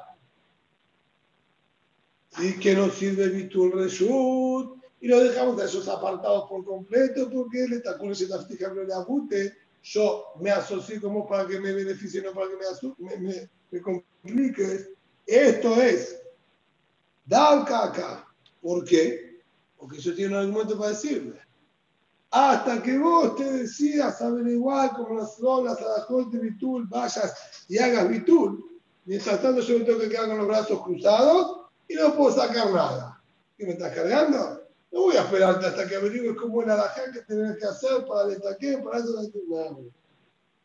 Y 2.38 2.58
que 2.58 2.74
nos 2.74 2.94
sirve 2.94 3.28
Bitul 3.28 3.72
Reshut 3.72 4.78
y 5.00 5.08
lo 5.08 5.20
dejamos 5.20 5.56
de 5.56 5.64
esos 5.64 5.88
apartados 5.88 6.48
por 6.48 6.64
completo 6.64 7.28
porque 7.30 7.64
ese 7.64 8.26
taftica 8.26 8.68
no 8.72 8.82
le 8.82 8.94
abute. 8.94 9.54
Yo 9.82 10.24
me 10.40 10.50
asocié 10.50 11.00
como 11.00 11.26
para 11.26 11.46
que 11.46 11.60
me 11.60 11.72
beneficie, 11.72 12.22
no 12.22 12.32
para 12.32 12.48
que 12.48 12.56
me, 12.56 13.16
me, 13.16 13.16
me, 13.18 13.50
me 13.70 13.80
complique. 13.80 14.94
Esto 15.26 15.80
es 15.80 16.20
Dalka 17.24 17.84
acá. 17.84 18.28
¿Por 18.60 18.84
qué? 18.84 19.27
Porque 19.78 19.98
yo 19.98 20.14
tengo 20.14 20.30
un 20.30 20.34
argumento 20.34 20.76
para 20.76 20.90
decirle. 20.90 21.40
Hasta 22.30 22.82
que 22.82 22.98
vos 22.98 23.36
te 23.36 23.50
decidas 23.50 24.20
averiguar 24.20 24.92
como 24.92 25.18
las 25.18 25.38
obras 25.42 25.78
a 25.80 25.98
la 25.98 26.06
corte 26.06 26.38
Bitul, 26.38 26.86
vayas 26.88 27.64
y 27.68 27.78
hagas 27.78 28.08
Bitul, 28.08 28.80
mientras 29.06 29.40
tanto 29.40 29.62
yo 29.62 29.78
me 29.78 29.84
tengo 29.84 30.00
que 30.00 30.10
quedar 30.10 30.28
con 30.28 30.38
los 30.38 30.46
brazos 30.46 30.82
cruzados 30.82 31.68
y 31.88 31.94
no 31.94 32.14
puedo 32.14 32.34
sacar 32.34 32.70
nada. 32.70 33.22
¿Qué 33.56 33.64
me 33.64 33.72
estás 33.72 33.94
cargando? 33.94 34.62
No 34.92 35.00
voy 35.02 35.16
a 35.16 35.22
esperarte 35.22 35.66
hasta 35.66 35.88
que 35.88 35.96
averigües 35.96 36.36
cómo 36.36 36.62
era 36.62 36.76
la 36.76 36.88
gente 36.90 37.20
que 37.20 37.26
tenés 37.26 37.56
que 37.56 37.66
hacer 37.66 38.04
para 38.06 38.30
el 38.30 38.40
taqué, 38.42 38.78
para 38.78 38.98
eso, 38.98 39.14
nada. 39.48 39.76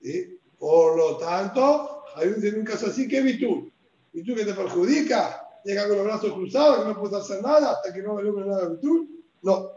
¿Sí? 0.02 0.38
Por 0.60 0.98
lo 0.98 1.18
tanto, 1.18 2.04
hay 2.16 2.28
un 2.28 2.66
caso 2.66 2.88
así 2.88 3.08
que 3.08 3.22
Bitul. 3.22 3.72
Bitul 4.12 4.36
que 4.36 4.46
te 4.46 4.54
perjudica, 4.54 5.43
llega 5.64 5.88
con 5.88 5.98
los 5.98 6.06
brazos 6.06 6.34
cruzados, 6.34 6.80
que 6.80 6.86
no 6.86 7.00
puedes 7.00 7.18
hacer 7.18 7.42
nada 7.42 7.72
hasta 7.72 7.94
que 7.94 8.02
no 8.02 8.22
logre 8.22 8.46
nada 8.46 8.70
de. 8.70 9.08
No. 9.42 9.70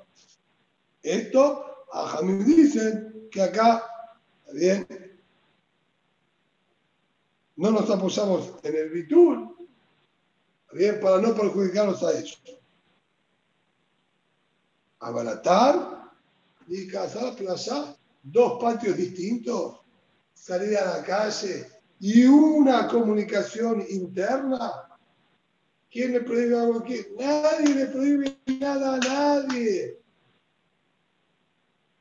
Esto, 1.02 1.86
a 1.92 2.06
Jamil 2.08 2.44
dicen 2.44 3.28
que 3.30 3.42
acá, 3.42 3.84
bien, 4.52 4.86
no 7.56 7.70
nos 7.70 7.88
apoyamos 7.90 8.52
en 8.62 8.76
el 8.76 8.90
bitul, 8.90 9.56
bien, 10.72 11.00
para 11.00 11.20
no 11.20 11.34
perjudicarlos 11.34 12.02
a 12.02 12.18
ellos. 12.18 12.42
Abaratar 15.00 16.10
y 16.68 16.88
casar, 16.88 17.36
playa, 17.36 17.96
dos 18.22 18.60
patios 18.60 18.96
distintos, 18.96 19.80
salir 20.34 20.76
a 20.76 20.98
la 20.98 21.04
calle 21.04 21.66
y 22.00 22.24
una 22.24 22.88
comunicación 22.88 23.84
interna. 23.88 24.85
¿Quién 25.96 26.12
le 26.12 26.20
prohíbe 26.20 26.60
algo 26.60 26.80
aquí? 26.80 27.06
Nadie 27.18 27.74
le 27.74 27.86
prohíbe 27.86 28.38
nada 28.60 28.96
a 28.96 28.98
nadie. 28.98 29.98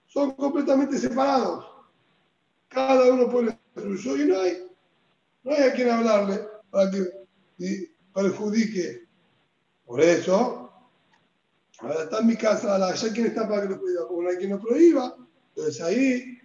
Son 0.07 0.31
completamente 0.31 0.97
separados. 0.97 1.65
Cada 2.67 3.13
uno 3.13 3.29
pone 3.29 3.57
suyo 3.73 4.25
y 4.25 4.27
no 4.27 4.41
hay, 4.41 4.67
no 5.43 5.53
hay 5.53 5.63
a 5.63 5.73
quien 5.73 5.89
hablarle 5.89 6.45
para 6.69 6.91
que 6.91 7.95
perjudique. 8.13 9.07
Por 9.85 10.01
eso, 10.01 10.69
ahora 11.79 12.03
está 12.03 12.19
en 12.19 12.27
mi 12.27 12.35
casa, 12.35 12.93
ya 12.93 13.13
quien 13.13 13.27
está 13.27 13.47
para 13.47 13.61
que 13.61 13.69
lo 13.69 13.79
prohíba, 13.79 14.07
como 14.09 14.23
no 14.23 14.29
hay 14.29 14.35
quien 14.35 14.49
lo 14.49 14.59
prohíba, 14.59 15.15
entonces 15.55 15.81
ahí 15.81 16.37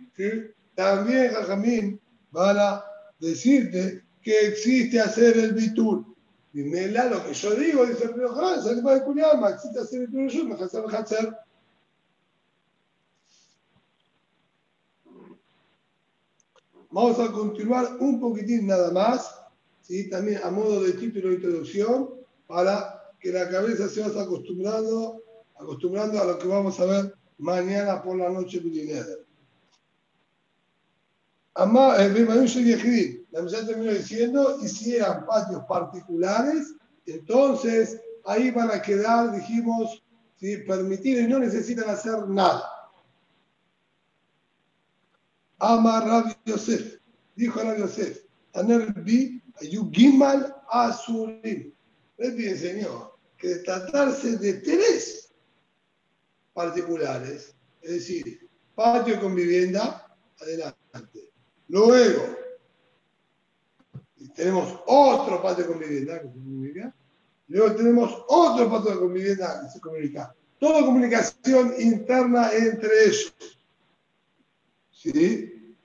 también 0.76 1.32
Jajamín 1.32 2.00
van 2.30 2.58
a 2.60 2.84
decirte 3.18 4.04
que 4.22 4.38
existe 4.46 5.00
hacer 5.00 5.36
el 5.36 5.54
bitul. 5.54 6.10
Dímela 6.52 7.06
lo 7.06 7.24
que 7.24 7.32
yo 7.32 7.54
digo, 7.54 7.86
dice 7.86 8.04
el 8.04 8.14
río 8.14 8.34
Jan, 8.34 8.62
sale 8.62 8.82
para 8.82 8.96
el 8.96 9.54
existe 9.54 9.80
hacer 9.80 10.00
el 10.02 10.08
bitul, 10.08 10.48
me 10.48 10.54
hacer 10.54 11.36
Vamos 16.92 17.20
a 17.20 17.30
continuar 17.30 17.96
un 18.00 18.18
poquitín 18.18 18.66
nada 18.66 18.90
más, 18.90 19.32
¿sí? 19.80 20.10
también 20.10 20.40
a 20.42 20.50
modo 20.50 20.82
de 20.82 20.94
título 20.94 21.28
de 21.28 21.36
introducción, 21.36 22.10
para 22.48 23.00
que 23.20 23.30
la 23.30 23.48
cabeza 23.48 23.88
se 23.88 24.00
vaya 24.00 24.22
acostumbrando, 24.22 25.22
acostumbrando 25.54 26.20
a 26.20 26.24
lo 26.24 26.38
que 26.38 26.48
vamos 26.48 26.80
a 26.80 26.86
ver 26.86 27.14
mañana 27.38 28.02
por 28.02 28.16
la 28.16 28.28
noche 28.28 28.60
Eh, 31.56 33.24
la 33.32 33.42
mesa 33.42 33.66
terminó 33.66 33.92
diciendo, 33.92 34.58
y 34.62 34.68
si 34.68 34.96
eran 34.96 35.26
patios 35.26 35.64
particulares, 35.68 36.74
entonces 37.06 38.00
ahí 38.24 38.50
van 38.50 38.70
a 38.70 38.80
quedar, 38.80 39.32
dijimos, 39.32 40.02
¿sí? 40.36 40.58
permitidos 40.58 41.24
y 41.24 41.28
no 41.28 41.38
necesitan 41.38 41.90
hacer 41.90 42.28
nada. 42.28 42.64
Amar 45.58 46.06
Rabbi 46.06 46.34
Yosef. 46.46 46.98
Dijo 47.36 47.60
Rabbi 47.60 47.80
Yosef, 47.80 48.24
Taner 48.52 48.92
Bi, 48.94 49.42
Gimal 49.92 50.54
Azurim. 50.70 51.72
Rabbi 52.18 52.46
enseñó 52.48 53.12
que 53.36 53.56
tratarse 53.56 54.36
de 54.36 54.54
tres 54.54 55.32
particulares, 56.52 57.54
es 57.82 57.90
decir, 57.90 58.48
patio 58.74 59.20
con 59.20 59.34
vivienda, 59.34 60.16
adelante. 60.40 61.29
Luego, 61.70 62.36
tenemos 64.34 64.80
otro 64.86 65.40
patio 65.40 65.68
con 65.68 65.78
vivienda, 65.78 66.20
que 66.20 66.26
se 66.26 66.34
comunica. 66.34 66.94
Luego 67.46 67.76
tenemos 67.76 68.24
otro 68.26 68.68
patio 68.68 68.98
con 68.98 69.12
vivienda 69.14 69.60
que 69.62 69.70
se 69.70 69.80
comunica. 69.80 70.34
Toda 70.58 70.84
comunicación 70.84 71.74
interna 71.78 72.50
entre 72.52 73.04
ellos. 73.04 73.34
¿Sí? 74.90 75.76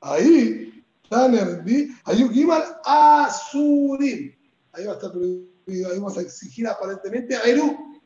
Ahí, 0.00 0.84
Taner 1.08 1.64
Gimal 1.64 2.80
Azurim. 2.84 4.32
Ahí 4.72 4.84
va 4.84 4.92
a 4.92 4.94
estar 4.94 5.10
prohibido, 5.10 5.90
ahí 5.90 5.98
vamos 5.98 6.16
a 6.18 6.20
exigir 6.20 6.68
aparentemente 6.68 7.34
a 7.34 7.42
Eru. 7.42 8.00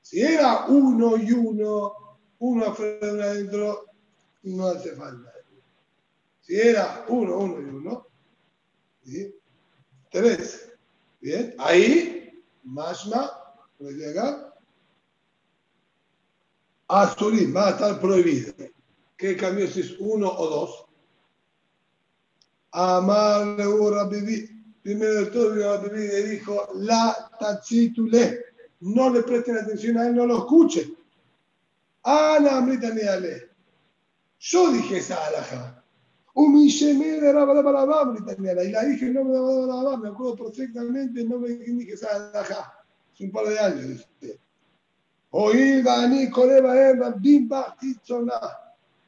Si 0.00 0.20
era 0.20 0.66
uno 0.66 1.16
y 1.16 1.30
uno, 1.30 1.92
uno 2.40 2.66
afuera, 2.66 3.12
uno 3.12 3.22
adentro, 3.22 3.84
no 4.42 4.66
hace 4.66 4.96
falta. 4.96 5.32
Si 6.46 6.60
era 6.60 7.06
uno, 7.08 7.38
uno 7.38 7.60
y 7.60 7.64
uno, 7.64 8.06
¿sí? 9.02 9.34
tres. 10.10 10.72
Bien, 11.20 11.54
ahí, 11.58 12.44
Mashma, 12.62 13.30
por 13.78 13.92
acá, 13.92 14.54
Azurim 16.86 17.56
va 17.56 17.68
a 17.68 17.70
estar 17.70 18.00
prohibido. 18.00 18.52
¿Qué 19.16 19.36
cambio 19.36 19.66
si 19.68 19.80
es 19.80 19.96
uno 19.98 20.30
o 20.30 20.48
dos? 20.48 20.86
Amar 22.72 23.56
Rabbi 23.56 24.50
Primero 24.82 25.14
de 25.14 25.26
todo, 25.26 25.54
Rabbi 25.54 25.96
le 25.96 26.22
dijo, 26.24 26.68
la 26.74 27.30
tachitule. 27.40 28.44
No 28.80 29.08
le 29.08 29.22
presten 29.22 29.56
atención 29.56 29.96
a 29.96 30.08
él, 30.08 30.14
no 30.14 30.26
lo 30.26 30.38
escuchen. 30.38 30.94
Ana 32.02 32.58
ale. 32.58 33.50
Yo 34.38 34.72
dije 34.72 34.98
esa 34.98 35.26
alhaja. 35.26 35.83
De 36.34 37.32
la 37.32 38.64
Y 38.64 38.72
la 38.72 38.84
dije 38.84 39.06
no 39.06 39.24
me 39.24 39.96
me 39.98 40.08
acuerdo 40.08 40.36
perfectamente 40.36 41.24
no 41.24 41.38
me 41.38 41.50
dije 41.50 41.92
esa 41.92 42.08
alhaja. 42.30 42.74
Hace 43.12 43.24
un 43.24 43.30
par 43.30 43.46
de 43.46 43.58
años, 43.58 44.08
Bimba, 47.20 47.76
Titzona. 47.78 48.40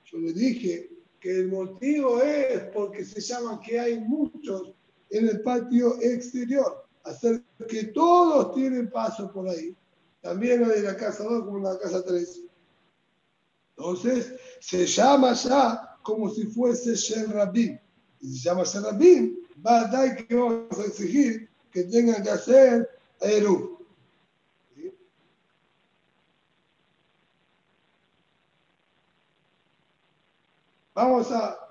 Yo 0.04 0.18
le 0.18 0.32
dije 0.32 0.90
que 1.18 1.40
el 1.40 1.48
motivo 1.48 2.22
es 2.22 2.62
porque 2.72 3.04
se 3.04 3.20
llama 3.20 3.60
que 3.60 3.80
hay 3.80 3.98
muchos 3.98 4.72
en 5.10 5.28
el 5.28 5.40
patio 5.42 6.00
exterior, 6.00 6.86
hacer 7.04 7.42
que 7.68 7.84
todos 7.84 8.54
tienen 8.54 8.90
paso 8.90 9.32
por 9.32 9.48
ahí, 9.48 9.76
también 10.20 10.60
lo 10.60 10.68
de 10.68 10.82
la 10.82 10.96
casa 10.96 11.24
2 11.24 11.44
como 11.44 11.58
la 11.58 11.78
casa 11.78 12.04
3. 12.04 12.42
Entonces, 13.76 14.34
se 14.60 14.86
llama 14.86 15.32
ya 15.34 15.85
como 16.06 16.30
si 16.30 16.44
fuese 16.46 16.94
Shem 16.94 17.32
Rabin. 17.32 17.80
Y 18.20 18.28
se 18.28 18.48
llama 18.48 18.62
Shem 18.62 18.84
Rabin, 18.84 19.38
va 19.66 19.80
a 19.80 19.86
dar 19.88 20.24
que 20.24 20.34
vamos 20.36 20.78
a 20.78 20.84
exigir 20.84 21.50
que 21.72 21.82
tengan 21.82 22.22
que 22.22 22.30
hacer 22.30 22.88
Eru. 23.20 23.76
Vamos 30.94 31.30
a 31.32 31.65